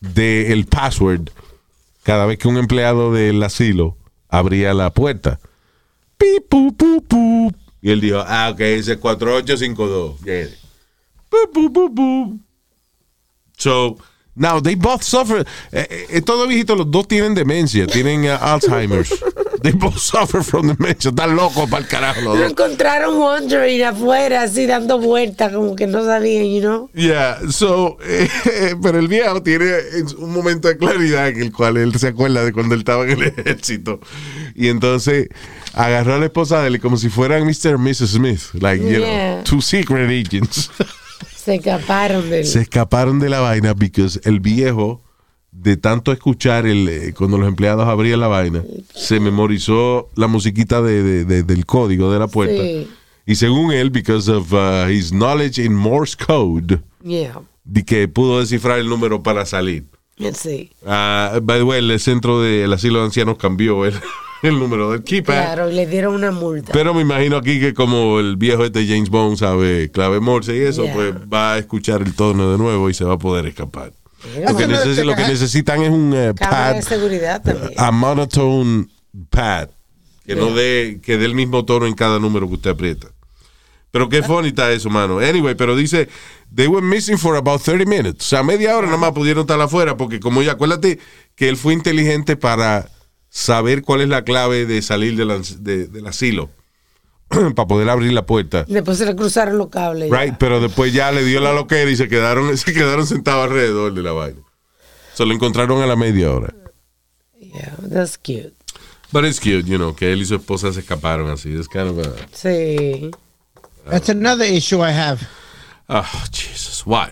del 0.01 0.65
password 0.65 1.29
cada 2.03 2.25
vez 2.25 2.37
que 2.37 2.47
un 2.47 2.57
empleado 2.57 3.13
del 3.13 3.41
asilo 3.43 3.95
abría 4.27 4.73
la 4.73 4.89
puerta. 4.89 5.39
Pi, 6.17 6.39
pu, 6.49 6.75
pu, 6.75 7.01
pu. 7.07 7.53
Y 7.81 7.91
él 7.91 8.01
dijo, 8.01 8.23
ah, 8.25 8.49
ok, 8.51 8.59
ese 8.59 8.93
es 8.93 8.97
4852. 8.97 10.21
Yeah. 10.21 10.49
So, 13.57 13.97
now 14.41 14.59
they 14.59 14.75
both 14.75 15.03
suffer. 15.03 15.45
Eh, 15.71 15.87
eh, 15.89 16.05
estos 16.09 16.47
viejitos, 16.47 16.77
los 16.77 16.89
dos 16.91 17.07
tienen 17.07 17.33
demencia, 17.35 17.85
tienen 17.87 18.25
uh, 18.25 18.37
Alzheimer's. 18.41 19.13
They 19.61 19.73
both 19.73 19.99
suffer 19.99 20.41
from 20.43 20.69
dementia. 20.75 21.09
Están 21.11 21.35
locos 21.35 21.69
para 21.69 21.83
el 21.83 21.87
carajo 21.87 22.21
los 22.21 22.33
Lo 22.35 22.41
dos. 22.41 22.51
encontraron 22.51 23.15
wandering 23.15 23.83
afuera, 23.83 24.41
así 24.41 24.65
dando 24.65 24.97
vueltas, 24.97 25.53
como 25.53 25.75
que 25.75 25.85
no 25.85 26.03
sabían, 26.03 26.45
you 26.45 26.61
know. 26.61 26.89
Yeah, 26.95 27.37
so, 27.51 27.97
eh, 28.03 28.27
pero 28.81 28.97
el 28.97 29.07
viejo 29.07 29.43
tiene 29.43 29.67
un 30.17 30.33
momento 30.33 30.67
de 30.67 30.77
claridad 30.77 31.27
en 31.27 31.43
el 31.43 31.51
cual 31.51 31.77
él 31.77 31.93
se 31.93 32.07
acuerda 32.07 32.43
de 32.43 32.53
cuando 32.53 32.73
él 32.73 32.79
estaba 32.81 33.03
en 33.03 33.11
el 33.11 33.21
ejército. 33.27 33.99
Y 34.55 34.69
entonces 34.69 35.27
agarró 35.75 36.15
a 36.15 36.17
la 36.17 36.25
esposa 36.25 36.61
de 36.63 36.69
él 36.69 36.79
como 36.81 36.97
si 36.97 37.09
fueran 37.09 37.43
Mr. 37.45 37.75
and 37.75 37.87
Mrs. 37.87 38.13
Smith, 38.13 38.41
like, 38.59 38.83
you 38.83 38.97
Yeah. 38.97 39.35
know, 39.35 39.43
two 39.43 39.61
secret 39.61 40.09
agents. 40.09 40.71
Se 41.43 41.55
escaparon 41.55 42.29
de 42.29 42.39
él. 42.41 42.45
se 42.45 42.61
escaparon 42.61 43.19
de 43.19 43.29
la 43.29 43.39
vaina 43.39 43.73
because 43.73 44.19
el 44.25 44.39
viejo, 44.39 45.01
de 45.51 45.75
tanto 45.77 46.11
escuchar 46.11 46.65
el, 46.67 46.87
eh, 46.87 47.13
cuando 47.17 47.37
los 47.37 47.47
empleados 47.47 47.87
abrían 47.87 48.19
la 48.19 48.27
vaina, 48.27 48.63
se 48.93 49.19
memorizó 49.19 50.09
la 50.15 50.27
musiquita 50.27 50.81
de, 50.81 51.01
de- 51.03 51.25
de- 51.25 51.43
del 51.43 51.65
código 51.65 52.11
de 52.11 52.19
la 52.19 52.27
puerta. 52.27 52.61
Sí. 52.61 52.87
Y 53.25 53.35
según 53.35 53.71
él, 53.71 53.89
because 53.89 54.29
of 54.31 54.51
uh, 54.53 54.87
his 54.89 55.11
knowledge 55.11 55.57
in 55.63 55.73
Morse 55.75 56.15
code, 56.17 56.79
Yeah. 57.03 57.39
de 57.63 57.83
que 57.83 58.07
pudo 58.07 58.39
descifrar 58.39 58.79
el 58.79 58.87
número 58.87 59.23
para 59.23 59.45
salir. 59.45 59.85
Sí. 60.35 60.71
Ah, 60.85 61.39
by 61.41 61.59
the 61.59 61.63
way, 61.63 61.79
el 61.79 61.99
centro 61.99 62.41
del 62.41 62.71
asilo 62.73 62.99
de 62.99 63.05
ancianos 63.05 63.37
cambió 63.37 63.85
el, 63.85 63.93
el 64.49 64.59
número 64.59 64.91
del 64.91 65.03
keypad. 65.03 65.33
Claro, 65.33 65.69
y 65.69 65.73
le 65.73 65.85
dieron 65.87 66.13
una 66.15 66.31
multa. 66.31 66.71
Pero 66.73 66.93
me 66.93 67.01
imagino 67.01 67.37
aquí 67.37 67.59
que 67.59 67.73
como 67.73 68.19
el 68.19 68.37
viejo 68.37 68.63
este 68.65 68.85
James 68.87 69.09
Bond 69.09 69.37
sabe 69.37 69.89
clave 69.91 70.19
Morse 70.19 70.55
y 70.55 70.61
eso, 70.61 70.83
Yeah. 70.85 70.93
pues 70.93 71.13
va 71.31 71.53
a 71.53 71.57
escuchar 71.59 72.01
el 72.01 72.13
tono 72.15 72.51
de 72.51 72.57
nuevo 72.57 72.89
y 72.89 72.93
se 72.93 73.03
va 73.03 73.13
a 73.13 73.17
poder 73.19 73.45
escapar. 73.45 73.93
Lo 74.47 74.55
que, 74.55 74.63
Eso 74.63 74.67
no 74.71 74.75
es- 74.77 74.85
necesi- 74.87 75.03
lo 75.03 75.15
que 75.15 75.23
necesitan 75.27 75.81
es 75.81 75.89
un 75.89 76.11
Cámara 76.35 76.69
pad, 76.71 76.75
de 76.75 76.81
seguridad 76.83 77.41
también. 77.41 77.71
a 77.75 77.91
monotone 77.91 78.87
pad, 79.29 79.69
que 80.25 80.35
no 80.35 80.53
dé, 80.53 80.99
que 81.03 81.17
dé 81.17 81.25
el 81.25 81.33
mismo 81.35 81.65
tono 81.65 81.87
en 81.87 81.93
cada 81.95 82.19
número 82.19 82.47
que 82.47 82.53
usted 82.53 82.69
aprieta. 82.71 83.07
Pero 83.89 84.07
qué 84.09 84.23
funny 84.23 84.49
está 84.49 84.71
eso, 84.71 84.89
mano. 84.89 85.19
Anyway, 85.19 85.55
pero 85.55 85.75
dice, 85.75 86.07
they 86.55 86.67
were 86.67 86.85
missing 86.85 87.17
for 87.17 87.35
about 87.35 87.61
30 87.61 87.83
minutes. 87.85 88.25
O 88.25 88.29
sea, 88.29 88.41
media 88.43 88.77
hora 88.77 88.85
nada 88.87 88.97
más 88.99 89.11
pudieron 89.11 89.41
estar 89.41 89.59
afuera 89.59 89.97
porque 89.97 90.19
como 90.21 90.41
ya, 90.41 90.53
acuérdate 90.53 90.97
que 91.35 91.49
él 91.49 91.57
fue 91.57 91.73
inteligente 91.73 92.37
para 92.37 92.87
saber 93.31 93.81
cuál 93.81 94.01
es 94.01 94.09
la 94.09 94.23
clave 94.23 94.65
de 94.67 94.81
salir 94.83 95.15
del, 95.17 95.31
ans- 95.31 95.57
de- 95.59 95.87
del 95.87 96.05
asilo. 96.05 96.51
para 97.55 97.65
poder 97.67 97.89
abrir 97.89 98.11
la 98.11 98.25
puerta. 98.25 98.65
Después 98.67 98.97
se 98.97 99.05
le 99.05 99.15
cruzaron 99.15 99.57
los 99.57 99.69
cables. 99.69 100.09
ya. 100.11 100.15
Right, 100.21 100.35
pero 100.37 100.59
después 100.59 100.91
ya 100.93 101.11
le 101.13 101.23
dio 101.23 101.39
la 101.39 101.53
loquera 101.53 101.89
y 101.89 101.95
se 101.95 102.09
quedaron, 102.09 102.55
se 102.57 102.73
quedaron 102.73 103.07
sentados 103.07 103.45
alrededor 103.45 103.93
de 103.93 104.03
la 104.03 104.11
vaina. 104.11 104.41
Se 105.13 105.25
lo 105.25 105.33
encontraron 105.33 105.81
a 105.81 105.85
la 105.87 105.95
media 105.95 106.29
hora. 106.29 106.53
Yeah, 107.39 107.75
that's 107.89 108.17
cute. 108.17 108.53
But 109.13 109.23
it's 109.25 109.39
cute, 109.39 109.63
you 109.65 109.77
know, 109.77 109.93
que 109.95 110.11
él 110.11 110.21
y 110.21 110.25
su 110.25 110.35
esposa 110.35 110.71
se 110.73 110.81
escaparon 110.81 111.29
así. 111.29 111.49
It's 111.53 111.67
kind 111.67 111.87
of 111.87 111.99
a... 111.99 112.13
Sí. 112.33 113.11
That's 113.89 114.09
another 114.09 114.45
issue 114.45 114.77
I 114.81 114.91
have. 114.91 115.19
Oh, 115.89 116.05
Jesus, 116.31 116.85
what? 116.85 117.11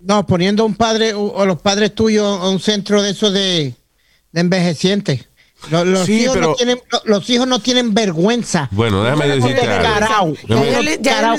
No, 0.00 0.26
poniendo 0.26 0.64
un 0.66 0.74
padre 0.74 1.14
o 1.14 1.22
o 1.32 1.44
los 1.46 1.60
padres 1.60 1.94
tuyos 1.94 2.40
a 2.40 2.48
un 2.48 2.58
centro 2.58 3.02
de 3.02 3.10
eso 3.10 3.30
de, 3.30 3.74
de 4.32 4.40
envejecientes. 4.40 5.28
Los, 5.70 5.86
los 5.86 6.06
Sí, 6.06 6.22
hijos 6.22 6.34
pero- 6.34 6.48
no 6.48 6.54
tienen, 6.54 6.80
lo- 6.90 7.02
los 7.04 7.30
hijos 7.30 7.46
no 7.46 7.58
tienen 7.60 7.94
vergüenza. 7.94 8.68
Bueno, 8.72 9.02
déjame 9.04 9.28
decirte 9.28 9.60
algo. 9.66 10.34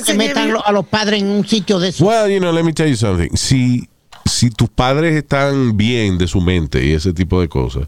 Que 0.05 0.13
metan 0.13 0.53
a 0.63 0.71
los 0.71 0.86
padres 0.88 1.21
en 1.21 1.28
un 1.30 1.47
sitio 1.47 1.80
de 1.80 1.89
eso. 1.89 2.05
Well, 2.05 2.32
you 2.32 2.39
know, 2.39 2.51
let 2.51 2.63
me 2.63 2.74
tell 2.74 2.89
you 2.89 2.95
something. 2.95 3.30
Si, 3.36 3.88
si 4.26 4.49
tus 4.49 4.69
padres 4.69 5.15
están 5.15 5.76
bien 5.78 6.17
de 6.17 6.28
su 6.28 6.41
mente 6.41 6.84
y 6.86 6.93
ese 6.93 7.13
tipo 7.13 7.41
de 7.41 7.49
cosas, 7.49 7.88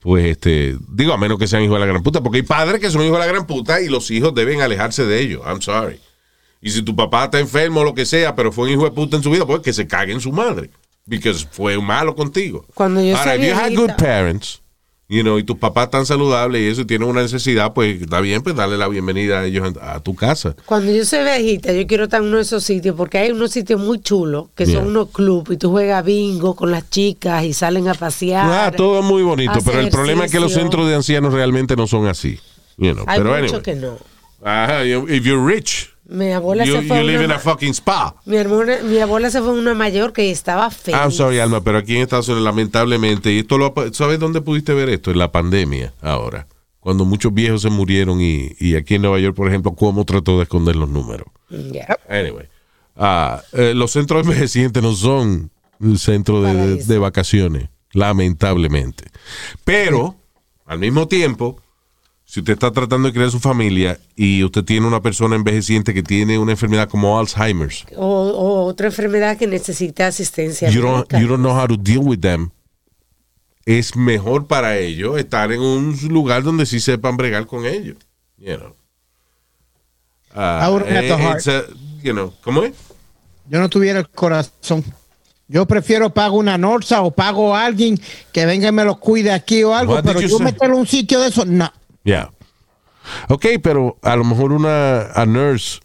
pues 0.00 0.26
este, 0.26 0.76
digo, 0.88 1.12
a 1.12 1.18
menos 1.18 1.38
que 1.38 1.46
sean 1.46 1.62
hijos 1.62 1.74
de 1.76 1.80
la 1.80 1.86
gran 1.86 2.02
puta, 2.02 2.20
porque 2.22 2.38
hay 2.38 2.42
padres 2.42 2.80
que 2.80 2.90
son 2.90 3.02
hijos 3.02 3.14
de 3.14 3.26
la 3.26 3.32
gran 3.32 3.46
puta 3.46 3.80
y 3.80 3.88
los 3.88 4.10
hijos 4.10 4.34
deben 4.34 4.60
alejarse 4.60 5.04
de 5.06 5.20
ellos. 5.20 5.42
I'm 5.46 5.60
sorry. 5.62 6.00
Y 6.60 6.70
si 6.70 6.82
tu 6.82 6.94
papá 6.94 7.24
está 7.24 7.40
enfermo 7.40 7.80
o 7.80 7.84
lo 7.84 7.94
que 7.94 8.06
sea, 8.06 8.34
pero 8.36 8.52
fue 8.52 8.66
un 8.66 8.70
hijo 8.70 8.84
de 8.84 8.92
puta 8.92 9.16
en 9.16 9.22
su 9.22 9.30
vida, 9.30 9.44
pues 9.46 9.60
que 9.60 9.72
se 9.72 9.86
cague 9.86 10.12
en 10.12 10.20
su 10.20 10.30
madre. 10.32 10.70
Porque 11.08 11.34
fue 11.34 11.80
malo 11.80 12.14
contigo. 12.14 12.64
Cuando 12.74 13.02
yo 13.02 13.16
Ahora, 13.16 13.34
if 13.36 13.42
you 13.44 13.52
had 13.54 13.74
good 13.74 13.90
parents, 13.98 14.61
you 15.12 15.22
know, 15.22 15.38
y 15.38 15.44
tus 15.44 15.58
papás 15.58 15.84
están 15.84 16.06
saludables 16.06 16.62
y 16.62 16.68
eso 16.68 16.80
y 16.80 16.84
tienen 16.86 17.06
una 17.06 17.20
necesidad, 17.20 17.74
pues 17.74 18.00
está 18.00 18.20
bien, 18.22 18.40
pues 18.40 18.56
darle 18.56 18.78
la 18.78 18.88
bienvenida 18.88 19.40
a 19.40 19.44
ellos 19.44 19.74
a, 19.82 20.00
tu 20.00 20.14
casa. 20.14 20.56
Cuando 20.64 20.90
yo 20.90 21.04
soy 21.04 21.22
viejita, 21.22 21.70
yo 21.74 21.86
quiero 21.86 22.04
estar 22.04 22.22
en 22.22 22.28
uno 22.28 22.36
de 22.38 22.42
esos 22.44 22.64
sitios 22.64 22.96
porque 22.96 23.18
hay 23.18 23.30
unos 23.30 23.50
sitios 23.50 23.78
muy 23.78 24.00
chulos 24.00 24.46
que 24.54 24.64
Yeah. 24.64 24.78
son 24.80 24.88
unos 24.88 25.10
clubs 25.10 25.50
y 25.50 25.56
tú 25.58 25.70
juegas 25.70 26.02
bingo 26.02 26.56
con 26.56 26.70
las 26.70 26.88
chicas 26.88 27.44
y 27.44 27.52
salen 27.52 27.88
a 27.88 27.94
pasear. 27.94 28.46
Ah, 28.50 28.72
todo 28.74 29.02
muy 29.02 29.22
bonito, 29.22 29.58
pero 29.66 29.80
el 29.80 29.90
problema 29.90 30.24
es 30.24 30.32
que 30.32 30.40
los 30.40 30.54
centros 30.54 30.88
de 30.88 30.94
ancianos 30.94 31.34
realmente 31.34 31.76
no 31.76 31.86
son 31.86 32.06
así. 32.06 32.38
You 32.78 32.94
know, 32.94 33.04
Hay 33.06 33.18
pero 33.18 33.34
anyway. 33.34 33.60
que 33.60 33.74
no. 33.74 33.98
Ajá, 34.42 34.84
if 34.84 35.24
you're 35.24 35.44
rich, 35.44 35.91
Mi 36.12 36.30
abuela 36.32 36.64
you, 36.64 36.74
se 36.74 36.82
fue 36.82 36.96
you 36.98 37.02
a 37.02 37.04
live 37.04 37.18
una 37.18 37.24
in 37.24 37.30
a 37.32 37.38
fucking 37.38 37.72
spa. 37.74 38.14
mi, 38.26 38.36
hermana- 38.36 38.82
mi 38.82 38.98
abuela 38.98 39.30
se 39.30 39.40
fue 39.40 39.50
a 39.50 39.52
una 39.52 39.74
mayor 39.74 40.12
que 40.12 40.30
estaba 40.30 40.70
feliz. 40.70 41.00
I'm 41.00 41.10
sorry, 41.10 41.38
Alma, 41.40 41.62
pero 41.64 41.78
aquí 41.78 41.96
en 41.96 42.02
Estados 42.02 42.28
Unidos, 42.28 42.44
lamentablemente, 42.44 43.32
y 43.32 43.38
esto 43.38 43.56
lo, 43.58 43.72
¿sabes 43.92 44.18
dónde 44.20 44.40
pudiste 44.42 44.74
ver 44.74 44.88
esto? 44.90 45.10
En 45.10 45.18
la 45.18 45.32
pandemia, 45.32 45.94
ahora. 46.02 46.46
Cuando 46.80 47.04
muchos 47.04 47.32
viejos 47.32 47.62
se 47.62 47.70
murieron 47.70 48.20
y, 48.20 48.50
y 48.58 48.74
aquí 48.74 48.96
en 48.96 49.02
Nueva 49.02 49.20
York, 49.20 49.36
por 49.36 49.48
ejemplo, 49.48 49.72
cómo 49.74 50.04
trató 50.04 50.36
de 50.38 50.42
esconder 50.42 50.74
los 50.76 50.88
números. 50.88 51.28
Ya. 51.48 51.96
Anyway, 52.08 52.46
ah, 52.96 53.40
eh, 53.52 53.72
los 53.74 53.92
centros 53.92 54.22
envejecientes 54.26 54.82
no 54.82 54.92
son 54.94 55.50
un 55.78 55.98
centro 55.98 56.42
de, 56.42 56.54
de- 56.54 56.84
de 56.84 56.98
vacaciones, 56.98 57.68
lamentablemente. 57.92 59.04
Pero, 59.64 60.16
al 60.66 60.78
mismo 60.78 61.08
tiempo, 61.08 61.60
si 62.32 62.40
usted 62.40 62.54
está 62.54 62.70
tratando 62.70 63.08
de 63.08 63.12
crear 63.12 63.30
su 63.30 63.38
familia 63.38 64.00
y 64.16 64.42
usted 64.42 64.64
tiene 64.64 64.86
una 64.86 65.02
persona 65.02 65.36
envejeciente 65.36 65.92
que 65.92 66.02
tiene 66.02 66.38
una 66.38 66.52
enfermedad 66.52 66.88
como 66.88 67.18
Alzheimer's, 67.18 67.84
O, 67.94 68.06
o 68.06 68.64
otra 68.64 68.86
enfermedad 68.86 69.36
que 69.36 69.46
necesita 69.46 70.06
asistencia. 70.06 70.70
you 70.70 70.80
don't, 70.80 71.06
you 71.12 71.26
don't 71.28 71.42
know 71.42 71.54
how 71.54 71.68
to 71.68 71.76
deal 71.76 71.98
with 71.98 72.20
them, 72.20 72.48
es 73.66 73.94
mejor 73.94 74.46
para 74.46 74.78
ellos 74.78 75.18
estar 75.18 75.52
en 75.52 75.60
un 75.60 75.94
lugar 76.08 76.42
donde 76.42 76.64
sí 76.64 76.80
sepan 76.80 77.18
bregar 77.18 77.46
con 77.46 77.66
ellos. 77.66 77.98
You 78.38 78.56
know. 78.56 78.74
It's 81.36 81.48
a- 81.48 81.64
you 82.02 82.14
know, 82.14 82.32
¿Cómo 82.42 82.62
es? 82.62 82.72
Yo 83.50 83.60
no 83.60 83.68
tuviera 83.68 83.98
el 83.98 84.08
corazón. 84.08 84.82
Yo 85.48 85.66
prefiero 85.66 86.08
pago 86.08 86.38
una 86.38 86.56
Norsa 86.56 87.02
o 87.02 87.10
pago 87.10 87.54
a 87.54 87.66
alguien 87.66 88.00
que 88.32 88.46
venga 88.46 88.68
y 88.68 88.72
me 88.72 88.86
lo 88.86 88.98
cuide 88.98 89.32
aquí 89.32 89.62
o 89.64 89.74
algo, 89.74 89.96
What 89.96 90.04
pero 90.04 90.22
yo 90.22 90.38
meterlo 90.38 90.76
en 90.76 90.80
un 90.80 90.86
sitio 90.86 91.20
de 91.20 91.28
eso, 91.28 91.44
no. 91.44 91.70
Yeah. 92.04 92.30
Ok, 93.28 93.46
pero 93.62 93.98
a 94.02 94.16
lo 94.16 94.24
mejor 94.24 94.52
una 94.52 95.12
a 95.12 95.26
nurse 95.26 95.80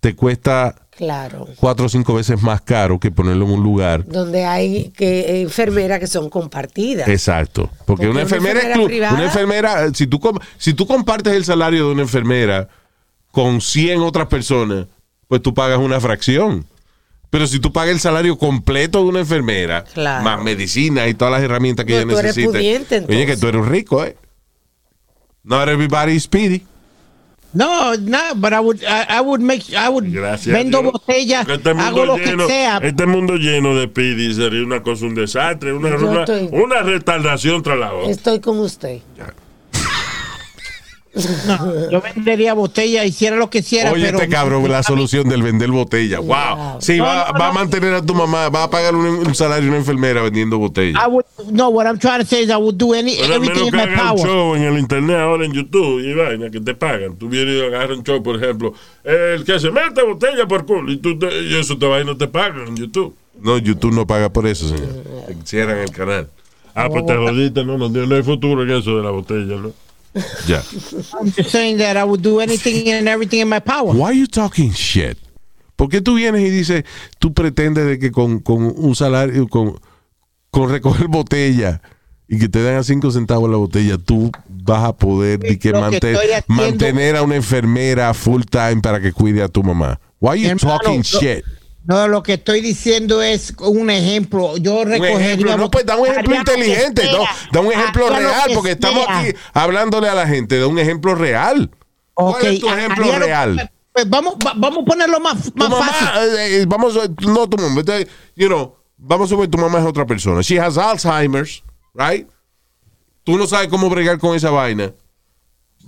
te 0.00 0.14
cuesta 0.14 0.74
Claro. 0.96 1.48
cuatro 1.56 1.86
o 1.86 1.88
cinco 1.88 2.14
veces 2.14 2.40
más 2.42 2.60
caro 2.60 3.00
que 3.00 3.10
ponerlo 3.10 3.46
en 3.46 3.52
un 3.52 3.62
lugar. 3.62 4.04
Donde 4.06 4.44
hay 4.44 4.90
que 4.90 5.40
enfermeras 5.42 5.98
que 5.98 6.06
son 6.06 6.28
compartidas. 6.30 7.08
Exacto. 7.08 7.62
Porque, 7.62 7.84
Porque 7.86 8.04
una 8.06 8.12
una 8.12 8.22
enfermera, 8.22 8.58
es 8.60 8.64
enfermera 8.66 8.86
privada- 8.88 9.14
una 9.14 9.24
enfermera, 9.24 9.94
si 9.94 10.06
tú, 10.06 10.20
si 10.58 10.74
tú 10.74 10.86
compartes 10.86 11.32
el 11.32 11.44
salario 11.44 11.86
de 11.86 11.92
una 11.92 12.02
enfermera 12.02 12.68
con 13.30 13.60
100 13.60 14.00
otras 14.02 14.26
personas, 14.28 14.86
pues 15.28 15.40
tú 15.42 15.54
pagas 15.54 15.78
una 15.78 15.98
fracción. 16.00 16.66
Pero 17.30 17.46
si 17.46 17.58
tú 17.58 17.72
pagas 17.72 17.92
el 17.94 18.00
salario 18.00 18.36
completo 18.36 18.98
de 19.02 19.06
una 19.06 19.20
enfermera, 19.20 19.84
Claro. 19.84 20.22
más 20.22 20.42
medicina 20.42 21.08
y 21.08 21.14
todas 21.14 21.32
las 21.32 21.42
herramientas 21.42 21.86
que 21.86 21.92
No, 21.94 21.98
ella 22.00 22.10
tú 22.12 22.18
eres 22.18 22.36
necesita. 22.36 23.06
Oye, 23.08 23.24
que 23.26 23.36
tú 23.38 23.48
eres 23.48 23.64
rico, 23.66 24.04
¿eh? 24.04 24.16
Not 25.44 25.68
everybody 25.68 26.16
is 26.16 26.22
speedy. 26.24 26.64
No, 27.54 27.94
no, 28.00 28.34
but 28.36 28.54
I 28.54 28.60
would, 28.60 28.82
I, 28.82 29.18
I 29.18 29.20
would 29.20 29.42
make, 29.42 29.74
I 29.74 29.88
would 29.90 30.10
Gracias. 30.10 30.54
vendo 30.54 30.82
botellas, 30.82 31.46
Este 31.46 31.68
hago 31.70 31.78
mundo 31.82 32.06
lo 32.06 32.16
lleno, 32.16 32.46
que 32.46 32.52
sea. 32.52 32.78
este 32.82 33.04
mundo 33.06 33.34
lleno 33.36 33.74
de 33.76 33.88
pidi 33.88 34.32
sería 34.32 34.64
una 34.64 34.82
cosa, 34.82 35.04
un 35.04 35.14
desastre, 35.14 35.74
una, 35.74 35.88
una, 35.96 36.20
estoy- 36.24 36.48
una 36.50 36.80
retardación 36.82 37.62
tras 37.62 37.78
la 37.78 37.92
otra. 37.92 38.10
Estoy 38.10 38.40
con 38.40 38.58
usted. 38.58 39.00
No, 41.46 41.90
yo 41.90 42.00
vendería 42.00 42.54
botellas, 42.54 43.04
hiciera 43.04 43.36
lo 43.36 43.50
que 43.50 43.58
hiciera, 43.58 43.92
Oye, 43.92 44.06
pero 44.06 44.18
este 44.18 44.30
cabrón, 44.30 44.66
la 44.70 44.82
solución 44.82 45.28
del 45.28 45.42
vender 45.42 45.70
botella. 45.70 46.20
Wow. 46.20 46.80
Sí, 46.80 46.96
No, 46.96 47.04
va, 47.04 47.28
no, 47.32 47.38
va 47.38 47.48
a 47.48 47.52
mantener 47.52 47.92
a 47.92 48.00
tu 48.02 48.14
mamá, 48.14 48.48
va 48.48 48.62
a 48.64 48.70
pagar 48.70 48.94
un, 48.94 49.04
un 49.06 49.34
salario 49.34 49.66
a 49.66 49.68
una 49.68 49.76
enfermera 49.78 50.22
vendiendo 50.22 50.56
botellas. 50.58 50.98
I 51.04 51.08
would, 51.10 51.24
no, 51.50 51.68
what 51.68 51.86
I'm 51.86 51.98
trying 51.98 52.20
to 52.20 52.26
say 52.26 52.42
is 52.44 52.48
I 52.50 52.56
would 52.56 52.76
do 52.78 52.94
any, 52.94 53.16
Pero 53.16 53.34
everything 53.34 53.64
menos 53.64 53.68
in 53.68 53.70
que 53.72 53.86
my 53.86 53.96
power. 53.96 54.18
show 54.26 54.54
en 54.56 54.62
el 54.62 54.78
internet 54.78 55.16
ahora 55.18 55.44
en 55.44 55.52
YouTube 55.52 56.00
y 56.00 56.14
vaina 56.14 56.50
que 56.50 56.60
te 56.60 56.74
pagan. 56.74 57.16
Tú 57.16 57.28
vienes 57.28 57.56
y 57.56 57.60
agarras 57.66 57.98
un 57.98 58.04
show, 58.04 58.22
por 58.22 58.42
ejemplo, 58.42 58.72
el 59.04 59.44
que 59.44 59.60
se 59.60 59.70
mete 59.70 60.02
botella 60.02 60.46
por 60.48 60.64
culo 60.64 60.90
y, 60.90 60.96
tú 60.96 61.18
te- 61.18 61.42
y 61.42 61.56
eso 61.56 61.76
te 61.76 61.86
va 61.86 62.00
y 62.00 62.04
no 62.06 62.16
te 62.16 62.26
pagan 62.28 62.68
en 62.68 62.76
YouTube. 62.76 63.14
No, 63.38 63.58
YouTube 63.58 63.92
no 63.92 64.06
paga 64.06 64.30
por 64.30 64.46
eso, 64.46 64.66
señor. 64.68 64.88
Cierran 65.44 65.78
el 65.78 65.90
canal. 65.90 66.28
Ah, 66.74 66.88
pues 66.88 67.04
te 67.04 67.14
jodiste, 67.16 67.64
no, 67.66 67.76
no, 67.76 67.90
no 67.90 68.14
hay 68.14 68.22
futuro 68.22 68.62
en 68.62 68.70
eso 68.70 68.96
de 68.96 69.02
la 69.02 69.10
botella, 69.10 69.56
¿no? 69.56 69.72
Ya. 70.46 70.62
I'm 71.18 71.32
just 71.32 71.50
saying 71.50 71.78
that 71.78 71.96
I 71.96 72.04
would 72.04 72.22
do 72.22 72.40
anything 72.40 72.88
and 72.92 73.08
everything 73.08 73.40
in 73.40 73.48
my 73.48 73.60
power. 73.60 73.94
Why 73.94 74.10
are 74.10 74.14
you 74.18 74.26
talking 74.26 74.72
shit? 74.72 75.16
¿Por 75.76 75.88
qué 75.88 76.00
tú 76.00 76.14
vienes 76.14 76.42
y 76.42 76.50
dices, 76.50 76.84
tú 77.18 77.32
pretendes 77.32 77.86
de 77.86 77.98
que 77.98 78.10
con, 78.12 78.38
con 78.40 78.62
un 78.62 78.94
salario, 78.94 79.48
con, 79.48 79.80
con 80.50 80.68
recoger 80.70 81.08
botella 81.08 81.80
y 82.28 82.38
que 82.38 82.48
te 82.48 82.62
dan 82.62 82.76
a 82.76 82.82
cinco 82.84 83.10
centavos 83.10 83.50
la 83.50 83.56
botella, 83.56 83.96
tú 83.98 84.30
vas 84.48 84.84
a 84.84 84.92
poder 84.96 85.38
de 85.40 85.48
que 85.58 85.58
que 85.58 85.72
manten- 85.72 86.14
haciendo- 86.14 86.42
mantener 86.48 87.16
a 87.16 87.22
una 87.22 87.36
enfermera 87.36 88.12
full 88.14 88.42
time 88.42 88.80
para 88.82 89.00
que 89.00 89.12
cuide 89.12 89.42
a 89.42 89.48
tu 89.48 89.62
mamá? 89.62 89.98
Why 90.20 90.28
are 90.30 90.40
you 90.40 90.48
Hermano, 90.50 90.78
talking 90.78 90.98
lo- 90.98 91.20
shit? 91.20 91.44
No, 91.84 92.06
lo 92.06 92.22
que 92.22 92.34
estoy 92.34 92.60
diciendo 92.60 93.20
es 93.22 93.54
un 93.58 93.90
ejemplo. 93.90 94.56
Yo 94.56 94.76
Un 94.80 94.86
recogería. 94.88 95.18
ejemplo, 95.26 95.56
no, 95.56 95.70
pues 95.70 95.84
da 95.84 95.96
un 95.96 96.06
ejemplo 96.06 96.36
inteligente, 96.36 97.08
no, 97.10 97.24
da 97.52 97.60
un 97.60 97.72
ejemplo 97.72 98.06
haría 98.06 98.20
lo 98.20 98.28
real, 98.28 98.48
que 98.48 98.54
porque 98.54 98.70
estamos 98.72 99.04
aquí 99.08 99.34
hablándole 99.52 100.08
a 100.08 100.14
la 100.14 100.26
gente, 100.28 100.58
da 100.60 100.66
un 100.68 100.78
ejemplo 100.78 101.14
real. 101.16 101.70
Ok, 102.14 102.38
¿Cuál 102.40 102.52
es 102.54 102.60
tu 102.60 102.68
ejemplo 102.68 103.04
haría 103.04 103.18
lo- 103.18 103.26
real? 103.26 103.70
Pues 103.92 104.08
vamos, 104.08 104.34
va- 104.36 104.54
vamos 104.56 104.78
a 104.82 104.84
ponerlo 104.86 105.20
más, 105.20 105.54
más 105.54 105.68
mamá, 105.70 105.86
fácil. 105.86 106.08
eh, 106.38 106.60
eh, 106.62 106.64
vamos, 106.68 106.96
a- 106.96 107.08
no 107.26 107.48
tu 107.48 107.58
mamá, 107.58 107.80
este, 107.80 108.08
you 108.36 108.46
know, 108.46 108.76
vamos 108.96 109.26
a 109.26 109.30
suponer 109.30 109.50
tu 109.50 109.58
mamá 109.58 109.80
es 109.80 109.84
otra 109.84 110.06
persona. 110.06 110.40
She 110.40 110.58
has 110.60 110.78
Alzheimer's, 110.78 111.62
right? 111.94 112.26
Tú 113.24 113.36
no 113.36 113.46
sabes 113.46 113.68
cómo 113.68 113.90
bregar 113.90 114.18
con 114.18 114.34
esa 114.36 114.50
vaina, 114.50 114.92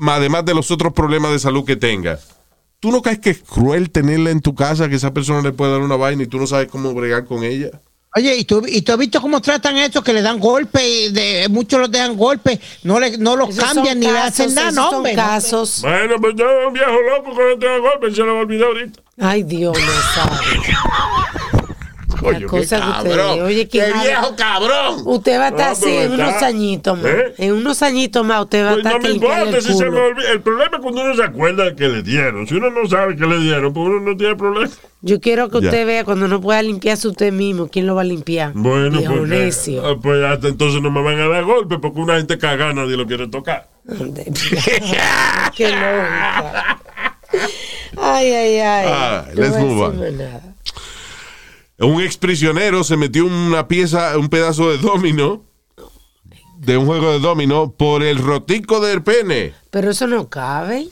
además 0.07 0.45
de 0.45 0.55
los 0.55 0.71
otros 0.71 0.93
problemas 0.93 1.31
de 1.33 1.39
salud 1.39 1.65
que 1.65 1.77
tenga. 1.77 2.19
¿Tú 2.85 2.93
no 2.93 3.01
crees 3.01 3.19
que 3.19 3.31
es 3.31 3.39
cruel 3.39 3.89
tenerla 3.89 4.29
en 4.29 4.43
tu 4.43 4.55
casa, 4.55 4.91
que 4.91 4.97
esa 4.97 5.15
persona 5.15 5.41
le 5.41 5.53
puede 5.53 5.73
dar 5.73 5.81
una 5.81 5.97
vaina 5.97 6.23
y 6.23 6.27
tú 6.27 6.37
no 6.39 6.47
sabes 6.47 6.69
cómo 6.69 6.93
bregar 6.93 7.25
con 7.25 7.43
ella? 7.43 7.71
Oye, 8.15 8.37
¿y 8.37 8.45
tú, 8.45 8.63
¿y 8.69 8.83
tú 8.83 8.93
has 8.93 8.99
visto 8.99 9.23
cómo 9.23 9.41
tratan 9.41 9.77
a 9.77 9.87
estos 9.87 10.05
que 10.05 10.13
le 10.13 10.21
dan 10.21 10.39
golpes? 10.39 10.83
y 10.85 11.11
De, 11.11 11.47
muchos 11.49 11.81
los 11.81 11.91
dejan 11.91 12.15
golpes, 12.15 12.61
no, 12.83 13.01
le, 13.01 13.17
no 13.17 13.37
los 13.37 13.49
Esos 13.57 13.65
cambian 13.65 13.99
ni 14.01 14.05
le 14.07 14.13
casos, 14.13 14.29
hacen 14.41 14.55
nada, 14.55 14.71
no, 14.73 14.85
son 14.91 14.95
hombre. 14.97 15.15
casos. 15.15 15.79
Bueno, 15.81 16.17
pues 16.21 16.35
yo 16.37 16.45
un 16.69 16.75
viejo 16.75 16.91
loco 16.91 17.35
que 17.35 17.43
no 17.43 17.59
tenga 17.59 17.79
golpe, 17.79 18.15
se 18.15 18.21
lo 18.21 18.35
va 18.35 18.41
a 18.41 18.43
olvidar 18.43 18.69
ahorita. 18.69 19.01
Ay, 19.19 19.43
Dios 19.45 19.79
no 19.81 20.03
sabe. 20.15 21.64
Coño, 22.25 22.49
qué 22.49 22.67
cabrón. 22.67 23.43
oye, 23.43 23.69
qué 23.69 23.79
qué 23.79 23.93
viejo 24.03 24.35
cabrón. 24.37 25.03
Usted 25.05 25.39
va 25.39 25.45
a 25.45 25.49
estar 25.49 25.67
No, 25.67 25.73
así 25.73 25.89
en 25.97 26.13
unos 26.13 26.43
años 26.43 26.81
más. 26.97 27.05
¿Eh? 27.05 27.35
En 27.39 27.53
unos 27.53 27.83
añitos 27.83 28.25
más 28.27 28.43
usted 28.43 28.65
va 28.65 28.71
a 28.71 28.73
Pues 28.75 28.85
estar 28.87 28.95
no 29.03 29.09
me 29.09 29.15
importa 29.15 29.43
el 29.43 29.63
si 29.63 29.75
se 29.75 29.85
me 29.85 29.91
culo. 29.91 30.05
olvida. 30.07 30.31
El 30.33 30.41
problema 30.41 30.71
es 30.77 30.83
cuando 30.83 31.03
uno 31.03 31.15
se 31.15 31.23
acuerda 31.23 31.65
de 31.65 31.77
que 31.77 31.89
le 31.89 32.03
dieron. 32.03 32.47
Si 32.47 32.55
uno 32.55 32.71
no 32.71 32.89
sabe 32.89 33.17
que 33.17 33.27
le 33.27 33.39
dieron, 33.41 33.73
pues 33.73 33.87
uno 33.87 34.01
no 34.01 34.17
tiene 34.17 34.37
problema. 34.37 34.71
Yo 35.03 35.21
quiero 35.21 35.51
que 35.51 35.61
Ya. 35.61 35.69
usted 35.69 35.87
vea 35.87 36.05
cuando 36.05 36.29
no 36.29 36.41
pueda 36.41 36.63
limpiarse 36.63 37.09
usted 37.09 37.31
mismo, 37.33 37.69
¿quién 37.69 37.87
lo 37.87 37.95
va 37.95 38.01
a 38.01 38.05
limpiar? 38.05 38.53
Bueno, 38.55 39.01
pues, 39.07 39.29
necio. 39.29 39.91
eh, 39.91 39.99
pues 40.03 40.25
hasta 40.25 40.49
entonces 40.49 40.81
no 40.81 40.91
me 40.91 41.03
van 41.03 41.21
a 41.21 41.29
dar 41.29 41.45
golpe 41.45 41.79
porque 41.79 42.01
una 42.01 42.17
gente 42.17 42.39
caga 42.39 42.73
nadie 42.73 42.97
lo 42.97 43.07
quiere 43.07 43.29
tocar. 43.29 43.69
Qué 45.55 45.69
lógica. 45.69 46.79
Ay, 47.97 48.33
ay, 48.33 48.59
ay. 48.59 48.87
Ah, 48.89 49.25
No 49.35 49.41
let's 49.43 49.57
move 49.59 49.83
on. 49.83 50.19
nada. 50.19 50.41
Un 51.79 52.01
exprisionero 52.03 52.85
se 52.85 52.97
metió 52.97 53.27
una 53.27 53.67
pieza, 53.69 54.17
un 54.19 54.29
pedazo 54.29 54.71
de 54.71 54.79
domino, 54.79 55.45
de 56.59 56.77
un 56.77 56.87
juego 56.87 57.13
de 57.13 57.19
domino, 57.21 57.73
por 57.77 58.03
el 58.03 58.19
rotico 58.19 58.81
del 58.81 59.03
pene. 59.03 59.53
Pero 59.71 59.91
eso 59.91 60.07
no 60.07 60.29
cabe. 60.29 60.89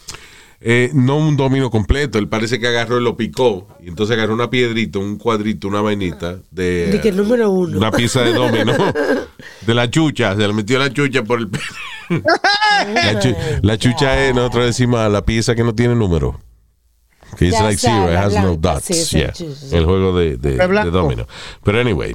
Eh, 0.64 0.91
no 0.95 1.16
un 1.18 1.37
domino 1.37 1.70
completo, 1.70 2.18
él 2.18 2.28
parece 2.28 2.61
que 2.61 2.68
agarró 2.68 3.01
y 3.01 3.03
lo 3.03 3.16
picó. 3.16 3.66
Y 3.83 3.89
entonces 3.89 4.16
agarró 4.16 4.35
una 4.35 4.49
piedrita, 4.51 4.99
un 5.01 5.18
cuadrito, 5.18 5.66
una 5.68 5.80
vainita 5.80 6.39
de, 6.53 6.87
De 6.93 7.01
que 7.01 7.09
el 7.09 7.16
número 7.16 7.51
uno. 7.51 7.76
una 7.78 7.91
pieza 7.91 8.22
de 8.22 8.33
domino 8.33 8.72
de 9.66 9.74
la 9.74 9.91
chucha. 9.91 10.37
Se 10.37 10.47
le 10.47 10.53
metió 10.53 10.78
la 10.78 10.93
chucha 10.93 11.22
por 11.24 11.39
el 11.41 11.49
pene. 11.49 11.64
La, 12.95 13.18
chu- 13.20 13.37
la 13.62 13.78
chucha 13.78 14.24
es, 14.26 14.35
nosotros 14.35 14.66
decimos 14.66 15.11
la 15.11 15.24
pieza 15.24 15.55
que 15.55 15.62
no 15.64 15.74
tiene 15.74 15.95
número. 15.95 16.39
Que 17.37 17.49
es 17.49 17.53
Ya 17.55 17.62
like 17.62 17.78
zero, 17.78 18.09
it 18.09 18.14
la 18.14 18.22
has 18.24 18.35
no 18.35 18.57
dots. 18.57 18.85
sí, 18.87 19.18
Yeah. 19.18 19.35
sí. 19.35 19.47
El 19.72 19.85
juego 19.87 20.16
de, 20.18 20.37
de, 20.37 20.57
de 20.57 20.91
domino. 20.91 21.26
Pero 21.64 21.80
anyway, 21.80 22.14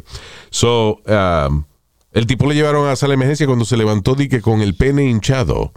so, 0.50 1.02
um, 1.08 1.64
el 2.12 2.26
tipo 2.28 2.48
le 2.48 2.56
llevaron 2.56 2.88
a 2.88 2.96
sala 2.96 3.12
de 3.12 3.16
emergencia 3.16 3.46
cuando 3.48 3.66
se 3.66 3.78
levantó 3.78 4.16
di 4.16 4.28
que 4.30 4.42
con 4.42 4.62
el 4.62 4.76
pene 4.76 5.06
hinchado. 5.06 5.72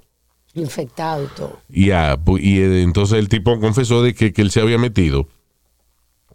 Infectado 0.54 1.24
y 1.24 1.26
todo. 1.28 1.60
Pu- 1.68 2.40
y 2.40 2.58
eh, 2.60 2.82
entonces 2.82 3.18
el 3.18 3.28
tipo 3.28 3.58
confesó 3.60 4.02
de 4.02 4.14
que, 4.14 4.32
que 4.32 4.42
él 4.42 4.50
se 4.50 4.60
había 4.60 4.78
metido 4.78 5.28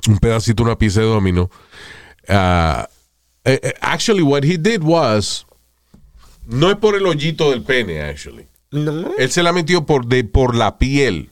un 0.07 0.17
pedacito, 0.19 0.63
una 0.63 0.77
pieza 0.77 1.01
de 1.01 1.07
domino. 1.07 1.49
Eh, 2.27 3.73
actually, 3.81 4.21
what 4.23 4.43
he 4.43 4.57
did 4.57 4.81
was, 4.83 5.45
no 6.47 6.69
es 6.71 6.77
por 6.77 6.95
el 6.95 7.05
hoyito 7.05 7.51
del 7.51 7.61
pene, 7.63 8.01
actually. 8.01 8.47
No. 8.71 9.11
Él 9.17 9.29
se 9.31 9.43
la 9.43 9.51
metió 9.53 9.85
por, 9.85 10.05
de, 10.07 10.23
por 10.23 10.55
la 10.55 10.77
piel. 10.77 11.29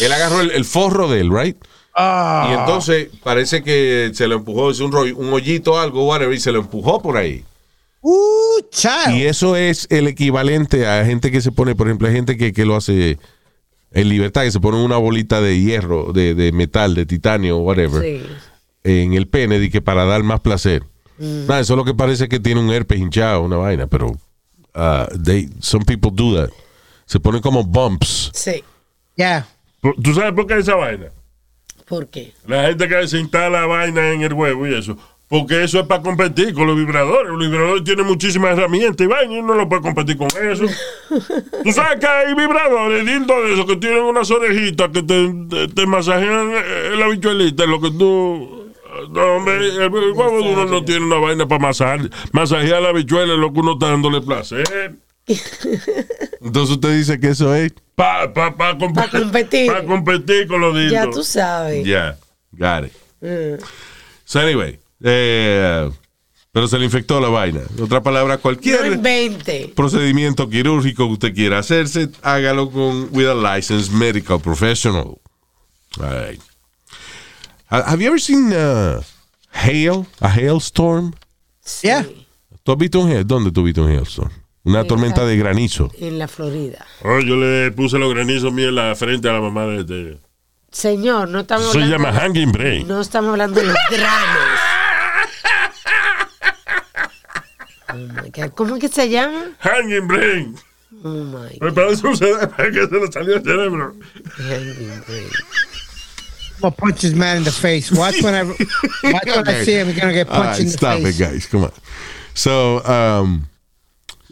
Él 0.00 0.12
agarró 0.12 0.40
el, 0.40 0.50
el 0.50 0.64
forro 0.64 1.08
de 1.08 1.20
él, 1.20 1.30
right? 1.36 1.56
Ah. 1.94 2.48
Y 2.50 2.54
entonces 2.58 3.08
parece 3.22 3.62
que 3.62 4.10
se 4.14 4.26
lo 4.26 4.36
empujó, 4.36 4.70
es 4.70 4.80
un, 4.80 4.90
rollo- 4.92 5.16
un 5.16 5.32
hoyito, 5.32 5.78
algo, 5.78 6.06
whatever, 6.08 6.34
y 6.34 6.40
se 6.40 6.50
lo 6.52 6.58
empujó 6.60 7.00
por 7.00 7.16
ahí. 7.16 7.44
Uh, 8.00 8.60
child. 8.70 9.16
Y 9.16 9.22
eso 9.24 9.56
es 9.56 9.86
el 9.90 10.08
equivalente 10.08 10.86
a 10.86 11.04
gente 11.04 11.30
que 11.30 11.40
se 11.40 11.52
pone, 11.52 11.74
por 11.74 11.86
ejemplo, 11.86 12.08
hay 12.08 12.14
gente 12.14 12.36
que, 12.36 12.52
que 12.52 12.64
lo 12.64 12.76
hace 12.76 13.18
en 13.92 14.08
libertad, 14.08 14.42
que 14.42 14.50
se 14.50 14.60
pone 14.60 14.82
una 14.82 14.96
bolita 14.96 15.40
de 15.40 15.58
hierro, 15.60 16.12
de, 16.12 16.34
de 16.34 16.50
metal, 16.52 16.94
de 16.94 17.06
titanio, 17.06 17.58
whatever, 17.58 18.02
Sí. 18.02 18.26
en 18.82 19.14
el 19.14 19.28
pene, 19.28 19.70
que 19.70 19.80
para 19.80 20.04
dar 20.04 20.22
más 20.24 20.40
placer. 20.40 20.82
Mm. 21.18 21.46
Nada, 21.46 21.60
eso 21.60 21.74
es 21.74 21.76
lo 21.78 21.84
que 21.84 21.94
parece 21.94 22.28
que 22.28 22.40
tiene 22.40 22.60
un 22.60 22.70
herpes 22.72 22.98
hinchado, 22.98 23.40
una 23.42 23.56
vaina, 23.56 23.86
pero 23.86 24.08
uh, 24.08 25.18
they, 25.24 25.48
some 25.60 25.84
people 25.84 26.10
do 26.12 26.34
that. 26.34 26.50
Se 27.06 27.20
ponen 27.20 27.40
como 27.40 27.62
bumps. 27.62 28.30
Sí. 28.34 28.64
Ya. 29.16 29.46
¿Tú 30.02 30.14
sabes 30.14 30.32
por 30.32 30.46
qué 30.46 30.58
esa 30.58 30.76
vaina? 30.76 31.06
¿Por 31.86 32.08
qué? 32.08 32.32
La 32.46 32.64
gente 32.68 32.88
que 32.88 33.06
se 33.06 33.18
instala 33.18 33.66
vaina 33.66 34.12
en 34.12 34.22
el 34.22 34.32
huevo 34.32 34.66
y 34.66 34.74
eso. 34.74 34.96
Porque 35.28 35.64
eso 35.64 35.80
es 35.80 35.86
para 35.86 36.02
competir 36.02 36.54
con 36.54 36.66
los 36.66 36.76
vibradores. 36.76 37.30
Los 37.30 37.40
vibradores 37.40 37.84
tienen 37.84 38.06
muchísimas 38.06 38.56
herramientas 38.56 39.04
y 39.04 39.08
vaina 39.08 39.34
y 39.34 39.38
uno 39.38 39.54
no 39.54 39.68
puede 39.68 39.82
competir 39.82 40.16
con 40.16 40.28
eso. 40.28 40.64
Tú 41.64 41.72
sabes 41.72 41.98
que 41.98 42.06
hay 42.06 42.34
vibradores 42.34 43.04
lindos 43.04 43.36
de 43.42 43.54
esos 43.54 43.66
que 43.66 43.76
tienen 43.76 44.02
unas 44.02 44.30
orejitas 44.30 44.90
que 44.90 45.02
te, 45.02 45.34
te, 45.50 45.68
te 45.68 45.86
masajean 45.86 46.52
la 46.98 47.08
bichuelita. 47.08 47.66
Lo 47.66 47.80
que 47.80 47.90
tú. 47.90 48.72
No, 49.10 49.36
hombre, 49.36 49.56
el, 49.56 49.82
el 49.82 49.90
huevo 49.90 50.40
de 50.40 50.52
uno 50.52 50.66
no 50.66 50.84
tiene 50.84 51.04
una 51.04 51.16
vaina 51.16 51.48
para 51.48 51.60
masajear, 51.60 52.08
masajear 52.30 52.80
la 52.80 52.92
bichuela, 52.92 53.34
es 53.34 53.40
lo 53.40 53.52
que 53.52 53.60
uno 53.60 53.72
está 53.72 53.88
dándole 53.88 54.20
placer. 54.20 54.94
Entonces 56.40 56.74
usted 56.76 56.96
dice 56.96 57.18
que 57.18 57.28
eso 57.28 57.54
es. 57.54 57.72
Para 57.94 58.32
pa, 58.32 58.54
pa 58.56 58.76
competir. 58.76 59.66
Para 59.66 59.84
competir 59.84 60.46
con 60.46 60.60
los 60.60 60.74
dildos. 60.74 60.92
Ya 60.92 61.10
tú 61.10 61.22
sabes. 61.24 61.84
Yeah, 61.84 62.16
got 62.52 62.84
it. 62.86 62.92
Mm. 63.20 63.64
So 64.24 64.40
anyway, 64.40 64.78
eh, 65.02 65.90
pero 66.52 66.68
se 66.68 66.78
le 66.78 66.84
infectó 66.84 67.20
la 67.20 67.28
vaina. 67.28 67.60
Otra 67.80 68.02
palabra, 68.02 68.38
cualquier 68.38 69.00
procedimiento 69.74 70.48
quirúrgico 70.48 71.06
que 71.06 71.12
usted 71.14 71.34
quiera 71.34 71.58
hacerse, 71.58 72.10
hágalo 72.22 72.70
con 72.70 73.08
with 73.12 73.26
a 73.26 73.34
licensed 73.34 73.92
medical 73.92 74.38
professional. 74.40 75.18
All 75.98 76.10
right. 76.10 76.40
Ha- 77.70 77.84
Have 77.90 78.00
you 78.02 78.08
ever 78.08 78.20
seen 78.20 78.52
uh, 78.52 79.00
hail, 79.52 80.06
a 80.20 80.28
hailstorm? 80.28 81.14
Yeah. 81.82 82.04
¿Tú 82.62 82.72
has 82.72 82.78
visto 82.78 83.00
un 83.00 83.10
hail? 83.10 83.26
¿Dónde 83.26 83.50
tú 83.50 83.60
has 83.60 83.64
visto 83.66 83.82
un 83.84 83.90
hailstorm? 83.90 84.30
Una 84.64 84.80
En 84.80 84.86
tormenta 84.86 85.24
de 85.26 85.36
granizo. 85.36 85.90
En 85.98 86.18
la 86.18 86.26
Florida. 86.26 86.86
Oh, 87.02 87.20
yo 87.20 87.36
le 87.36 87.70
puse 87.72 87.98
los 87.98 88.12
granizos 88.14 88.52
míos 88.52 88.70
en 88.70 88.76
la 88.76 88.94
frente 88.94 89.28
a 89.28 89.34
la 89.34 89.40
mamá 89.40 89.66
de 89.66 89.80
este. 89.80 90.18
Señor, 90.72 91.28
no 91.28 91.40
estamos 91.40 91.70
Se 91.70 91.78
hablando. 91.82 91.96
llama 92.08 92.12
hanging 92.18 92.50
brain. 92.52 92.88
No 92.88 93.00
estamos 93.00 93.30
hablando 93.30 93.60
de 93.60 93.66
los 93.66 93.76
granos. 93.90 94.38
Oh 97.90 97.96
my 97.96 98.30
God. 98.30 98.50
¿Cómo 98.56 98.74
es 98.76 98.80
que 98.80 98.88
se 98.88 99.08
llama? 99.08 99.52
Hanging 99.60 100.08
brain. 100.08 100.56
Oh 101.04 101.08
my 101.10 101.58
Me 101.60 101.70
parece 101.70 102.04
un 102.06 102.16
cerebro 102.16 102.48
que 102.56 102.86
se 102.88 102.94
le 103.00 103.12
salió 103.12 103.36
el 103.36 103.42
cerebro. 103.44 103.94
Hanging 104.38 105.02
brain. 105.06 105.28
Gonna 106.60 106.74
punch 106.74 107.00
this 107.02 107.14
man 107.14 107.36
in 107.38 107.44
the 107.44 107.52
face. 107.52 107.92
Watch 107.92 108.20
when 108.22 108.34
I 108.34 108.42
watch 109.12 109.26
when 109.26 109.46
I 109.48 109.64
see 109.64 109.74
him. 109.74 109.88
He's 109.88 110.00
gonna 110.00 110.12
get 110.12 110.28
All 110.28 110.42
punched 110.42 110.50
right, 110.52 110.60
in 110.60 110.66
the 110.66 110.72
stop 110.72 110.98
face. 111.00 111.20
it, 111.20 111.22
guys. 111.22 111.46
Come 111.46 111.64
on. 111.64 111.72
So, 112.34 112.82
um, 112.84 113.46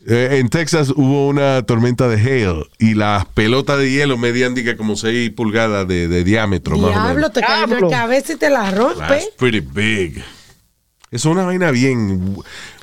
eh, 0.06 0.38
en 0.40 0.48
Texas 0.48 0.90
hubo 0.90 1.28
una 1.28 1.62
tormenta 1.62 2.08
de 2.08 2.16
hail 2.16 2.64
y 2.78 2.94
las 2.94 3.24
pelotas 3.26 3.78
de 3.78 3.90
hielo 3.90 4.18
medían 4.18 4.54
diga, 4.54 4.76
como 4.76 4.96
6 4.96 5.30
pulgadas 5.30 5.86
de, 5.88 6.08
de 6.08 6.24
diámetro, 6.24 6.76
más 6.78 6.96
o 6.96 7.14
menos. 7.14 7.32
te 7.32 7.40
cae 7.40 7.64
en 7.64 7.70
la 7.70 7.88
cabeza 7.88 8.32
y 8.32 8.36
te 8.36 8.50
la 8.50 8.64
That's 8.64 8.76
rompe. 8.78 9.22
pretty 9.38 9.60
big. 9.60 10.22
Es 11.10 11.24
una 11.26 11.44
vaina 11.44 11.70
bien 11.70 12.36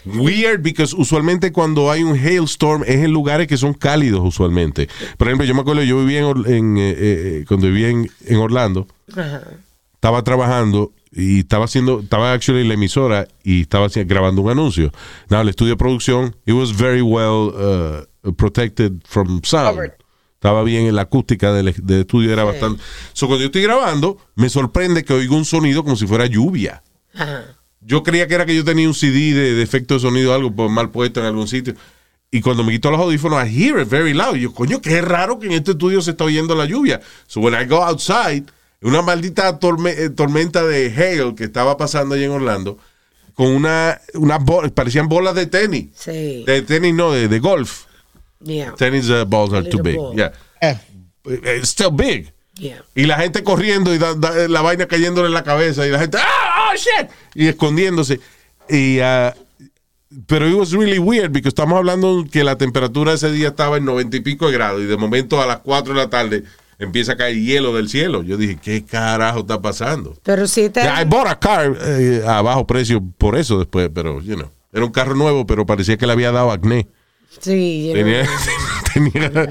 weird 0.05 0.61
because 0.61 0.95
usualmente 0.95 1.51
cuando 1.51 1.89
hay 1.91 2.03
un 2.03 2.15
hailstorm 2.15 2.83
es 2.83 2.97
en 3.03 3.11
lugares 3.11 3.47
que 3.47 3.57
son 3.57 3.73
cálidos 3.73 4.21
usualmente. 4.23 4.87
Por 5.17 5.27
ejemplo, 5.27 5.45
yo 5.47 5.55
me 5.55 5.61
acuerdo, 5.61 5.81
yo 5.83 5.99
vivía 6.05 6.19
en, 6.19 6.37
en, 6.45 6.77
eh, 6.77 6.93
eh, 6.97 7.45
cuando 7.47 7.65
vivía 7.67 7.89
en, 7.89 8.07
en 8.27 8.37
Orlando, 8.37 8.87
Ajá. 9.11 9.41
estaba 9.95 10.23
trabajando 10.23 10.91
y 11.11 11.39
estaba 11.39 11.65
haciendo, 11.65 12.01
estaba 12.01 12.33
actually 12.33 12.61
en 12.61 12.67
la 12.67 12.73
emisora 12.75 13.27
y 13.43 13.61
estaba 13.61 13.87
grabando 13.93 14.41
un 14.41 14.51
anuncio. 14.51 14.91
Now, 15.29 15.41
el 15.41 15.49
estudio 15.49 15.73
de 15.73 15.77
producción, 15.77 16.35
it 16.45 16.53
was 16.53 16.75
very 16.75 17.01
well 17.01 17.53
uh, 18.23 18.31
protected 18.33 19.01
from 19.05 19.41
sound. 19.43 19.91
Estaba 20.35 20.63
bien 20.63 20.85
en 20.85 20.95
la 20.95 21.01
acústica 21.03 21.51
del, 21.51 21.73
del 21.83 22.01
estudio, 22.01 22.31
era 22.31 22.45
bastante. 22.45 22.81
So, 23.13 23.27
cuando 23.27 23.41
yo 23.41 23.47
estoy 23.47 23.63
grabando, 23.63 24.17
me 24.35 24.49
sorprende 24.49 25.03
que 25.03 25.13
oigo 25.13 25.35
un 25.35 25.43
sonido 25.45 25.83
como 25.83 25.97
si 25.97 26.07
fuera 26.07 26.27
lluvia. 26.27 26.81
Ajá. 27.13 27.57
Yo 27.81 28.03
creía 28.03 28.27
que 28.27 28.35
era 28.35 28.45
que 28.45 28.55
yo 28.55 28.63
tenía 28.63 28.87
un 28.87 28.93
CD 28.93 29.33
de, 29.33 29.53
de 29.55 29.63
efecto 29.63 29.95
de 29.95 30.01
sonido 30.01 30.33
algo 30.33 30.53
pues, 30.53 30.69
mal 30.69 30.91
puesto 30.91 31.19
en 31.19 31.25
algún 31.25 31.47
sitio. 31.47 31.75
Y 32.31 32.41
cuando 32.41 32.63
me 32.63 32.71
quito 32.71 32.91
los 32.91 32.99
audífonos, 32.99 33.43
I 33.43 33.49
hear 33.49 33.81
it 33.81 33.89
very 33.89 34.13
loud. 34.13 34.35
Y 34.35 34.41
yo, 34.41 34.53
coño, 34.53 34.81
qué 34.81 35.01
raro 35.01 35.39
que 35.39 35.47
en 35.47 35.53
este 35.53 35.71
estudio 35.71 36.01
se 36.01 36.11
está 36.11 36.25
oyendo 36.25 36.53
la 36.55 36.65
lluvia. 36.65 37.01
So 37.25 37.39
when 37.39 37.59
I 37.59 37.65
go 37.65 37.83
outside, 37.83 38.45
una 38.81 39.01
maldita 39.01 39.59
torme- 39.59 39.95
eh, 39.97 40.09
tormenta 40.09 40.63
de 40.63 40.87
hail 40.95 41.35
que 41.35 41.43
estaba 41.45 41.77
pasando 41.77 42.15
allá 42.15 42.25
en 42.25 42.31
Orlando, 42.31 42.77
con 43.33 43.47
una, 43.47 43.99
una 44.13 44.39
parecían 44.73 45.07
bolas 45.07 45.35
de 45.35 45.45
tenis. 45.45 45.87
Sí. 45.95 46.43
De 46.45 46.61
tenis, 46.61 46.93
no, 46.93 47.11
de, 47.11 47.27
de 47.27 47.39
golf. 47.39 47.85
Yeah. 48.41 48.73
Tennis 48.75 49.09
uh, 49.09 49.25
balls 49.25 49.53
are 49.53 49.67
too 49.69 49.81
big. 49.81 49.95
ball. 49.97 50.15
Yeah. 50.15 50.31
It's 51.25 51.69
still 51.69 51.91
big. 51.91 52.31
Yeah. 52.55 52.83
Y 52.95 53.05
la 53.05 53.17
gente 53.17 53.43
corriendo 53.43 53.93
y 53.93 53.97
da- 53.97 54.13
da- 54.15 54.47
la 54.47 54.61
vaina 54.61 54.85
cayéndole 54.87 55.27
en 55.27 55.33
la 55.33 55.43
cabeza 55.43 55.85
y 55.87 55.91
la 55.91 55.99
gente, 55.99 56.17
¡ah, 56.19 56.71
oh, 56.71 56.75
shit! 56.75 57.09
Y 57.35 57.47
escondiéndose. 57.47 58.19
Y, 58.69 58.99
ah, 58.99 59.33
pero 60.27 60.47
it 60.47 60.55
was 60.55 60.71
really 60.71 60.99
weird 60.99 61.31
porque 61.31 61.47
estamos 61.49 61.77
hablando 61.77 62.25
que 62.31 62.43
la 62.43 62.57
temperatura 62.57 63.13
ese 63.13 63.31
día 63.31 63.49
estaba 63.49 63.77
en 63.77 63.85
noventa 63.85 64.17
y 64.17 64.21
pico 64.21 64.47
de 64.47 64.53
grados 64.53 64.81
y 64.81 64.85
de 64.85 64.97
momento 64.97 65.41
a 65.41 65.45
las 65.45 65.59
4 65.59 65.93
de 65.93 65.99
la 65.99 66.09
tarde 66.09 66.43
empieza 66.79 67.11
a 67.11 67.17
caer 67.17 67.35
hielo 67.35 67.75
del 67.75 67.89
cielo. 67.89 68.23
Yo 68.23 68.37
dije, 68.37 68.57
¿qué 68.61 68.83
carajo 68.83 69.41
está 69.41 69.61
pasando? 69.61 70.15
Pero 70.23 70.47
si 70.47 70.69
te. 70.69 70.81
Yeah, 70.81 71.01
I 71.01 71.05
bought 71.05 71.27
a 71.27 71.37
car 71.37 71.77
eh, 71.79 72.23
a 72.25 72.41
bajo 72.41 72.65
precio 72.65 73.03
por 73.17 73.37
eso 73.37 73.59
después, 73.59 73.89
pero, 73.93 74.21
you 74.21 74.35
know, 74.35 74.49
era 74.73 74.85
un 74.85 74.91
carro 74.91 75.13
nuevo, 75.15 75.45
pero 75.45 75.65
parecía 75.65 75.97
que 75.97 76.07
le 76.07 76.13
había 76.13 76.31
dado 76.31 76.51
acné. 76.51 76.87
Sí, 77.39 77.87
you 77.87 77.93
know. 77.93 78.03
Tenía, 78.91 79.29
tenía, 79.29 79.49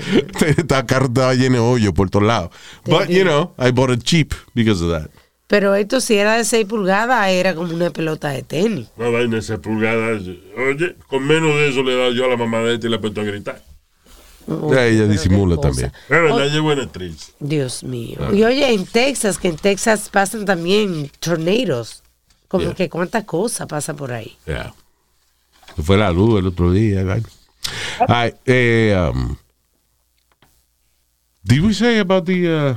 esta 0.58 0.84
carro 0.84 1.06
estaba 1.06 1.32
lleno 1.32 1.54
de 1.54 1.60
hoyo 1.60 1.94
por 1.94 2.10
todos 2.10 2.26
lados. 2.26 2.50
But, 2.84 3.06
you 3.06 3.22
know, 3.22 3.54
I 3.56 3.70
bought 3.70 3.90
it 3.90 4.02
cheap 4.02 4.34
because 4.52 4.82
of 4.82 4.90
that. 4.90 5.10
Pero 5.46 5.74
esto 5.76 6.00
si 6.00 6.16
era 6.16 6.36
de 6.36 6.44
6 6.44 6.66
pulgadas, 6.66 7.28
era 7.30 7.54
como 7.54 7.72
una 7.72 7.90
pelota 7.90 8.30
de 8.30 8.42
tenis. 8.42 8.88
Una 8.96 9.08
vaina 9.10 9.34
de 9.34 9.38
esas 9.38 9.60
pulgadas. 9.60 10.22
Oye, 10.56 10.96
con 11.06 11.26
menos 11.26 11.54
de 11.54 11.68
eso 11.70 11.82
le 11.84 11.94
he 11.94 11.96
dado 11.96 12.12
yo 12.12 12.26
a 12.26 12.28
la 12.28 12.36
mamá 12.36 12.58
de 12.58 12.74
este 12.74 12.88
y 12.88 12.90
le 12.90 12.96
he 12.96 12.98
puesto 12.98 13.20
a 13.20 13.24
gritar. 13.24 13.62
Ya, 14.70 14.86
ella 14.86 15.06
disimula 15.06 15.56
también. 15.58 15.92
Es 16.04 16.08
verdad, 16.08 16.44
ella 16.46 16.54
es 16.56 16.60
buena 16.60 16.82
actriz. 16.84 17.34
Dios 17.38 17.82
mío. 17.84 18.16
Ah. 18.20 18.32
Y 18.32 18.42
oye, 18.44 18.72
en 18.72 18.86
Texas, 18.86 19.36
que 19.38 19.48
en 19.48 19.56
Texas 19.56 20.08
pasan 20.10 20.44
también 20.46 21.10
tornados. 21.20 22.02
Como 22.48 22.64
Yeah. 22.64 22.74
que 22.74 22.88
cuánta 22.88 23.26
cosa 23.26 23.66
pasa 23.66 23.92
por 23.94 24.10
ahí. 24.10 24.38
Yeah. 24.46 24.72
Se 25.76 25.82
fue 25.82 25.98
la 25.98 26.10
luz 26.10 26.38
el 26.40 26.46
otro 26.46 26.72
día. 26.72 27.02
right? 27.04 27.26
Ay, 28.08 28.32
eh, 28.46 28.96
um, 28.96 29.36
did 31.44 31.60
we 31.62 31.74
say 31.74 31.98
about 31.98 32.24
the 32.24 32.48
uh, 32.48 32.74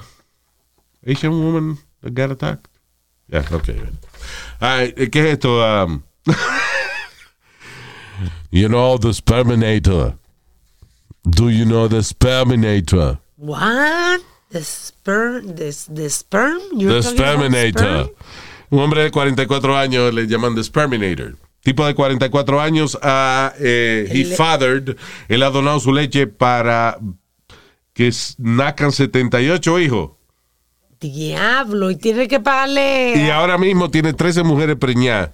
Asian 1.10 1.32
woman 1.32 1.78
that 2.02 2.14
got 2.14 2.32
attacked? 2.32 2.68
Yeah, 3.30 3.46
okay. 3.50 3.80
Ay, 4.60 4.92
¿Qué 5.10 5.20
es 5.22 5.34
esto? 5.38 5.62
Um, 5.64 6.04
you 8.52 8.68
know 8.68 8.98
the 8.98 9.14
Sperminator. 9.14 10.18
Do 11.30 11.50
you 11.50 11.66
know 11.66 11.88
the 11.88 12.02
Sperminator? 12.02 13.20
What? 13.38 14.22
The 14.50 14.64
sperm, 14.64 15.56
the, 15.56 15.72
the 15.90 16.10
sperm? 16.10 16.60
You're 16.74 17.02
The 17.02 17.10
Sperminator. 17.10 18.06
sperm? 18.06 18.10
Un 18.70 18.80
hombre 18.80 19.04
de 19.04 19.12
44 19.12 19.78
años 19.78 20.14
le 20.14 20.28
llaman 20.28 20.56
The 20.56 20.64
Sperminator. 20.64 21.38
Tipo 21.64 21.86
de 21.86 21.94
44 21.94 22.60
años, 22.60 22.98
ah, 23.04 23.54
eh, 23.60 24.08
he 24.12 24.26
fathered, 24.26 24.98
él 25.30 25.44
ha 25.44 25.52
donado 25.52 25.80
su 25.80 25.94
leche 25.94 26.26
para 26.26 26.98
que 27.94 28.12
nazcan 28.40 28.92
78 28.92 29.80
hijos. 29.80 30.12
Diablo, 31.00 31.92
y 31.92 31.96
tiene 31.98 32.28
que 32.28 32.40
pagarle. 32.40 33.14
Y 33.16 33.30
ahora 33.30 33.58
mismo 33.58 33.90
tiene 33.90 34.14
13 34.14 34.44
mujeres 34.44 34.76
preñadas. 34.78 35.32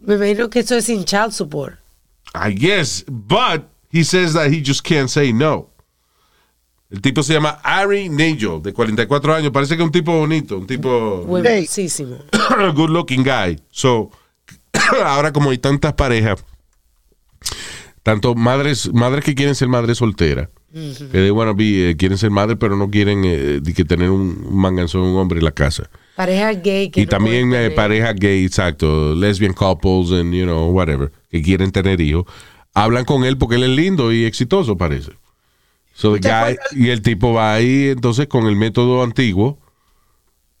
Me 0.00 0.16
imagino 0.16 0.50
que 0.50 0.60
eso 0.60 0.76
es 0.76 0.86
sin 0.86 1.04
child 1.04 1.32
support. 1.32 1.78
I 2.34 2.52
guess, 2.52 3.04
but 3.08 3.62
he 3.92 4.02
says 4.02 4.32
that 4.32 4.50
he 4.50 4.62
just 4.62 4.82
can't 4.82 5.08
say 5.08 5.32
no. 5.32 5.68
El 6.90 7.00
tipo 7.00 7.22
se 7.22 7.32
llama 7.32 7.58
Ari 7.62 8.10
Nagel, 8.10 8.60
de 8.62 8.72
44 8.72 9.34
años. 9.34 9.50
Parece 9.50 9.76
que 9.76 9.82
es 9.82 9.86
un 9.86 9.92
tipo 9.92 10.12
bonito, 10.12 10.58
un 10.58 10.66
tipo 10.66 11.22
Buenísimo. 11.24 12.18
good 12.74 12.90
looking 12.90 13.22
guy. 13.22 13.58
So, 13.70 14.10
ahora 15.04 15.32
como 15.32 15.50
hay 15.50 15.58
tantas 15.58 15.94
parejas, 15.94 16.44
tanto 18.02 18.34
madres, 18.34 18.92
madres 18.92 19.24
que 19.24 19.34
quieren 19.34 19.54
ser 19.54 19.68
madres 19.68 19.98
solteras, 19.98 20.48
que 20.72 21.08
they 21.12 21.30
wanna 21.30 21.54
be, 21.54 21.90
eh, 21.90 21.96
quieren 21.96 22.18
ser 22.18 22.30
madres 22.30 22.58
pero 22.60 22.76
no 22.76 22.90
quieren 22.90 23.22
eh, 23.24 23.60
que 23.74 23.84
tener 23.84 24.10
un, 24.10 24.54
manganzón, 24.54 25.02
un 25.02 25.16
hombre 25.16 25.38
en 25.38 25.44
la 25.44 25.52
casa. 25.52 25.88
Pareja 26.16 26.52
gay 26.52 26.90
que 26.90 27.00
y 27.00 27.04
no 27.04 27.10
también 27.10 27.54
eh, 27.54 27.70
parejas 27.70 28.14
gay, 28.16 28.44
exacto, 28.44 29.14
lesbian 29.14 29.54
couples 29.54 30.12
and 30.12 30.34
you 30.34 30.44
know 30.44 30.70
whatever, 30.70 31.10
que 31.30 31.40
quieren 31.40 31.72
tener 31.72 32.00
hijos, 32.02 32.26
hablan 32.74 33.04
con 33.04 33.24
él 33.24 33.36
porque 33.38 33.56
él 33.56 33.64
es 33.64 33.70
lindo 33.70 34.12
y 34.12 34.24
exitoso 34.24 34.76
parece. 34.76 35.12
So 35.94 36.18
the 36.18 36.20
guy, 36.28 36.56
y 36.72 36.88
el 36.90 37.02
tipo 37.02 37.32
va 37.34 37.52
ahí 37.54 37.88
entonces 37.88 38.26
con 38.26 38.46
el 38.46 38.56
método 38.56 39.02
antiguo 39.02 39.58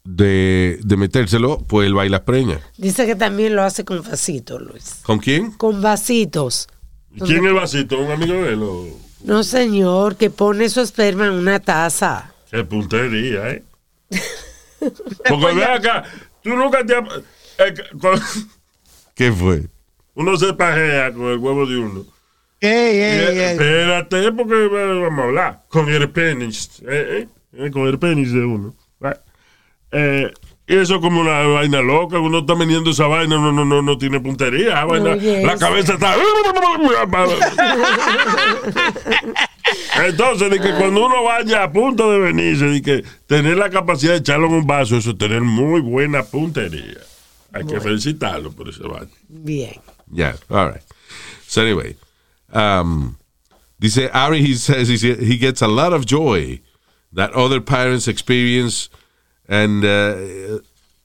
de, 0.04 0.78
de 0.82 0.96
metérselo, 0.96 1.58
pues 1.66 1.86
él 1.86 1.96
va 1.96 2.04
y 2.04 2.08
las 2.08 2.20
preña. 2.22 2.60
Dice 2.76 3.06
que 3.06 3.14
también 3.16 3.54
lo 3.56 3.62
hace 3.62 3.84
con 3.84 4.02
vasitos, 4.02 4.60
Luis. 4.60 5.00
¿Con 5.04 5.18
quién? 5.20 5.52
Con 5.52 5.80
vasitos. 5.80 6.68
¿Y 7.14 7.20
¿Quién 7.20 7.38
es 7.44 7.50
el 7.50 7.54
vasito? 7.54 7.98
¿Un 7.98 8.10
amigo 8.10 8.34
de 8.34 8.52
él? 8.54 8.62
o- 8.62 8.86
No, 9.24 9.42
señor, 9.42 10.16
que 10.16 10.28
pone 10.30 10.68
su 10.68 10.80
esperma 10.80 11.26
en 11.26 11.32
una 11.32 11.60
taza. 11.60 12.32
Qué 12.50 12.64
puntería, 12.64 13.50
¿eh? 13.50 13.62
Porque 15.28 15.54
ve 15.54 15.64
acá, 15.64 16.04
tú 16.42 16.50
nunca 16.50 16.84
te... 16.84 16.94
eh, 16.94 17.74
¿Qué 19.14 19.32
fue? 19.32 19.66
Uno 20.14 20.36
se 20.36 20.52
pajea 20.54 21.12
con 21.12 21.26
el 21.26 21.38
huevo 21.38 21.66
de 21.66 21.76
uno. 21.78 22.04
Ey, 22.60 22.70
Y, 22.96 23.00
ey, 23.00 23.38
ey. 23.38 23.52
Espérate, 23.52 24.32
porque 24.32 24.54
eh, 24.54 24.68
vamos 25.02 25.18
a 25.18 25.22
hablar. 25.24 25.62
Con 25.68 25.88
el 25.88 26.08
penis. 26.10 26.82
eh, 26.88 27.26
eh, 27.54 27.70
con 27.70 27.86
el 27.88 27.98
penis 27.98 28.32
de 28.32 28.44
uno. 28.44 28.74
Eh, 29.94 30.30
y 30.66 30.76
eso 30.76 30.94
es 30.94 31.00
como 31.00 31.20
una 31.20 31.40
vaina 31.42 31.82
loca. 31.82 32.18
Uno 32.18 32.38
está 32.38 32.54
vendiendo 32.54 32.90
esa 32.90 33.06
vaina, 33.06 33.36
no, 33.36 33.52
no, 33.52 33.64
no, 33.64 33.82
no 33.82 33.98
tiene 33.98 34.20
puntería. 34.20 34.84
vaina- 34.84 35.16
la 35.16 35.56
cabeza 35.58 35.94
está. 35.94 36.14
Entonces, 40.06 40.50
de 40.50 40.60
que 40.60 40.70
cuando 40.74 41.06
uno 41.06 41.22
vaya 41.24 41.62
a 41.64 41.72
punto 41.72 42.10
de 42.12 42.18
venirse, 42.18 42.66
de 42.66 42.82
que 42.82 43.04
tener 43.26 43.56
la 43.56 43.70
capacidad 43.70 44.12
de 44.12 44.18
echarlo 44.18 44.46
en 44.46 44.54
un 44.54 44.66
vaso, 44.66 44.96
eso 44.96 45.10
es 45.10 45.18
tener 45.18 45.40
muy 45.42 45.80
buena 45.80 46.22
puntería. 46.22 46.98
Hay 47.52 47.66
que 47.66 47.80
felicitarlo 47.80 48.50
por 48.52 48.68
ese 48.68 48.82
vaina. 48.82 49.08
Bien. 49.28 49.74
Yeah, 50.12 50.36
all 50.50 50.68
right. 50.68 50.82
So 51.46 51.62
anyway, 51.62 51.96
um, 52.52 53.16
dice 53.80 54.08
Ari, 54.12 54.40
he 54.40 54.54
says 54.54 54.88
he, 54.88 55.14
he 55.14 55.38
gets 55.38 55.62
a 55.62 55.68
lot 55.68 55.92
of 55.92 56.06
joy 56.06 56.60
that 57.12 57.32
other 57.32 57.60
parents 57.60 58.08
experience 58.08 58.88
and 59.48 59.84
uh, 59.84 60.58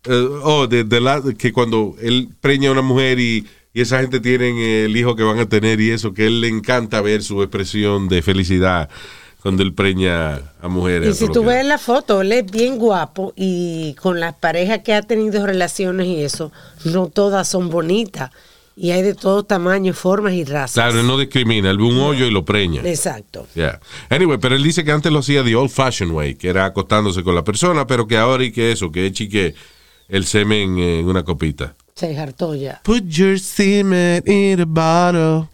uh, 0.07 0.39
oh, 0.43 0.67
de, 0.67 0.83
de 0.83 0.99
la, 0.99 1.21
que 1.37 1.51
cuando 1.51 1.95
él 2.01 2.29
preña 2.41 2.69
a 2.69 2.71
una 2.71 2.81
mujer 2.81 3.19
y, 3.19 3.45
y 3.73 3.81
esa 3.81 3.99
gente 3.99 4.19
tienen 4.19 4.57
el 4.57 4.95
hijo 4.95 5.15
que 5.15 5.23
van 5.23 5.39
a 5.39 5.47
tener 5.47 5.79
y 5.81 5.91
eso, 5.91 6.13
que 6.13 6.27
él 6.27 6.41
le 6.41 6.47
encanta 6.47 7.01
ver 7.01 7.23
su 7.23 7.41
expresión 7.41 8.07
de 8.07 8.21
felicidad 8.21 8.89
cuando 9.41 9.63
él 9.63 9.73
preña 9.73 10.41
a 10.61 10.67
mujeres. 10.67 11.09
Y 11.21 11.25
si 11.25 11.31
tú 11.31 11.43
ves 11.43 11.65
la 11.65 11.77
foto, 11.77 12.21
él 12.21 12.31
es 12.31 12.45
bien 12.49 12.77
guapo 12.77 13.33
y 13.35 13.93
con 13.95 14.19
las 14.19 14.33
parejas 14.33 14.79
que 14.83 14.93
ha 14.93 15.01
tenido 15.01 15.45
relaciones 15.45 16.07
y 16.07 16.21
eso, 16.23 16.51
no 16.85 17.07
todas 17.07 17.47
son 17.47 17.69
bonitas. 17.69 18.31
Y 18.79 18.91
hay 18.91 19.01
de 19.01 19.15
todo 19.15 19.43
tamaño, 19.43 19.91
formas 19.91 20.33
y 20.33 20.43
razas. 20.43 20.73
Claro, 20.73 21.01
no 21.01 21.17
discrimina, 21.17 21.71
él 21.71 21.79
ve 21.79 21.83
un 21.83 21.97
hoyo 21.97 22.27
y 22.27 22.31
lo 22.31 22.45
preña. 22.45 22.83
Exacto. 22.85 23.47
Yeah. 23.55 23.79
Anyway, 24.09 24.37
pero 24.37 24.55
él 24.55 24.61
dice 24.61 24.83
que 24.83 24.91
antes 24.91 25.11
lo 25.11 25.19
hacía 25.19 25.43
the 25.43 25.55
old 25.55 25.71
fashioned 25.71 26.13
way, 26.13 26.35
que 26.35 26.47
era 26.47 26.65
acostándose 26.65 27.23
con 27.23 27.33
la 27.33 27.43
persona, 27.43 27.87
pero 27.87 28.05
que 28.05 28.17
ahora 28.17 28.43
y 28.43 28.51
que 28.51 28.71
eso, 28.71 28.91
que 28.91 29.07
eche 29.07 29.55
el 30.07 30.25
semen 30.25 30.77
en 30.77 31.07
una 31.07 31.23
copita. 31.23 31.75
Se 31.95 32.15
hartó 32.15 32.53
ya. 32.53 32.79
Put 32.83 33.05
your 33.07 33.39
semen 33.39 34.21
in 34.27 34.61
a 34.61 34.65
bottle. 34.65 35.49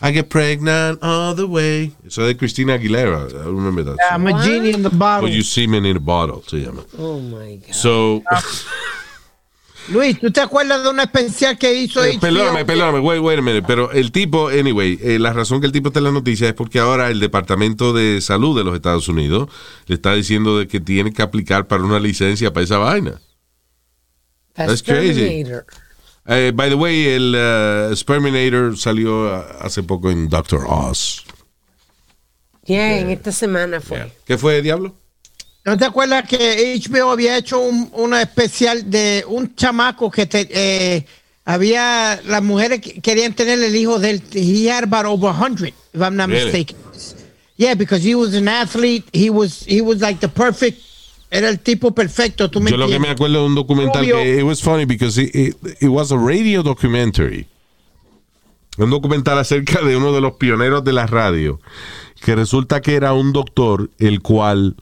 I 0.00 0.12
get 0.12 0.28
pregnant 0.28 1.02
all 1.02 1.34
the 1.34 1.46
way. 1.46 1.92
Eso 2.06 2.22
es 2.22 2.28
de 2.28 2.36
Christina 2.36 2.74
Aguilera. 2.74 3.26
I 3.28 3.46
remember 3.46 3.84
that. 3.84 3.96
I'm 4.10 4.26
a 4.28 4.44
genie 4.44 4.72
in 4.72 4.84
the 4.84 4.90
bottle. 4.90 5.28
Put 5.28 5.34
your 5.34 5.44
semen 5.44 5.84
in 5.84 5.96
a 5.96 6.00
bottle, 6.00 6.42
se 6.46 6.58
llama. 6.58 6.84
Oh 6.96 7.18
my 7.18 7.56
God. 7.56 7.74
So, 7.74 8.22
Luis, 9.88 10.18
¿tú 10.18 10.30
te 10.30 10.40
acuerdas 10.40 10.82
de 10.82 10.90
una 10.90 11.04
especial 11.04 11.56
que 11.58 11.74
hizo 11.74 12.04
Eh, 12.04 12.18
perdóname, 12.20 12.64
perdóname, 12.64 13.00
wait, 13.00 13.20
wait 13.20 13.38
a 13.38 13.42
minute, 13.42 13.64
pero 13.66 13.92
el 13.92 14.10
tipo, 14.12 14.48
anyway, 14.48 14.98
eh, 15.02 15.18
la 15.18 15.32
razón 15.32 15.60
que 15.60 15.66
el 15.66 15.72
tipo 15.72 15.88
está 15.88 16.00
en 16.00 16.04
la 16.04 16.12
noticia 16.12 16.48
es 16.48 16.54
porque 16.54 16.78
ahora 16.78 17.10
el 17.10 17.20
Departamento 17.20 17.92
de 17.92 18.20
Salud 18.20 18.56
de 18.56 18.64
los 18.64 18.74
Estados 18.74 19.08
Unidos 19.08 19.48
le 19.86 19.94
está 19.94 20.14
diciendo 20.14 20.58
de 20.58 20.66
que 20.66 20.80
tiene 20.80 21.12
que 21.12 21.22
aplicar 21.22 21.66
para 21.66 21.84
una 21.84 22.00
licencia 22.00 22.52
para 22.52 22.64
esa 22.64 22.78
vaina. 22.78 23.20
That's 24.54 24.82
crazy. 24.82 25.44
Eh, 26.28 26.52
by 26.54 26.70
the 26.70 26.74
way, 26.74 27.06
el 27.06 27.34
uh, 27.34 27.94
Sperminator 27.94 28.76
salió 28.76 29.32
hace 29.60 29.82
poco 29.82 30.10
en 30.10 30.28
Doctor 30.28 30.64
Oz. 30.66 31.24
Bien, 32.66 33.10
esta 33.10 33.30
semana 33.30 33.80
fue. 33.80 34.10
¿Qué 34.24 34.36
fue, 34.36 34.60
Diablo? 34.60 34.96
¿No 35.66 35.76
te 35.76 35.84
acuerdas 35.84 36.28
que 36.28 36.80
HBO 36.80 37.10
había 37.10 37.36
hecho 37.36 37.58
un, 37.58 37.90
una 37.92 38.22
especial 38.22 38.88
de 38.88 39.24
un 39.26 39.56
chamaco 39.56 40.12
que 40.12 40.24
te, 40.26 40.46
eh, 40.48 41.04
había, 41.44 42.20
las 42.24 42.40
mujeres 42.40 42.80
que 42.80 43.00
querían 43.00 43.34
tener 43.34 43.60
el 43.60 43.74
hijo 43.74 43.98
del, 43.98 44.22
he 44.32 44.70
had 44.70 44.84
about 44.84 45.06
over 45.06 45.32
100, 45.32 45.74
if 45.92 46.00
I'm 46.00 46.14
not 46.14 46.28
Really? 46.28 46.44
mistaken. 46.44 46.76
Yeah, 47.56 47.74
because 47.74 48.06
he 48.06 48.14
was 48.14 48.32
an 48.34 48.46
athlete, 48.46 49.06
he 49.12 49.28
was, 49.28 49.64
he 49.66 49.80
was 49.80 50.00
like 50.00 50.20
the 50.20 50.28
perfect, 50.28 50.80
era 51.32 51.48
el 51.48 51.58
tipo 51.58 51.92
perfecto, 51.92 52.48
tú 52.48 52.60
me 52.60 52.70
Yo 52.70 52.76
lo 52.76 52.86
que 52.86 53.00
me 53.00 53.08
acuerdo 53.08 53.40
de 53.40 53.46
un 53.46 53.56
documental 53.56 54.02
Rubio. 54.02 54.18
que 54.18 54.38
it 54.38 54.44
was 54.44 54.62
funny 54.62 54.84
because 54.84 55.18
it, 55.18 55.34
it, 55.34 55.56
it 55.80 55.88
was 55.88 56.12
a 56.12 56.16
radio 56.16 56.62
documentary. 56.62 57.48
Un 58.78 58.90
documental 58.90 59.36
acerca 59.38 59.80
de 59.82 59.96
uno 59.96 60.12
de 60.12 60.20
los 60.20 60.34
pioneros 60.34 60.84
de 60.84 60.92
la 60.92 61.08
radio, 61.08 61.58
que 62.24 62.36
resulta 62.36 62.80
que 62.82 62.94
era 62.94 63.14
un 63.14 63.32
doctor 63.32 63.90
el 63.98 64.20
cual 64.20 64.76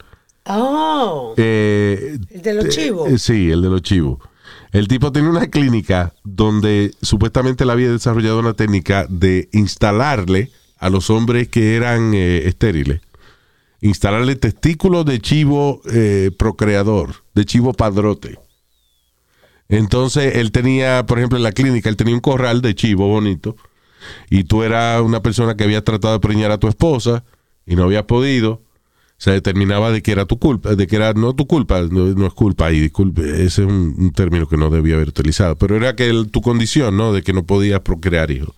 Oh, 0.47 1.33
eh, 1.37 2.19
el 2.29 2.41
de 2.41 2.53
los 2.53 2.65
eh, 2.65 2.69
chivos. 2.69 3.09
eh, 3.09 3.17
sí, 3.17 3.49
el 3.51 3.61
de 3.61 3.69
los 3.69 3.81
chivos. 3.81 4.19
El 4.71 4.87
tipo 4.87 5.11
tenía 5.11 5.29
una 5.29 5.47
clínica 5.47 6.13
donde 6.23 6.93
supuestamente 7.01 7.63
él 7.63 7.69
había 7.69 7.91
desarrollado 7.91 8.39
una 8.39 8.53
técnica 8.53 9.07
de 9.09 9.49
instalarle 9.53 10.51
a 10.77 10.89
los 10.89 11.09
hombres 11.09 11.47
que 11.47 11.75
eran 11.75 12.13
eh, 12.13 12.43
estériles, 12.45 13.01
instalarle 13.81 14.35
testículos 14.35 15.05
de 15.05 15.19
chivo 15.19 15.81
procreador, 16.37 17.15
de 17.33 17.45
chivo 17.45 17.73
padrote. 17.73 18.37
Entonces 19.69 20.35
él 20.35 20.51
tenía, 20.51 21.05
por 21.05 21.17
ejemplo, 21.17 21.37
en 21.37 21.43
la 21.43 21.53
clínica, 21.53 21.89
él 21.89 21.95
tenía 21.95 22.13
un 22.13 22.21
corral 22.21 22.61
de 22.61 22.75
chivo 22.75 23.07
bonito 23.07 23.55
y 24.29 24.43
tú 24.43 24.61
eras 24.63 25.01
una 25.01 25.21
persona 25.21 25.55
que 25.55 25.63
había 25.63 25.83
tratado 25.83 26.13
de 26.13 26.19
preñar 26.19 26.51
a 26.51 26.59
tu 26.59 26.67
esposa 26.67 27.23
y 27.65 27.75
no 27.75 27.83
había 27.83 28.05
podido. 28.05 28.61
Se 29.25 29.31
determinaba 29.31 29.91
de 29.91 30.03
que 30.03 30.11
era 30.11 30.25
tu 30.25 30.37
culpa, 30.37 30.75
de 30.75 30.85
que 30.85 30.97
era 30.97 31.13
no 31.13 31.33
tu 31.33 31.47
culpa, 31.47 31.81
no, 31.81 32.05
no 32.13 32.27
es 32.27 32.33
culpa 32.35 32.71
y 32.71 32.79
disculpe, 32.79 33.23
ese 33.43 33.63
es 33.63 33.67
un, 33.67 34.11
término 34.13 34.47
que 34.47 34.55
no 34.55 34.69
debía 34.69 34.93
haber 34.93 35.09
utilizado, 35.09 35.55
pero 35.55 35.75
era 35.75 35.95
que 35.95 36.13
tu 36.29 36.43
condición, 36.43 36.95
¿no? 36.95 37.11
De 37.11 37.23
que 37.23 37.33
no 37.33 37.43
podías 37.43 37.79
procrear 37.79 38.29
hijos. 38.29 38.53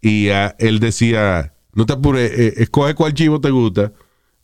Y 0.00 0.30
ah, 0.30 0.56
él 0.58 0.80
decía, 0.80 1.54
no 1.72 1.86
te 1.86 1.92
apures, 1.92 2.32
eh, 2.36 2.54
escoge 2.56 2.96
cuál 2.96 3.14
chivo 3.14 3.40
te 3.40 3.50
gusta, 3.50 3.92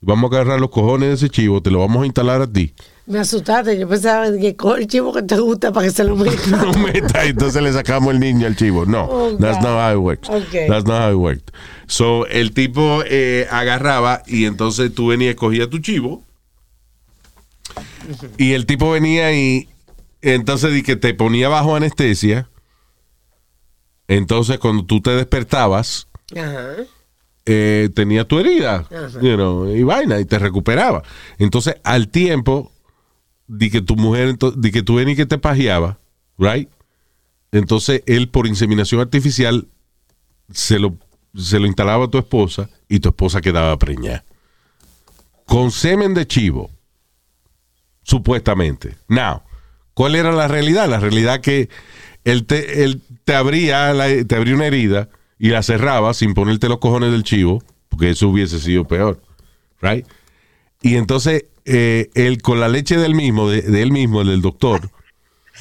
vamos 0.01 0.31
a 0.31 0.37
agarrar 0.37 0.61
los 0.61 0.71
cojones 0.71 1.09
de 1.09 1.15
ese 1.17 1.29
chivo, 1.29 1.61
te 1.61 1.73
lo 1.73 1.81
vamos 1.81 2.05
a 2.05 2.07
instalar 2.07 2.41
a 2.41 2.47
ti. 2.47 2.73
Me 3.05 3.19
asustaste, 3.19 3.77
yo 3.79 3.89
pensaba 3.89 4.31
que 4.39 4.55
coge 4.55 4.83
el 4.83 4.87
chivo 4.87 5.13
que 5.13 5.23
te 5.23 5.37
gusta 5.37 5.73
para 5.73 5.87
que 5.89 5.93
se 5.93 6.05
lo 6.05 6.15
meta. 6.17 6.41
No 6.51 6.73
meta, 6.75 7.25
entonces 7.25 7.61
le 7.63 7.73
sacamos 7.73 8.15
el 8.15 8.21
niño 8.21 8.47
al 8.47 8.55
chivo. 8.57 8.87
No, 8.87 9.05
Oh, 9.11 9.37
that's 9.39 9.59
God. 9.59 9.65
not 9.65 9.79
how 9.81 9.93
it 9.93 9.99
works. 10.03 10.29
Okay. 10.31 10.69
That's 10.69 10.87
not 10.87 11.03
how 11.03 11.11
it 11.11 11.17
worked. 11.19 11.51
So, 11.89 12.27
el 12.29 12.53
tipo 12.53 13.03
eh, 13.05 13.49
agarraba 13.51 14.23
y 14.27 14.45
entonces 14.45 14.95
tú 14.95 15.09
venías 15.09 15.35
cogías 15.35 15.69
tu 15.69 15.79
chivo. 15.81 16.23
Y 18.39 18.53
el 18.53 18.67
tipo 18.67 18.91
venía 18.93 19.33
y 19.33 19.69
entonces 20.21 20.73
di 20.73 20.83
que 20.83 20.97
te 20.97 21.13
ponía 21.15 21.49
bajo 21.49 21.75
anestesia. 21.75 22.49
Entonces, 24.09 24.59
cuando 24.59 24.85
tú 24.85 25.01
te 25.01 25.11
despertabas, 25.11 26.09
Ajá. 26.37 26.75
eh, 27.47 27.89
tenía 27.95 28.25
tu 28.27 28.39
herida, 28.39 28.87
you 29.21 29.35
know, 29.37 29.69
y 29.75 29.83
vaina, 29.85 30.19
y 30.21 30.25
te 30.25 30.39
recuperaba. 30.39 31.03
Entonces, 31.39 31.77
al 31.85 32.09
tiempo, 32.09 32.72
di 33.47 33.71
que 33.71 33.81
tu 33.81 33.97
mujer, 33.97 34.37
di 34.57 34.71
que 34.71 34.85
y 34.87 35.17
que 35.17 35.27
te 35.27 35.39
pajeaba, 35.39 35.99
right? 36.39 36.69
Entonces, 37.51 38.03
él 38.07 38.29
por 38.29 38.47
inseminación 38.47 39.01
artificial 39.01 39.69
se 40.51 40.79
lo, 40.79 40.97
se 41.35 41.59
lo 41.61 41.67
instalaba 41.67 42.07
a 42.07 42.09
tu 42.09 42.19
esposa 42.19 42.69
y 42.89 43.01
tu 43.01 43.11
esposa 43.11 43.41
quedaba 43.41 43.79
preñada. 43.79 44.25
Con 45.47 45.71
semen 45.71 46.15
de 46.15 46.27
chivo, 46.27 46.71
supuestamente. 48.03 48.97
Now, 49.09 49.43
¿cuál 49.95 50.15
era 50.15 50.33
la 50.33 50.49
realidad? 50.49 50.89
La 50.89 50.99
realidad 50.99 51.41
que 51.41 51.69
él 52.25 52.47
te, 52.47 52.85
él 52.85 53.03
te 53.25 53.35
abría, 53.35 53.93
te 54.27 54.35
abría 54.35 54.55
una 54.55 54.67
herida 54.67 55.09
y 55.39 55.49
la 55.49 55.63
cerraba 55.63 56.15
sin 56.15 56.35
ponerte 56.35 56.69
los 56.69 56.79
cojones 56.79 57.13
del 57.13 57.25
chivo, 57.25 57.63
porque 57.89 58.11
eso 58.11 58.29
hubiese 58.29 58.61
sido 58.61 58.87
peor, 58.87 59.21
right? 59.81 60.07
Y 60.81 60.97
entonces 60.97 61.47
eh, 61.65 62.11
él 62.15 62.41
con 62.43 62.61
la 62.61 62.69
leche 62.69 62.97
del 62.97 63.15
mismo, 63.15 63.49
de, 63.49 63.63
de 63.63 63.83
él 63.83 63.93
mismo, 63.93 64.21
el 64.23 64.29
del 64.29 64.43
doctor, 64.43 64.91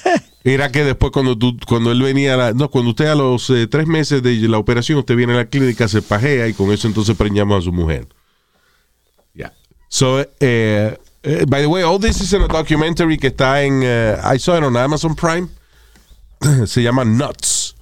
era 0.43 0.71
que 0.71 0.83
después 0.83 1.11
cuando 1.11 1.37
tú, 1.37 1.57
cuando 1.67 1.91
él 1.91 2.01
venía, 2.01 2.33
a 2.33 2.37
la- 2.37 2.53
no, 2.53 2.69
cuando 2.69 2.91
usted 2.91 3.05
a 3.07 3.15
los 3.15 3.49
eh, 3.49 3.67
tres 3.67 3.87
meses 3.87 4.23
de 4.23 4.35
la 4.47 4.57
operación, 4.57 4.99
usted 4.99 5.15
viene 5.15 5.33
a 5.33 5.37
la 5.37 5.45
clínica, 5.45 5.87
se 5.87 6.01
pajea 6.01 6.47
y 6.47 6.53
con 6.53 6.71
eso 6.71 6.87
entonces 6.87 7.15
preñamos 7.15 7.59
a 7.59 7.61
su 7.61 7.71
mujer. 7.71 8.07
Yeah. 9.33 9.53
So, 9.89 10.21
eh, 10.39 10.97
eh, 11.23 11.45
by 11.47 11.61
the 11.61 11.67
way, 11.67 11.83
all 11.83 11.99
this 11.99 12.19
is 12.21 12.33
in 12.33 12.41
a 12.41 12.47
documentary 12.47 13.17
que 13.17 13.27
está 13.27 13.61
en, 13.63 13.81
eh, 13.83 14.17
I 14.23 14.39
saw 14.39 14.57
it 14.57 14.63
on 14.63 14.75
Amazon 14.77 15.15
Prime. 15.15 15.47
se 16.65 16.81
llama 16.81 17.05
Nuts, 17.05 17.75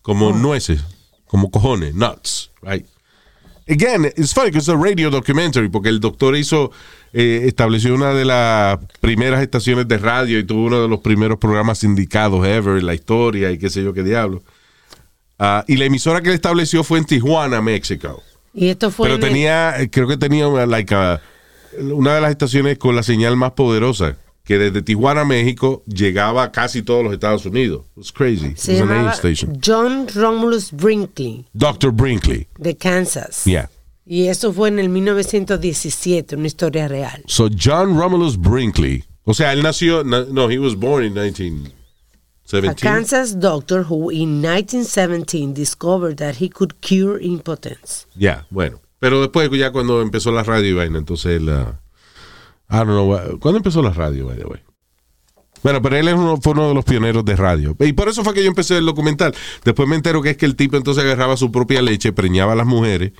como 0.00 0.32
nueces, 0.32 0.80
como 1.26 1.50
cojones, 1.50 1.94
nuts, 1.94 2.50
right? 2.62 2.86
Again, 3.70 4.04
it's 4.16 4.32
funny 4.34 4.50
because 4.50 4.68
it's 4.68 4.68
a 4.68 4.76
radio 4.76 5.10
documentary, 5.10 5.68
porque 5.68 5.88
el 5.90 6.00
doctor 6.00 6.34
hizo, 6.36 6.72
eh, 7.12 7.42
estableció 7.46 7.94
una 7.94 8.12
de 8.12 8.24
las 8.24 8.78
primeras 9.00 9.40
estaciones 9.42 9.86
de 9.86 9.96
radio 9.98 10.38
y 10.40 10.44
tuvo 10.44 10.64
uno 10.66 10.82
de 10.82 10.88
los 10.88 10.98
primeros 11.00 11.38
programas 11.38 11.78
sindicados 11.78 12.44
ever 12.46 12.78
en 12.78 12.86
la 12.86 12.94
historia 12.94 13.50
y 13.52 13.58
qué 13.58 13.70
sé 13.70 13.82
yo 13.84 13.92
qué 13.92 14.02
diablo. 14.02 14.42
Ah, 15.38 15.64
y 15.68 15.76
la 15.76 15.84
emisora 15.84 16.20
que 16.20 16.28
él 16.30 16.34
estableció 16.34 16.82
fue 16.84 16.98
en 16.98 17.04
Tijuana, 17.04 17.62
México. 17.62 18.22
Y 18.52 18.68
esto 18.68 18.90
fue. 18.90 19.08
Pero 19.08 19.20
tenía, 19.20 19.74
creo 19.90 20.08
que 20.08 20.16
tenía 20.16 20.48
una, 20.48 20.66
like, 20.66 20.92
a- 20.94 21.20
una 21.80 22.16
de 22.16 22.20
las 22.20 22.30
estaciones 22.32 22.76
con 22.78 22.96
la 22.96 23.02
señal 23.04 23.36
más 23.36 23.52
poderosa, 23.52 24.16
que 24.50 24.58
desde 24.58 24.82
Tijuana, 24.82 25.24
México, 25.24 25.84
llegaba 25.86 26.42
a 26.42 26.50
casi 26.50 26.82
todos 26.82 27.04
los 27.04 27.12
Estados 27.12 27.46
Unidos. 27.46 27.84
It 27.92 27.98
was 27.98 28.10
crazy. 28.10 28.54
se 28.56 28.78
It 28.78 28.80
was 28.80 28.90
an 28.90 29.08
station. 29.12 29.60
John 29.64 30.08
Romulus 30.12 30.72
Brinkley, 30.72 31.46
Dr. 31.54 31.92
Brinkley. 31.92 32.48
de 32.58 32.76
Kansas. 32.76 33.44
Yeah. 33.44 33.70
Y 34.04 34.26
eso 34.26 34.52
fue 34.52 34.66
en 34.70 34.80
el 34.80 34.88
1917, 34.88 36.34
una 36.34 36.48
historia 36.48 36.88
real. 36.88 37.22
So 37.28 37.48
John 37.48 37.96
Romulus 37.96 38.36
Brinkley. 38.36 39.04
O 39.24 39.34
sea, 39.34 39.52
él 39.52 39.62
nació, 39.62 40.02
na- 40.02 40.24
no, 40.28 40.50
he 40.50 40.58
was 40.58 40.74
born 40.74 41.04
in 41.04 41.16
A 41.16 41.22
1917. 41.26 42.74
Kansas 42.74 43.38
doctor 43.38 43.84
who 43.84 44.10
in 44.10 44.40
1917 44.42 45.54
discovered 45.54 46.16
that 46.16 46.40
he 46.42 46.48
could 46.48 46.80
cure 46.80 47.20
impotence. 47.22 48.06
Ya, 48.16 48.46
bueno. 48.50 48.80
Pero 48.98 49.20
después, 49.20 49.48
ya 49.56 49.70
cuando 49.70 50.02
empezó 50.02 50.32
la 50.32 50.42
radio 50.42 50.70
y 50.70 50.72
vaina, 50.72 50.98
entonces 50.98 51.40
la. 51.40 51.79
I 52.70 52.76
don't 52.76 52.88
know. 52.88 53.38
¿Cuándo 53.40 53.58
empezó 53.58 53.82
la 53.82 53.90
radio, 53.90 54.26
by 54.26 54.36
the 54.38 54.44
way? 54.44 54.60
Bueno, 55.62 55.82
pero 55.82 55.96
él 55.96 56.08
es 56.08 56.14
uno, 56.14 56.38
fue 56.40 56.52
uno 56.52 56.68
de 56.68 56.74
los 56.74 56.84
pioneros 56.84 57.24
de 57.24 57.36
radio. 57.36 57.76
Y 57.80 57.92
por 57.92 58.08
eso 58.08 58.24
fue 58.24 58.32
que 58.32 58.42
yo 58.42 58.48
empecé 58.48 58.78
el 58.78 58.86
documental. 58.86 59.34
Después 59.64 59.88
me 59.88 59.96
entero 59.96 60.22
que 60.22 60.30
es 60.30 60.36
que 60.36 60.46
el 60.46 60.56
tipo 60.56 60.76
entonces 60.76 61.04
agarraba 61.04 61.36
su 61.36 61.52
propia 61.52 61.82
leche, 61.82 62.12
preñaba 62.12 62.52
a 62.52 62.56
las 62.56 62.66
mujeres. 62.66 63.12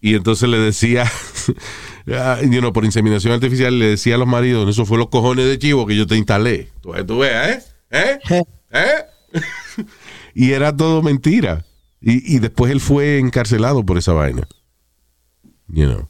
Y 0.00 0.14
entonces 0.14 0.48
le 0.48 0.58
decía, 0.58 1.10
ah, 2.12 2.38
you 2.42 2.60
know, 2.60 2.72
por 2.72 2.84
inseminación 2.84 3.34
artificial, 3.34 3.78
le 3.78 3.86
decía 3.86 4.14
a 4.14 4.18
los 4.18 4.28
maridos, 4.28 4.68
eso 4.68 4.86
fue 4.86 4.98
los 4.98 5.08
cojones 5.08 5.46
de 5.46 5.58
chivo 5.58 5.86
que 5.86 5.96
yo 5.96 6.06
te 6.06 6.16
instalé. 6.16 6.70
Tú, 6.80 6.92
tú 7.06 7.18
veas, 7.18 7.74
¿eh? 7.90 8.18
¿Eh? 8.30 8.42
¿Eh? 8.70 9.04
y 10.34 10.52
era 10.52 10.74
todo 10.74 11.02
mentira. 11.02 11.64
Y, 12.00 12.36
y 12.36 12.38
después 12.38 12.70
él 12.72 12.80
fue 12.80 13.18
encarcelado 13.18 13.84
por 13.84 13.98
esa 13.98 14.12
vaina. 14.12 14.46
You 15.68 15.86
know. 15.86 16.08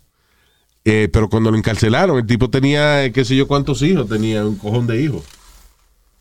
Eh, 0.89 1.09
pero 1.12 1.28
cuando 1.28 1.51
lo 1.51 1.59
encarcelaron, 1.59 2.16
el 2.16 2.26
tipo 2.26 2.49
tenía, 2.49 3.05
eh, 3.05 3.11
qué 3.12 3.24
sé 3.24 3.34
yo 3.34 3.49
cuántos 3.49 3.82
hijos, 3.82 4.09
tenía 4.09 4.45
un 4.47 4.55
cojón 4.57 4.87
de 4.87 5.03
hijos. 5.03 5.24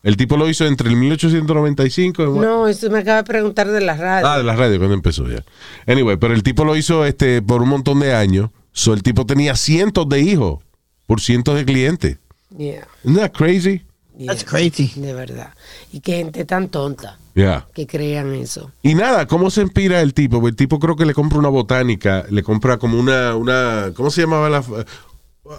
El 0.01 0.18
tipo 0.18 0.38
lo 0.38 0.49
hizo 0.49 0.66
entre 0.66 0.89
el 0.89 0.95
1895 0.95 2.24
y- 2.24 2.39
No, 2.39 2.68
eso 2.68 2.89
me 2.89 2.99
acaba 2.99 3.18
de 3.18 3.24
preguntar 3.24 3.68
de 3.72 3.82
la 3.82 3.95
radio. 3.95 4.28
Ah, 4.28 4.38
de 4.38 4.43
la 4.43 4.55
radio, 4.55 4.78
cuando 4.78 4.95
empezó 4.95 5.28
ya. 5.30 5.43
Anyway, 5.88 6.18
pero 6.18 6.34
el 6.34 6.43
tipo 6.43 6.66
lo 6.66 6.76
hizo 6.76 7.05
este 7.05 7.41
por 7.41 7.61
un 7.61 7.70
montón 7.70 7.99
de 7.99 8.13
años. 8.16 8.49
So, 8.72 8.93
el 8.93 9.03
tipo 9.03 9.26
tenía 9.26 9.55
cientos 9.55 10.09
de 10.09 10.22
hijos 10.22 10.59
por 11.07 11.22
cientos 11.22 11.55
de 11.55 11.66
clientes. 11.66 12.18
Yeah, 12.57 12.88
Isn't 13.03 13.20
that 13.20 13.32
crazy? 13.34 13.84
Yeah, 14.18 14.28
That's 14.34 14.43
crazy. 14.43 14.91
De 14.95 15.13
verdad. 15.13 15.53
Y 15.91 15.99
qué 15.99 16.18
gente 16.18 16.45
tan 16.45 16.70
tonta 16.70 17.18
Yeah. 17.36 17.68
que 17.74 17.86
crean 17.86 18.34
eso. 18.34 18.72
Y 18.82 18.95
nada, 18.95 19.28
¿cómo 19.28 19.49
se 19.51 19.61
inspira 19.61 19.99
el 20.01 20.13
tipo? 20.13 20.38
Porque 20.39 20.51
el 20.51 20.55
tipo 20.55 20.80
creo 20.80 20.95
que 20.95 21.05
le 21.05 21.13
compra 21.13 21.38
una 21.39 21.49
botánica, 21.49 22.26
le 22.30 22.43
compra 22.43 22.78
como 22.78 22.97
una, 22.99 23.36
una 23.36 23.91
¿cómo 23.93 24.09
se 24.09 24.22
llamaba 24.22 24.49
la? 24.49 24.63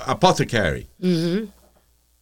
Apothecary. 0.07 0.87
Ujú. 1.01 1.49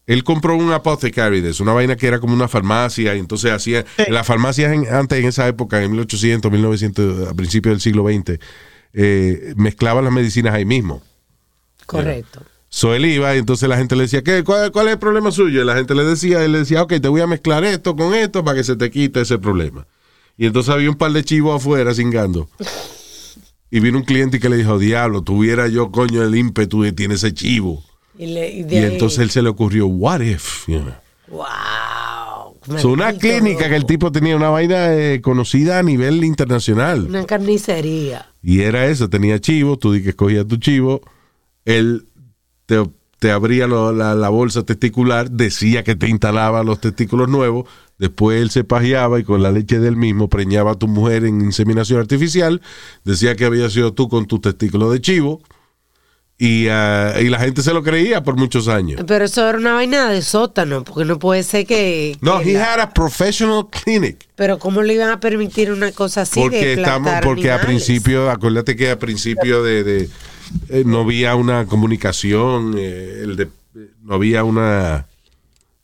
Él 0.06 0.22
compró 0.22 0.54
un 0.56 0.70
apothecary 0.72 1.40
de 1.40 1.50
eso, 1.50 1.62
una 1.62 1.72
vaina 1.72 1.96
que 1.96 2.06
era 2.06 2.18
como 2.20 2.34
una 2.34 2.46
farmacia, 2.48 3.14
y 3.14 3.18
entonces 3.18 3.52
hacía, 3.52 3.84
en 3.96 4.12
las 4.12 4.26
farmacias 4.26 4.72
en- 4.72 4.92
antes 4.92 5.18
en 5.18 5.24
esa 5.26 5.48
época, 5.48 5.82
en 5.82 5.92
1800, 5.92 6.52
1900, 6.52 7.28
a 7.28 7.32
principios 7.34 7.72
del 7.74 7.80
siglo 7.80 8.04
XX, 8.06 8.38
eh, 8.92 9.54
mezclaban 9.56 10.04
las 10.04 10.12
medicinas 10.12 10.52
ahí 10.52 10.66
mismo. 10.66 11.00
Correcto. 11.86 12.42
So 12.76 12.92
él 12.92 13.04
iba 13.06 13.32
y 13.36 13.38
entonces 13.38 13.68
la 13.68 13.76
gente 13.76 13.94
le 13.94 14.02
decía, 14.02 14.24
¿qué, 14.24 14.42
cuál, 14.42 14.72
cuál 14.72 14.88
es 14.88 14.94
el 14.94 14.98
problema 14.98 15.30
suyo? 15.30 15.62
Y 15.62 15.64
la 15.64 15.76
gente 15.76 15.94
le 15.94 16.02
decía, 16.02 16.44
él 16.44 16.50
le 16.50 16.58
decía, 16.58 16.82
ok, 16.82 16.94
te 17.00 17.06
voy 17.06 17.20
a 17.20 17.26
mezclar 17.28 17.62
esto 17.62 17.94
con 17.94 18.12
esto 18.14 18.42
para 18.44 18.56
que 18.56 18.64
se 18.64 18.74
te 18.74 18.90
quite 18.90 19.20
ese 19.20 19.38
problema. 19.38 19.86
Y 20.36 20.46
entonces 20.46 20.74
había 20.74 20.90
un 20.90 20.96
par 20.96 21.12
de 21.12 21.22
chivos 21.22 21.54
afuera 21.54 21.94
cingando. 21.94 22.48
Y 23.70 23.78
vino 23.78 23.98
un 23.98 24.04
cliente 24.04 24.38
y 24.38 24.40
que 24.40 24.48
le 24.48 24.56
dijo, 24.56 24.76
diablo, 24.80 25.22
tuviera 25.22 25.68
yo 25.68 25.92
coño 25.92 26.24
el 26.24 26.34
ímpetu 26.34 26.82
de 26.82 26.90
tiene 26.90 27.14
ese 27.14 27.32
chivo. 27.32 27.80
Y, 28.18 28.26
le- 28.26 28.50
y 28.50 28.62
de 28.64 28.74
Y 28.74 28.78
ahí- 28.78 28.92
entonces 28.94 29.20
él 29.20 29.30
se 29.30 29.40
le 29.42 29.50
ocurrió, 29.50 29.86
what 29.86 30.20
if? 30.20 30.66
You 30.66 30.80
know. 30.80 30.94
wow. 31.28 32.78
So, 32.80 32.88
una 32.88 33.12
clínica 33.12 33.68
que 33.68 33.76
el 33.76 33.86
tipo 33.86 34.10
tenía 34.10 34.34
una 34.34 34.48
vaina 34.48 34.92
eh, 34.94 35.20
conocida 35.20 35.78
a 35.78 35.82
nivel 35.84 36.24
internacional. 36.24 37.06
Una 37.06 37.24
carnicería. 37.24 38.26
Y 38.42 38.62
era 38.62 38.86
eso, 38.86 39.08
tenía 39.08 39.38
chivo, 39.38 39.76
tú 39.78 39.92
di 39.92 40.02
que 40.02 40.08
escogías 40.08 40.44
tu 40.48 40.56
chivo, 40.56 41.00
él 41.66 42.06
te, 42.66 42.82
te 43.18 43.30
abría 43.30 43.66
lo- 43.66 43.92
la, 43.92 44.14
la 44.14 44.28
bolsa 44.28 44.64
testicular, 44.64 45.30
decía 45.30 45.82
que 45.84 45.96
te 45.96 46.08
instalaba 46.08 46.62
los 46.64 46.80
testículos 46.80 47.28
nuevos, 47.28 47.68
después 47.98 48.40
él 48.42 48.50
se 48.50 48.64
pajeaba 48.64 49.18
y 49.20 49.24
con 49.24 49.42
la 49.42 49.50
leche 49.52 49.78
del 49.78 49.96
mismo 49.96 50.28
preñaba 50.28 50.72
a 50.72 50.74
tu 50.78 50.88
mujer 50.88 51.24
en 51.24 51.40
inseminación 51.40 52.00
artificial, 52.00 52.60
decía 53.04 53.34
que 53.36 53.44
había 53.44 53.70
sido 53.70 53.92
tú 53.92 54.08
con 54.08 54.26
tu 54.26 54.40
testículo 54.40 54.90
de 54.90 55.00
chivo, 55.00 55.40
y, 56.36 56.66
ah, 56.68 57.14
y 57.20 57.28
la 57.28 57.38
gente 57.38 57.62
se 57.62 57.72
lo 57.72 57.84
creía 57.84 58.24
por 58.24 58.36
muchos 58.36 58.66
años. 58.66 59.00
Pero 59.06 59.24
eso 59.24 59.48
era 59.48 59.56
una 59.56 59.74
vaina 59.74 60.10
de 60.10 60.20
sótano, 60.20 60.82
porque 60.82 61.04
no 61.04 61.20
puede 61.20 61.44
ser 61.44 61.64
que... 61.64 62.18
No, 62.20 62.40
que 62.40 62.50
he 62.50 62.54
la- 62.54 62.72
had 62.74 62.80
a 62.80 62.90
professional 62.92 63.68
clinic. 63.70 64.26
Pero 64.34 64.58
¿cómo 64.58 64.82
le 64.82 64.94
iban 64.94 65.10
a 65.10 65.20
permitir 65.20 65.70
una 65.70 65.92
cosa 65.92 66.22
así 66.22 66.40
porque 66.40 66.66
de 66.66 66.72
estamos 66.74 67.12
porque 67.22 67.52
a 67.52 67.60
principio 67.60 68.28
acuérdate 68.32 68.74
que 68.74 68.90
a 68.90 68.98
principio 68.98 69.62
de, 69.62 69.84
de, 69.84 70.08
eh, 70.68 70.82
no 70.86 71.00
había 71.00 71.34
una 71.34 71.66
comunicación 71.66 72.74
eh, 72.78 73.20
el 73.22 73.36
de, 73.36 73.48
no 74.02 74.14
había 74.14 74.44
una 74.44 75.06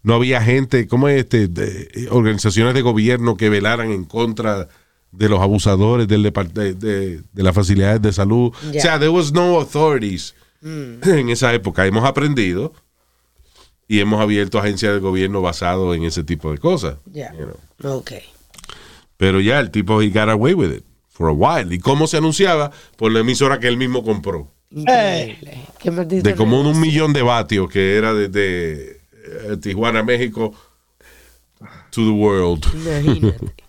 no 0.03 0.15
había 0.15 0.41
gente 0.43 0.87
como 0.89 1.09
este 1.09 1.49
de- 1.49 1.89
eh, 1.95 2.09
organizaciones 2.11 2.75
de 2.75 2.83
gobierno 2.83 3.37
que 3.37 3.49
velaran 3.51 3.91
en 3.91 4.05
contra 4.05 4.69
de 5.13 5.29
los 5.29 5.41
abusadores 5.41 6.07
del 6.09 6.23
de, 6.23 6.75
de- 6.75 7.23
de 7.33 7.43
las 7.43 7.55
facilidades 7.55 8.01
de 8.01 8.13
salud 8.13 8.53
o 8.69 8.73
sea 8.81 8.99
there 8.99 9.11
was 9.11 9.33
no 9.33 9.59
authorities 9.61 10.35
en 10.63 11.31
esa 11.31 11.55
época. 11.55 11.87
Hemos 11.87 12.05
aprendido 12.05 12.75
y 13.89 14.01
hemos 14.01 14.21
abierto 14.21 14.59
agencias 14.59 14.93
de 14.93 15.01
gobierno 15.01 15.41
basado 15.41 15.95
en 15.95 16.05
ese 16.05 16.23
tipo 16.23 16.53
de 16.53 16.59
cosas. 16.59 16.97
Ya. 17.13 17.33
you 17.33 17.47
know. 17.79 17.97
Ok. 17.99 18.13
Pero 19.17 19.41
ya 19.41 19.59
el 19.59 19.71
tipo 19.71 20.01
he 20.03 20.11
got 20.11 20.29
away 20.29 20.53
with 20.55 20.71
it 20.71 20.85
for 21.21 21.29
a 21.29 21.33
while. 21.35 21.73
¿Y 21.73 21.79
cómo 21.79 22.07
se 22.07 22.17
anunciaba? 22.17 22.73
Por 22.97 23.13
la 23.13 23.21
emisora 23.21 23.61
que 23.61 23.69
él 23.69 23.77
mismo 23.77 24.03
compró. 24.03 24.51
Qué 24.71 25.91
maldito 25.91 26.29
De 26.29 26.35
como 26.35 26.61
un, 26.61 26.81
millón 26.81 27.13
de 27.13 27.23
vatios 27.23 27.69
que 27.69 27.97
era 27.97 28.15
desde 28.15 28.93
eh, 28.93 29.57
Tijuana, 29.61 30.03
México 30.03 30.55
to 31.91 32.05
the 32.05 32.11
world. 32.11 32.65
Imagínate. 32.75 33.53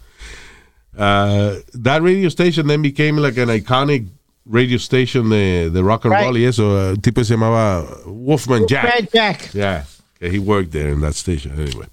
Uh, 0.93 1.61
that 1.73 2.01
radio 2.01 2.27
station 2.27 2.67
then 2.67 2.81
became 2.81 3.15
like 3.15 3.37
an 3.37 3.47
iconic 3.47 4.09
radio 4.45 4.77
station 4.77 5.29
de, 5.29 5.69
de 5.69 5.81
rock 5.81 6.03
and 6.03 6.13
Right. 6.13 6.25
roll 6.25 6.37
y 6.37 6.43
eso. 6.43 6.63
Uh, 6.63 6.89
el 6.91 6.97
tipo 6.97 7.23
se 7.23 7.35
llamaba 7.35 7.87
Wolfman 8.05 8.67
Jack. 8.67 9.09
Jack. 9.13 9.53
Yeah, 9.53 9.85
he 10.19 10.37
worked 10.37 10.73
there 10.73 10.89
in 10.89 10.99
that 10.99 11.15
station. 11.15 11.53
Anyway, 11.53 11.87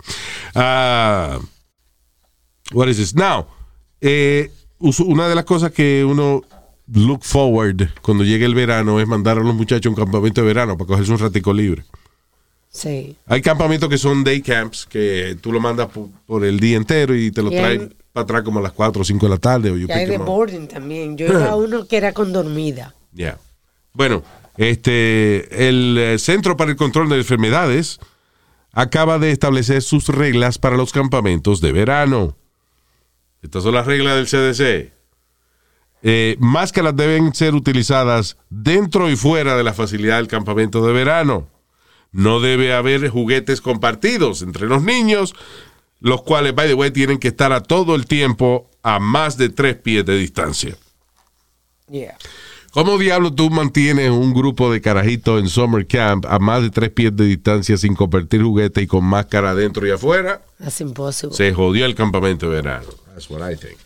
uh, 0.57 1.39
what 2.73 2.89
is 2.89 2.99
this? 2.99 3.15
Now, 3.15 3.47
eh, 4.03 4.49
una 4.79 5.29
de 5.29 5.35
las 5.35 5.45
cosas 5.45 5.73
que 5.73 6.05
uno 6.05 6.43
look 6.93 7.23
forward 7.23 7.89
cuando 8.03 8.25
llegue 8.25 8.47
el 8.47 8.55
verano 8.55 9.01
es 9.01 9.07
mandar 9.07 9.39
a 9.39 9.43
los 9.43 9.55
muchachos 9.55 9.87
a 9.87 9.91
un 9.91 9.97
campamento 9.97 10.41
de 10.41 10.47
verano 10.47 10.77
para 10.77 10.89
cogerse 10.89 11.13
un 11.13 11.19
ratico 11.19 11.53
libre. 11.53 11.85
Sí. 12.71 13.17
Hay 13.27 13.43
campamentos 13.43 13.89
que 13.89 13.99
son 13.99 14.23
day 14.25 14.43
camps 14.43 14.87
que 14.87 15.37
tú 15.41 15.53
lo 15.53 15.61
mandas 15.61 15.89
por, 15.89 16.09
por 16.27 16.45
el 16.45 16.61
día 16.61 16.77
entero 16.77 17.15
y 17.15 17.31
te 17.31 17.43
lo 17.43 17.51
traen 17.51 17.95
para 18.13 18.25
atrás 18.25 18.43
como 18.43 18.59
a 18.59 18.63
las 18.63 18.73
4 18.73 19.01
o 19.01 19.05
5 19.05 19.27
de 19.27 19.31
la 19.31 19.39
tarde. 19.39 19.71
O 19.71 19.75
hay 19.75 20.07
de 20.07 20.19
boarding 20.19 20.69
también. 20.69 21.17
Yo 21.17 21.27
iba 21.27 21.47
a 21.47 21.57
uno 21.57 21.87
que 21.87 21.97
era 21.97 22.13
con 22.13 22.33
dormida. 22.33 22.95
Yeah. 23.15 23.39
Bueno, 23.93 24.23
este, 24.57 25.69
el 25.69 25.97
eh, 25.99 26.19
Centro 26.19 26.57
para 26.57 26.71
el 26.71 26.77
Control 26.77 27.09
de 27.09 27.17
Enfermedades 27.17 27.99
acaba 28.73 29.19
de 29.19 29.31
establecer 29.33 29.83
sus 29.83 30.09
reglas 30.09 30.59
para 30.59 30.77
los 30.77 30.93
campamentos 30.93 31.61
de 31.61 31.73
verano. 31.73 32.37
Estas 33.43 33.63
son 33.63 33.75
las 33.75 33.87
reglas 33.87 34.17
del 34.17 34.27
CDC. 34.27 34.93
Eh, 36.03 36.37
máscaras 36.39 36.95
deben 36.95 37.35
ser 37.35 37.55
utilizadas 37.55 38.37
dentro 38.51 39.11
y 39.11 39.17
fuera 39.17 39.57
de 39.57 39.65
la 39.65 39.75
facilidad 39.75 40.17
del 40.17 40.29
campamento 40.29 40.87
de 40.87 40.93
verano. 40.93 41.49
No 42.13 42.41
debe 42.41 42.73
haber 42.73 43.09
juguetes 43.09 43.61
compartidos 43.61 44.43
entre 44.43 44.67
los 44.67 44.83
niños, 44.83 45.35
los 46.01 46.23
cuales, 46.23 46.55
by 46.55 46.69
the 46.69 46.75
way, 46.75 46.91
tienen 46.91 47.19
que 47.19 47.29
estar 47.29 47.53
a 47.53 47.63
todo 47.63 47.95
el 47.95 48.07
tiempo 48.07 48.71
a 48.83 48.99
más 48.99 49.37
de 49.37 49.49
tres 49.49 49.77
pies 49.77 50.05
de 50.07 50.17
distancia. 50.17 50.77
Yeah. 51.91 52.17
¿Cómo 52.71 52.99
diablo 52.99 53.33
tú 53.33 53.51
mantienes 53.51 54.11
un 54.11 54.35
grupo 54.35 54.71
de 54.71 54.81
carajitos 54.81 55.41
en 55.41 55.49
summer 55.49 55.87
camp 55.87 56.27
a 56.27 56.39
más 56.39 56.63
de 56.63 56.71
tres 56.71 56.91
pies 56.91 57.17
de 57.17 57.25
distancia 57.25 57.77
sin 57.77 57.95
compartir 57.95 58.43
juguete 58.43 58.83
y 58.83 58.87
con 58.87 59.05
máscara 59.05 59.51
adentro 59.51 59.87
y 59.87 59.91
afuera? 59.91 60.43
That's 60.59 60.81
impossible. 60.81 61.35
Se 61.35 61.53
jodió 61.53 61.87
el 61.87 61.95
campamento 61.95 62.49
de 62.49 62.57
verano. 62.57 62.87
That's 63.19 63.31
what 63.31 63.41
I 63.51 63.57
think. 63.57 63.79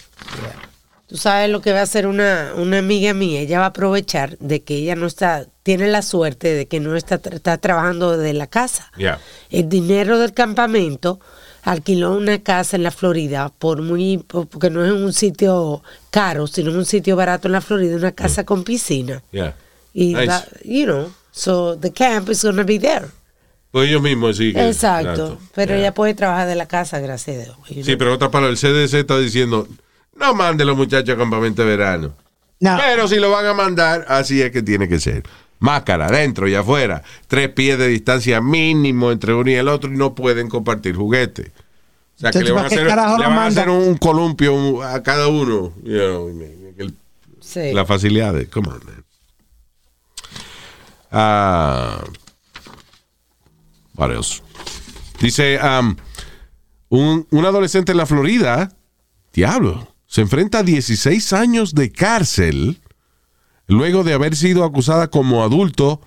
Tú 1.06 1.16
sabes 1.18 1.50
lo 1.50 1.60
que 1.60 1.72
va 1.72 1.80
a 1.80 1.82
hacer 1.82 2.06
una, 2.06 2.52
una 2.56 2.78
amiga 2.78 3.12
mía. 3.12 3.40
Ella 3.40 3.58
va 3.58 3.66
a 3.66 3.68
aprovechar 3.68 4.36
de 4.38 4.62
que 4.62 4.76
ella 4.76 4.94
no 4.94 5.06
está, 5.06 5.46
tiene 5.62 5.88
la 5.88 6.00
suerte 6.02 6.54
de 6.54 6.66
que 6.66 6.80
no 6.80 6.96
está, 6.96 7.16
está 7.30 7.58
trabajando 7.58 8.16
desde 8.16 8.32
la 8.32 8.46
casa. 8.46 8.90
Yeah. 8.96 9.18
El 9.50 9.68
dinero 9.68 10.18
del 10.18 10.32
campamento 10.32 11.20
alquiló 11.64 12.12
una 12.16 12.42
casa 12.42 12.76
en 12.76 12.82
la 12.82 12.90
Florida 12.90 13.50
por 13.58 13.82
muy, 13.82 14.18
por- 14.18 14.46
porque 14.48 14.70
no 14.70 14.84
es 14.84 14.92
un 14.92 15.12
sitio 15.12 15.82
caro, 16.10 16.46
sino 16.46 16.70
es 16.70 16.76
un 16.76 16.86
sitio 16.86 17.14
barato 17.14 17.46
en 17.48 17.52
la 17.52 17.60
Florida, 17.60 17.96
una 17.96 18.12
casa 18.12 18.44
con 18.44 18.64
piscina. 18.64 19.22
Yeah. 19.32 19.54
Y 19.92 20.14
Nice. 20.14 20.26
va- 20.26 20.44
you 20.64 20.84
know, 20.84 21.12
so 21.30 21.76
the 21.78 21.92
camp 21.92 22.30
is 22.30 22.42
gonna 22.42 22.64
be 22.64 22.78
there. 22.78 23.06
Pues 23.72 23.88
ellos 23.88 24.02
mismos 24.02 24.36
sí. 24.36 24.52
Exacto. 24.54 25.38
Pero 25.54 25.72
Yeah. 25.72 25.80
ella 25.80 25.94
puede 25.94 26.14
trabajar 26.14 26.46
de 26.46 26.54
la 26.54 26.66
casa, 26.66 27.00
gracias 27.00 27.36
a 27.36 27.40
Dios. 27.44 27.56
Sí, 27.86 27.96
pero 27.96 28.12
otra 28.14 28.30
palabra, 28.30 28.52
el 28.52 28.58
CDC 28.58 29.00
está 29.00 29.18
diciendo, 29.18 29.66
no 30.14 30.34
manden 30.34 30.66
los 30.68 30.76
muchachos 30.76 31.14
a 31.14 31.18
campamento 31.18 31.62
de 31.62 31.68
verano. 31.68 32.14
No. 32.60 32.76
Pero 32.78 33.08
si 33.08 33.16
lo 33.16 33.30
van 33.30 33.46
a 33.46 33.54
mandar, 33.54 34.04
así 34.08 34.40
es 34.40 34.52
que 34.52 34.62
tiene 34.62 34.88
que 34.88 35.00
ser. 35.00 35.22
Máscara, 35.58 36.06
adentro 36.06 36.46
y 36.48 36.54
afuera. 36.54 37.02
Tres 37.28 37.48
pies 37.48 37.78
de 37.78 37.88
distancia 37.88 38.40
mínimo 38.40 39.10
entre 39.10 39.32
uno 39.34 39.50
y 39.50 39.54
el 39.54 39.68
otro 39.68 39.90
y 39.92 39.96
no 39.96 40.14
pueden 40.14 40.48
compartir 40.48 40.94
juguete. 40.94 41.50
O 42.16 42.20
sea, 42.20 42.30
que 42.30 42.42
le 42.42 42.52
van 42.52 42.66
a 42.66 42.68
¿para 42.68 42.82
hacer, 42.82 43.18
le 43.20 43.26
van 43.26 43.38
a 43.38 43.46
hacer 43.46 43.68
un 43.70 43.96
columpio 43.96 44.82
a 44.82 45.02
cada 45.02 45.28
uno. 45.28 45.72
you 45.82 45.92
know, 45.98 46.28
el- 46.78 46.94
Sí. 47.40 47.72
Las 47.72 47.88
facilidades. 47.88 48.48
Come 48.48 48.68
on, 48.68 48.80
man. 48.84 49.04
Ah, 51.10 52.02
else? 53.98 54.42
Dice, 55.20 55.58
um, 55.62 55.96
un, 56.88 57.26
un 57.30 57.44
adolescente 57.44 57.92
en 57.92 57.98
la 57.98 58.06
Florida, 58.06 58.76
diablo, 59.32 59.94
se 60.06 60.20
enfrenta 60.20 60.58
a 60.58 60.62
16 60.62 61.32
años 61.32 61.74
de 61.74 61.90
cárcel 61.90 62.80
luego 63.66 64.04
de 64.04 64.12
haber 64.12 64.36
sido 64.36 64.64
acusada 64.64 65.08
como 65.08 65.42
adulto 65.42 66.00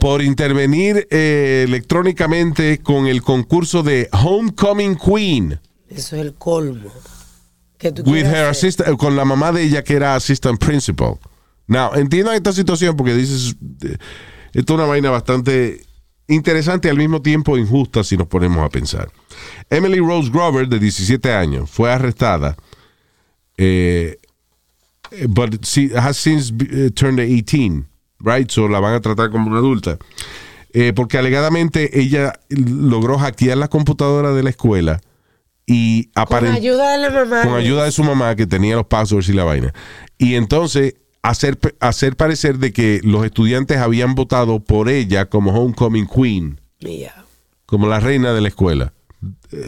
por 0.00 0.22
intervenir 0.22 1.06
eh, 1.10 1.64
electrónicamente 1.66 2.78
con 2.78 3.06
el 3.06 3.22
concurso 3.22 3.82
de 3.82 4.08
Homecoming 4.12 4.96
Queen 4.96 5.60
Eso 5.88 6.16
es 6.16 6.22
el 6.22 6.34
colmo. 6.34 6.90
With 8.04 8.26
her 8.26 8.46
assistant, 8.46 8.98
con 8.98 9.14
la 9.14 9.24
mamá 9.24 9.52
de 9.52 9.62
ella 9.62 9.84
que 9.84 9.94
era 9.94 10.16
assistant 10.16 10.58
principal. 10.58 11.18
Now, 11.68 11.94
entiendan 11.94 12.34
esta 12.34 12.52
situación 12.52 12.96
porque 12.96 13.14
dices, 13.14 13.54
eh, 13.84 13.96
esto 14.52 14.74
es 14.74 14.78
una 14.78 14.86
vaina 14.86 15.10
bastante 15.10 15.86
interesante 16.28 16.88
y 16.88 16.90
al 16.90 16.96
mismo 16.96 17.20
tiempo 17.22 17.56
injusta 17.58 18.04
si 18.04 18.16
nos 18.16 18.26
ponemos 18.28 18.64
a 18.64 18.68
pensar. 18.68 19.10
Emily 19.70 19.98
Rose 19.98 20.30
Grover, 20.30 20.68
de 20.68 20.78
17 20.78 21.32
años, 21.32 21.68
fue 21.70 21.90
arrestada, 21.92 22.56
eh, 23.56 24.18
eh, 25.10 25.26
but 25.28 25.64
she 25.64 25.90
has 25.96 26.16
since 26.16 26.52
eh, 26.70 26.90
turned 26.90 27.18
18, 27.20 27.86
right? 28.20 28.50
So 28.50 28.68
la 28.68 28.80
van 28.80 28.94
a 28.94 29.00
tratar 29.00 29.30
como 29.30 29.48
una 29.48 29.58
adulta. 29.58 29.98
Eh, 30.74 30.92
porque 30.94 31.16
alegadamente 31.16 31.98
ella 31.98 32.34
logró 32.50 33.18
hackear 33.18 33.56
la 33.56 33.68
computadora 33.68 34.32
de 34.32 34.42
la 34.42 34.50
escuela 34.50 35.00
y 35.66 36.04
Con 36.12 36.22
aparentemente 36.24 36.68
ayuda 36.68 36.92
de 36.92 36.98
la 36.98 37.10
mamá. 37.10 37.42
con 37.42 37.54
ayuda 37.54 37.84
de 37.84 37.90
su 37.92 38.04
mamá 38.04 38.36
que 38.36 38.46
tenía 38.46 38.76
los 38.76 38.86
passwords 38.86 39.30
y 39.30 39.32
la 39.32 39.44
vaina. 39.44 39.72
Y 40.18 40.34
entonces 40.34 40.94
hacer, 41.22 41.58
hacer 41.80 42.16
parecer 42.16 42.58
de 42.58 42.72
que 42.72 43.00
los 43.04 43.24
estudiantes 43.24 43.78
habían 43.78 44.14
votado 44.14 44.60
por 44.60 44.88
ella 44.88 45.26
como 45.26 45.52
homecoming 45.52 46.06
queen, 46.06 46.60
Mía. 46.80 47.14
como 47.66 47.86
la 47.88 48.00
reina 48.00 48.32
de 48.32 48.40
la 48.40 48.48
escuela. 48.48 48.92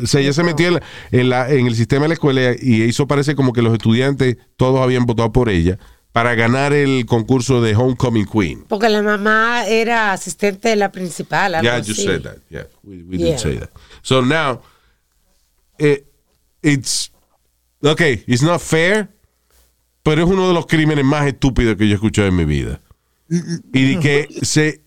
O 0.02 0.06
sea, 0.06 0.20
ella 0.20 0.32
se 0.32 0.44
metió 0.44 0.68
en, 0.68 0.74
la- 0.74 0.82
en, 1.10 1.28
la- 1.28 1.50
en 1.50 1.66
el 1.66 1.74
sistema 1.74 2.02
de 2.02 2.08
la 2.08 2.14
escuela 2.14 2.54
y 2.60 2.82
hizo 2.84 3.06
parecer 3.08 3.34
como 3.34 3.52
que 3.52 3.62
los 3.62 3.72
estudiantes 3.72 4.36
todos 4.56 4.80
habían 4.80 5.06
votado 5.06 5.32
por 5.32 5.48
ella 5.48 5.78
para 6.12 6.34
ganar 6.34 6.72
el 6.72 7.06
concurso 7.06 7.60
de 7.62 7.74
homecoming 7.74 8.26
queen. 8.26 8.64
Porque 8.68 8.88
la 8.88 9.02
mamá 9.02 9.66
era 9.66 10.12
asistente 10.12 10.68
de 10.68 10.76
la 10.76 10.90
principal. 10.92 11.54
algo 11.54 11.64
Yeah, 11.68 11.78
I 11.78 11.80
así. 11.80 11.94
said 11.94 12.22
that. 12.22 12.36
Yeah, 12.50 12.66
we, 12.82 13.02
we 13.04 13.16
Yeah. 13.18 13.30
did 13.32 13.38
say 13.38 13.58
that. 13.58 13.70
So 14.02 14.20
now, 14.22 14.60
eh, 15.78 16.02
it's 16.62 17.10
okay. 17.82 18.22
It's 18.26 18.42
not 18.42 18.60
fair, 18.60 19.08
pero 20.02 20.22
es 20.22 20.28
uno 20.28 20.48
de 20.48 20.54
los 20.54 20.66
crímenes 20.66 21.04
más 21.04 21.26
estúpidos 21.26 21.76
que 21.76 21.86
yo 21.86 21.92
he 21.92 21.94
escuchado 21.94 22.28
en 22.28 22.36
mi 22.36 22.44
vida. 22.44 22.80
Y 23.28 23.94
de 23.94 24.00
que 24.00 24.28
se, 24.42 24.80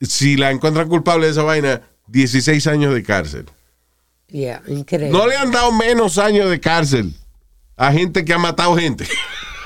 si 0.00 0.36
la 0.36 0.50
encuentran 0.50 0.88
culpable 0.88 1.26
de 1.26 1.32
esa 1.32 1.42
vaina, 1.42 1.82
16 2.06 2.66
años 2.66 2.94
de 2.94 3.02
cárcel. 3.02 3.46
Yeah, 4.28 4.62
increíble. 4.66 5.16
No 5.16 5.26
le 5.26 5.36
han 5.36 5.50
dado 5.50 5.72
menos 5.72 6.18
años 6.18 6.50
de 6.50 6.60
cárcel 6.60 7.14
a 7.76 7.92
gente 7.92 8.24
que 8.24 8.32
ha 8.34 8.38
matado 8.38 8.76
gente. 8.76 9.06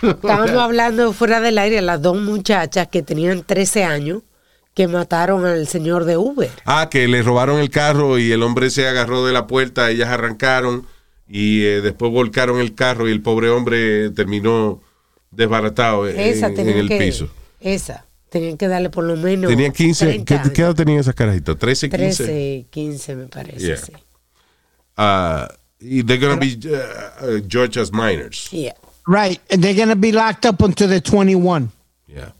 Estábamos 0.03 0.51
hablando 0.63 1.13
fuera 1.13 1.41
del 1.41 1.59
aire, 1.59 1.81
las 1.83 2.01
dos 2.01 2.17
muchachas 2.17 2.89
que 2.89 3.03
tenían 3.03 3.43
13 3.43 3.85
años 3.85 4.23
que 4.75 4.89
mataron 4.89 5.45
al 5.45 5.67
señor 5.67 6.05
de 6.05 6.17
Uber. 6.17 6.51
Ah, 6.65 6.89
que 6.91 7.07
le 7.09 7.23
robaron 7.23 7.59
el 7.59 7.71
carro 7.71 8.19
y 8.19 8.33
el 8.33 8.43
hombre 8.43 8.71
se 8.71 8.87
agarró 8.87 9.27
de 9.27 9.33
la 9.33 9.47
puerta, 9.47 9.91
ellas 9.91 10.09
arrancaron 10.09 10.87
y 11.29 11.65
eh, 11.65 11.81
después 11.81 12.13
volcaron 12.13 12.61
el 12.61 12.75
carro 12.75 13.09
y 13.09 13.13
el 13.13 13.23
pobre 13.23 13.51
hombre 13.51 14.11
terminó 14.11 14.81
desbaratado 15.33 16.09
en, 16.09 16.19
Esa 16.21 16.47
en 16.49 16.55
tenían 16.55 16.79
el 16.79 16.89
que, 16.89 16.99
piso. 16.99 17.29
Esa. 17.61 18.05
Tenían 18.31 18.57
que 18.57 18.69
darle 18.69 18.89
por 18.91 19.05
lo 19.05 19.17
menos. 19.17 19.51
Tenían 19.51 19.73
15, 19.73 20.07
30 20.07 20.25
¿qué, 20.25 20.35
años. 20.41 20.51
qué 20.55 20.63
edad 20.63 20.75
tenían 20.75 21.01
esas 21.01 21.15
carajitas? 21.15 21.59
13, 21.59 21.91
15. 21.91 22.25
13, 22.25 22.67
15 22.71 23.17
me 23.17 23.27
parece, 23.27 23.67
Yeah. 23.67 23.77
sí. 23.77 23.93
Ah, 24.97 25.49
y 25.81 26.03
they're 26.05 26.19
gonna 26.25 26.37
be 26.37 26.57
uh, 26.65 26.77
uh, 27.27 27.41
judged 27.49 27.77
as 27.77 27.91
minors. 27.93 28.49
Yeah. 28.53 28.75
Right. 29.07 29.41
And 29.51 29.63
they're 29.63 29.75
going 29.75 29.89
to 29.89 29.97
be 29.97 30.13
locked 30.13 30.47
up 30.47 30.63
until 30.63 30.87
they're 30.89 31.01
21. 31.01 31.73
Yeah. 32.07 32.31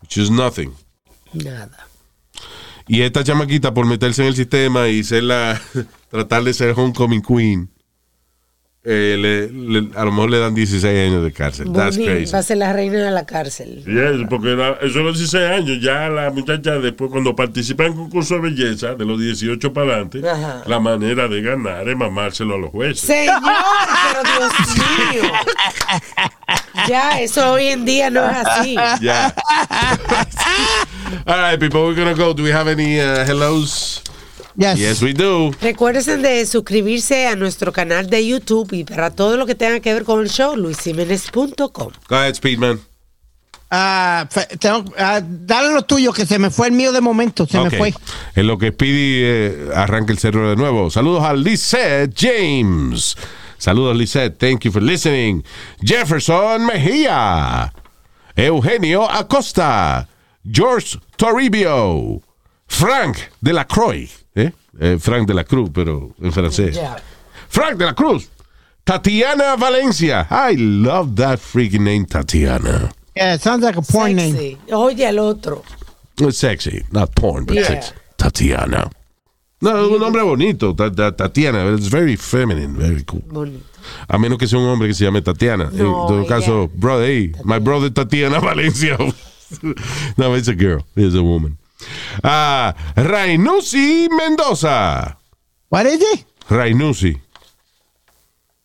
Which 0.00 0.16
is 0.16 0.30
nothing. 0.30 0.74
Nada. 1.32 1.88
Y 2.86 3.02
esta 3.02 3.24
chamaquita 3.24 3.74
por 3.74 3.84
meterse 3.86 4.22
en 4.22 4.28
el 4.28 4.36
sistema 4.36 4.88
y 4.88 5.02
ser 5.02 5.24
la, 5.24 5.60
tratar 6.10 6.44
de 6.44 6.52
ser 6.54 6.72
homecoming 6.76 7.20
queen, 7.22 7.68
eh, 8.84 9.16
le- 9.16 9.48
le- 9.48 9.90
a 9.96 10.04
lo 10.04 10.10
mejor 10.10 10.30
le 10.30 10.38
dan 10.40 10.54
16 10.56 10.84
años 11.08 11.22
de 11.22 11.32
cárcel. 11.32 11.72
That's 11.72 11.96
crazy. 11.96 12.32
va 12.32 12.40
a 12.40 12.42
ser 12.42 12.56
la 12.56 12.72
reina 12.72 12.98
de 13.04 13.10
la 13.12 13.24
cárcel. 13.24 13.84
Y 13.86 13.96
eso, 13.96 14.26
porque 14.28 14.52
era- 14.52 14.76
eso 14.82 14.98
a 14.98 15.02
los 15.02 15.16
16 15.18 15.50
años, 15.50 15.78
ya 15.80 16.08
la 16.08 16.30
muchacha 16.30 16.72
después 16.80 17.10
cuando 17.10 17.36
participa 17.36 17.84
en 17.86 17.94
concurso 17.94 18.34
de 18.34 18.40
belleza, 18.40 18.94
de 18.96 19.04
los 19.04 19.20
18 19.20 19.72
para 19.72 19.86
adelante, 19.92 20.20
Ajá. 20.28 20.64
la 20.66 20.80
manera 20.80 21.28
de 21.28 21.42
ganar 21.42 21.88
es 21.88 21.96
mamárselo 21.96 22.56
a 22.56 22.58
los 22.58 22.70
jueces. 22.70 23.00
Señor, 23.06 23.40
pero 23.40 24.22
Dios 24.38 24.52
mío. 25.22 25.32
Ya, 26.88 27.20
eso 27.20 27.52
hoy 27.52 27.66
en 27.66 27.84
día 27.84 28.10
no 28.10 28.28
es 28.28 28.36
así. 28.36 28.76
Yeah. 29.00 29.32
All 31.26 31.38
right, 31.38 31.60
people, 31.60 31.82
we're 31.86 31.94
gonna 31.94 32.14
go. 32.14 32.32
Do 32.34 32.42
we 32.42 32.50
have 32.52 32.66
any 32.68 32.98
uh, 33.00 33.24
hellos? 33.24 34.02
Yes. 34.56 34.78
Yes, 34.78 35.02
we 35.02 35.12
do. 35.14 35.52
Recuerden 35.60 36.22
de 36.22 36.44
suscribirse 36.46 37.26
a 37.26 37.36
nuestro 37.36 37.72
canal 37.72 38.10
de 38.10 38.26
YouTube 38.26 38.72
y 38.72 38.84
para 38.84 39.10
todo 39.10 39.36
lo 39.36 39.46
que 39.46 39.54
tenga 39.54 39.80
que 39.80 39.92
ver 39.94 40.04
con 40.04 40.20
el 40.20 40.28
show, 40.28 40.56
luisimenez.com. 40.56 41.92
Go 42.08 42.16
ahead, 42.16 42.34
Speedman. 42.34 42.80
Ah, 43.74 44.28
tengo, 44.58 44.84
ah, 44.98 45.22
dale 45.24 45.72
lo 45.72 45.82
tuyo, 45.82 46.12
que 46.12 46.26
se 46.26 46.38
me 46.38 46.50
fue 46.50 46.66
el 46.66 46.74
mío 46.74 46.92
de 46.92 47.00
momento, 47.00 47.46
se 47.46 47.58
me 47.58 47.70
fue. 47.70 47.94
En 48.34 48.46
lo 48.46 48.58
que 48.58 48.70
Speedy 48.70 49.22
eh, 49.24 49.70
arranca 49.74 50.12
el 50.12 50.18
cerro 50.18 50.50
de 50.50 50.56
nuevo. 50.56 50.90
Saludos 50.90 51.24
a 51.24 51.32
Lisette 51.32 52.12
James. 52.14 53.16
Saludos, 53.56 53.96
Lisette. 53.96 54.36
Thank 54.36 54.64
you 54.64 54.72
for 54.72 54.82
listening. 54.82 55.42
Jefferson 55.80 56.66
Mejía. 56.66 57.72
Eugenio 58.36 59.10
Acosta. 59.10 60.06
George 60.44 60.98
Toribio. 61.16 62.20
Frank 62.66 63.16
de 63.40 63.52
la 63.54 63.64
Croix. 63.64 64.21
¿Eh? 64.80 64.98
Frank 65.00 65.26
de 65.28 65.34
la 65.34 65.44
Cruz, 65.44 65.70
pero 65.72 66.14
en 66.20 66.32
francés. 66.32 66.78
Frank 67.48 67.76
de 67.76 67.84
la 67.86 67.94
Cruz. 67.94 68.28
Tatiana 68.84 69.56
Valencia. 69.56 70.26
I 70.30 70.56
love 70.56 71.14
that 71.16 71.38
freaking 71.38 71.84
name, 71.84 72.04
Tatiana. 72.06 72.90
Yeah, 73.14 73.34
it 73.34 73.40
sounds 73.42 73.62
like 73.62 73.76
a 73.78 73.82
porn 73.82 74.16
name. 74.16 74.34
Sí. 74.36 74.58
Oye, 74.72 75.06
el 75.06 75.18
otro. 75.18 75.62
It's 76.18 76.38
sexy, 76.38 76.82
not 76.90 77.14
porn, 77.14 77.44
but 77.44 77.54
Yeah. 77.56 77.66
sexy. 77.66 77.92
Tatiana. 78.16 78.90
No, 79.60 79.70
es 79.84 79.88
un 79.92 80.00
nombre 80.00 80.22
bonito, 80.22 80.74
Ta- 80.74 80.90
Ta- 80.90 81.12
Tatiana. 81.14 81.72
It's 81.72 81.88
very 81.88 82.16
feminine, 82.16 82.74
very 82.76 83.04
cool. 83.04 83.22
Bonito. 83.28 83.64
A 84.08 84.18
menos 84.18 84.38
que 84.38 84.46
sea 84.48 84.58
un 84.58 84.66
hombre 84.66 84.88
que 84.88 84.94
se 84.94 85.04
llame 85.04 85.22
Tatiana. 85.22 85.70
No, 85.72 86.02
en 86.02 86.06
todo 86.08 86.26
caso, 86.26 86.68
brother, 86.74 87.06
hey, 87.08 87.32
my 87.44 87.58
brother 87.60 87.90
Tatiana 87.92 88.40
Valencia. 88.40 88.96
no, 90.16 90.34
it's 90.34 90.48
a 90.48 90.54
girl. 90.54 90.84
It's 90.96 91.14
a 91.14 91.22
woman. 91.22 91.58
Ah, 92.22 92.74
Rainusi 92.96 94.08
Mendoza. 94.10 95.18
Is 95.72 96.02
it? 96.14 96.26
Rainusi. 96.48 97.20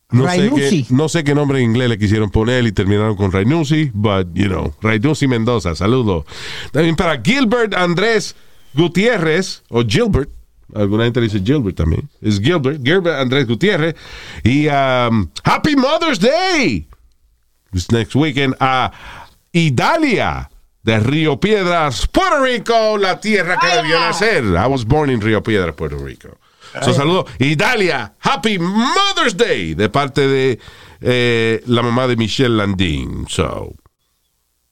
No 0.10 0.26
sé, 0.30 0.50
qué, 0.56 0.86
no 0.90 1.10
sé 1.10 1.24
qué 1.26 1.36
nombre 1.36 1.60
en 1.60 1.66
inglés 1.66 1.90
le 1.90 1.98
quisieron 1.98 2.30
poner 2.30 2.66
y 2.66 2.72
terminaron 2.72 3.18
con 3.18 3.30
Rainusi, 3.30 3.92
but 3.94 4.28
you 4.34 4.48
know, 4.48 4.74
Rainusi 4.82 5.28
Mendoza, 5.28 5.76
saludo. 5.76 6.26
También 6.72 6.96
para 6.96 7.22
Gilbert 7.22 7.74
Andrés 7.76 8.34
Gutiérrez, 8.74 9.64
o 9.70 9.84
Gilbert, 9.84 10.30
alguna 10.74 11.04
gente 11.04 11.20
le 11.20 11.28
dice 11.28 11.42
Gilbert 11.44 11.76
también, 11.76 12.10
es 12.22 12.40
Gilbert, 12.40 12.82
Gilbert 12.82 13.20
Andrés 13.20 13.46
Gutiérrez, 13.48 13.96
y 14.46 14.68
um, 14.68 15.30
Happy 15.44 15.76
Mother's 15.76 16.20
Day, 16.20 16.88
this 17.74 17.92
next 17.92 18.16
weekend, 18.16 18.56
a 18.62 18.94
Idalia 19.52 20.50
de 20.88 21.02
Río 21.02 21.38
Piedras, 21.38 22.08
Puerto 22.08 22.42
Rico, 22.42 22.98
la 22.98 23.20
tierra 23.20 23.58
que 23.60 23.68
debió 23.68 24.00
nacer. 24.00 24.46
I 24.46 24.68
was 24.68 24.86
born 24.86 25.10
in 25.10 25.20
Río 25.20 25.44
Piedras, 25.44 25.76
Puerto 25.76 25.98
Rico. 25.98 26.38
So, 26.82 26.94
saludo. 26.94 27.26
Idalia, 27.40 28.14
Happy 28.22 28.58
Mother's 28.58 29.36
Day 29.36 29.74
de 29.74 29.90
parte 29.90 30.26
de 30.26 30.60
eh, 31.02 31.62
la 31.66 31.82
mamá 31.82 32.08
de 32.08 32.16
Michelle 32.16 32.56
Landin. 32.56 33.26
So. 33.28 33.76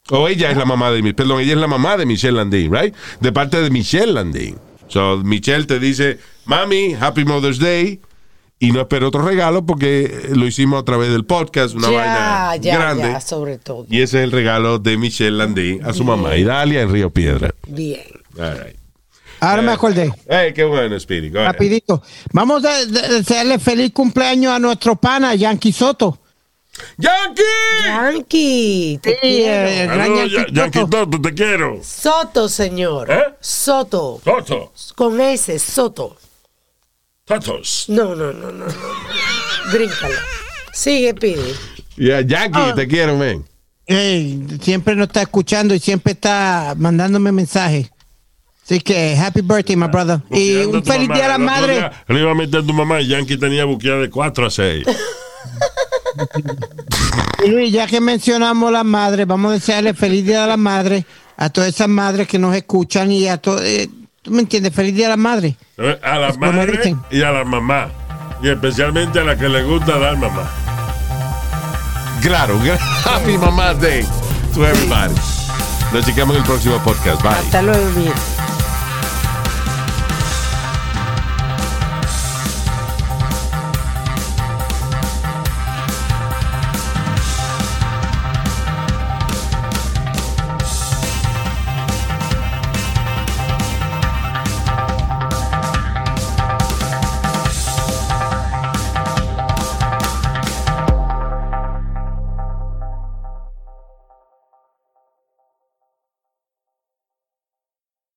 O 0.09 0.29
ella 0.29 0.51
es 0.51 0.55
la 0.55 0.63
mamá 0.63 0.89
de 0.91 1.01
mi, 1.01 1.11
perdón, 1.11 1.41
ella 1.41 1.51
es 1.51 1.59
la 1.59 1.67
mamá 1.67 1.97
de 1.97 2.05
Michelle 2.05 2.37
Landin, 2.37 2.73
right? 2.73 2.95
De 3.19 3.33
parte 3.33 3.61
de 3.61 3.69
Michelle 3.69 4.13
Landin. 4.13 4.57
So, 4.87 5.17
Michelle 5.17 5.65
te 5.65 5.79
dice, 5.79 6.19
mami, 6.45 6.93
Happy 6.93 7.25
Mother's 7.25 7.59
Day. 7.59 7.99
Y 8.65 8.71
no 8.71 8.81
espero 8.81 9.07
otro 9.09 9.21
regalo 9.21 9.65
porque 9.65 10.29
lo 10.33 10.47
hicimos 10.47 10.81
a 10.81 10.85
través 10.85 11.11
del 11.11 11.23
podcast, 11.25 11.75
una 11.75 11.89
ya, 11.91 11.97
vaina 11.97 12.55
ya, 12.57 12.75
grande. 12.77 13.03
ya, 13.03 13.21
sobre 13.21 13.57
todo. 13.59 13.85
Y 13.89 14.01
ese 14.01 14.17
es 14.19 14.23
el 14.23 14.31
regalo 14.31 14.79
de 14.79 14.97
Michelle 14.97 15.37
Landin 15.37 15.85
a 15.85 15.93
su 15.93 16.03
mamá, 16.03 16.35
Idalia 16.35 16.81
en 16.81 16.91
Río 16.91 17.09
Piedra. 17.11 17.53
Bien. 17.67 18.01
All 18.39 18.57
right. 18.63 18.75
Ahora 19.39 19.61
me 19.61 19.71
acordé. 19.71 20.11
Hey, 20.27 20.53
qué 20.55 20.63
bueno, 20.63 20.99
Speedy. 20.99 21.29
Rapidito. 21.29 22.01
Vamos 22.31 22.63
a 22.65 22.85
de- 22.85 23.07
desearle 23.09 23.59
feliz 23.59 23.91
cumpleaños 23.91 24.51
a 24.53 24.59
nuestro 24.59 24.95
pana, 24.95 25.35
Yankee 25.35 25.71
Soto. 25.71 26.17
¡Yankee! 26.97 27.41
Yankee, 27.85 28.99
te 29.01 29.11
Sí, 29.11 29.17
quiero. 29.21 29.67
eh, 29.69 29.85
gran 29.87 30.15
Yankee 30.15 30.33
Ya- 30.35 30.45
Yankee 30.51 30.79
Soto. 30.79 31.21
Te 31.21 31.33
quiero. 31.33 31.79
Soto, 31.83 32.49
señor. 32.49 33.11
¿Eh? 33.11 33.23
Soto. 33.39 34.19
Toto, 34.23 34.71
Con 34.95 35.19
ese, 35.21 35.59
Soto. 35.59 36.17
Totos. 37.25 37.85
No, 37.87 38.13
no, 38.15 38.31
no, 38.31 38.51
no, 38.51 38.65
no. 38.65 38.73
Sigue, 40.73 41.13
pide. 41.15 41.41
Yeah, 41.97 42.21
Yankee, 42.21 42.59
Ah. 42.59 42.73
te 42.75 42.87
quiero, 42.87 43.15
man. 43.17 43.43
Ey, 43.87 44.45
siempre 44.61 44.95
nos 44.95 45.07
está 45.07 45.23
escuchando 45.23 45.73
y 45.73 45.79
siempre 45.79 46.13
está 46.13 46.75
mandándome 46.77 47.31
mensajes. 47.31 47.89
Así 48.63 48.79
que 48.79 49.15
happy 49.15 49.41
birthday, 49.41 49.75
my 49.75 49.87
brother. 49.87 50.21
Y 50.29 50.57
un 50.65 50.83
feliz 50.83 51.07
mamá. 51.07 51.15
día 51.15 51.25
a 51.25 51.29
la 51.29 51.37
madre. 51.39 51.73
día 51.75 52.03
Le 52.07 52.19
iba 52.19 52.31
a 52.31 52.35
meter 52.35 52.63
tu 52.65 52.73
mamá 52.73 53.01
y 53.01 53.07
Yankee 53.07 53.37
tenía 53.37 53.65
buqueada 53.65 53.99
de 54.01 54.09
4 54.09 54.45
a 54.45 54.49
6. 54.51 54.85
Y 57.43 57.49
Luis, 57.49 57.71
ya 57.71 57.87
que 57.87 58.01
mencionamos 58.01 58.71
la 58.71 58.83
madre, 58.83 59.25
vamos 59.25 59.51
a 59.51 59.53
desearle 59.55 59.93
feliz 59.93 60.25
día 60.25 60.43
a 60.43 60.47
la 60.47 60.57
madre 60.57 61.05
a 61.37 61.49
todas 61.49 61.69
esas 61.69 61.87
madres 61.89 62.27
que 62.27 62.37
nos 62.39 62.55
escuchan 62.55 63.11
y 63.11 63.27
a 63.27 63.37
todos. 63.37 63.61
¿Tú 64.25 64.31
me 64.31 64.41
entiendes? 64.41 64.73
Feliz 64.73 64.95
día 64.95 65.05
a 65.05 65.09
la 65.09 65.17
madre. 65.17 65.55
A 66.01 66.17
la 66.17 66.29
Lo 66.29 66.37
madre 66.39 66.95
y 67.11 67.21
a 67.21 67.29
la 67.31 67.43
mamá. 67.43 67.89
Y 68.41 68.49
especialmente 68.49 69.19
a 69.19 69.23
la 69.23 69.37
que 69.37 69.47
le 69.47 69.61
gusta 69.61 69.99
dar 69.99 70.17
mamá. 70.17 70.49
Claro, 72.23 72.59
Happy 73.05 73.37
Mama's 73.37 73.79
Day 73.79 74.03
to 74.55 74.65
everybody. 74.65 75.13
Nos 75.93 76.05
chequeamos 76.07 76.37
en 76.37 76.41
el 76.41 76.47
próximo 76.47 76.79
podcast. 76.79 77.21
Bye. 77.21 77.33
Hasta 77.33 77.61
luego, 77.61 77.87
mía. 77.91 78.13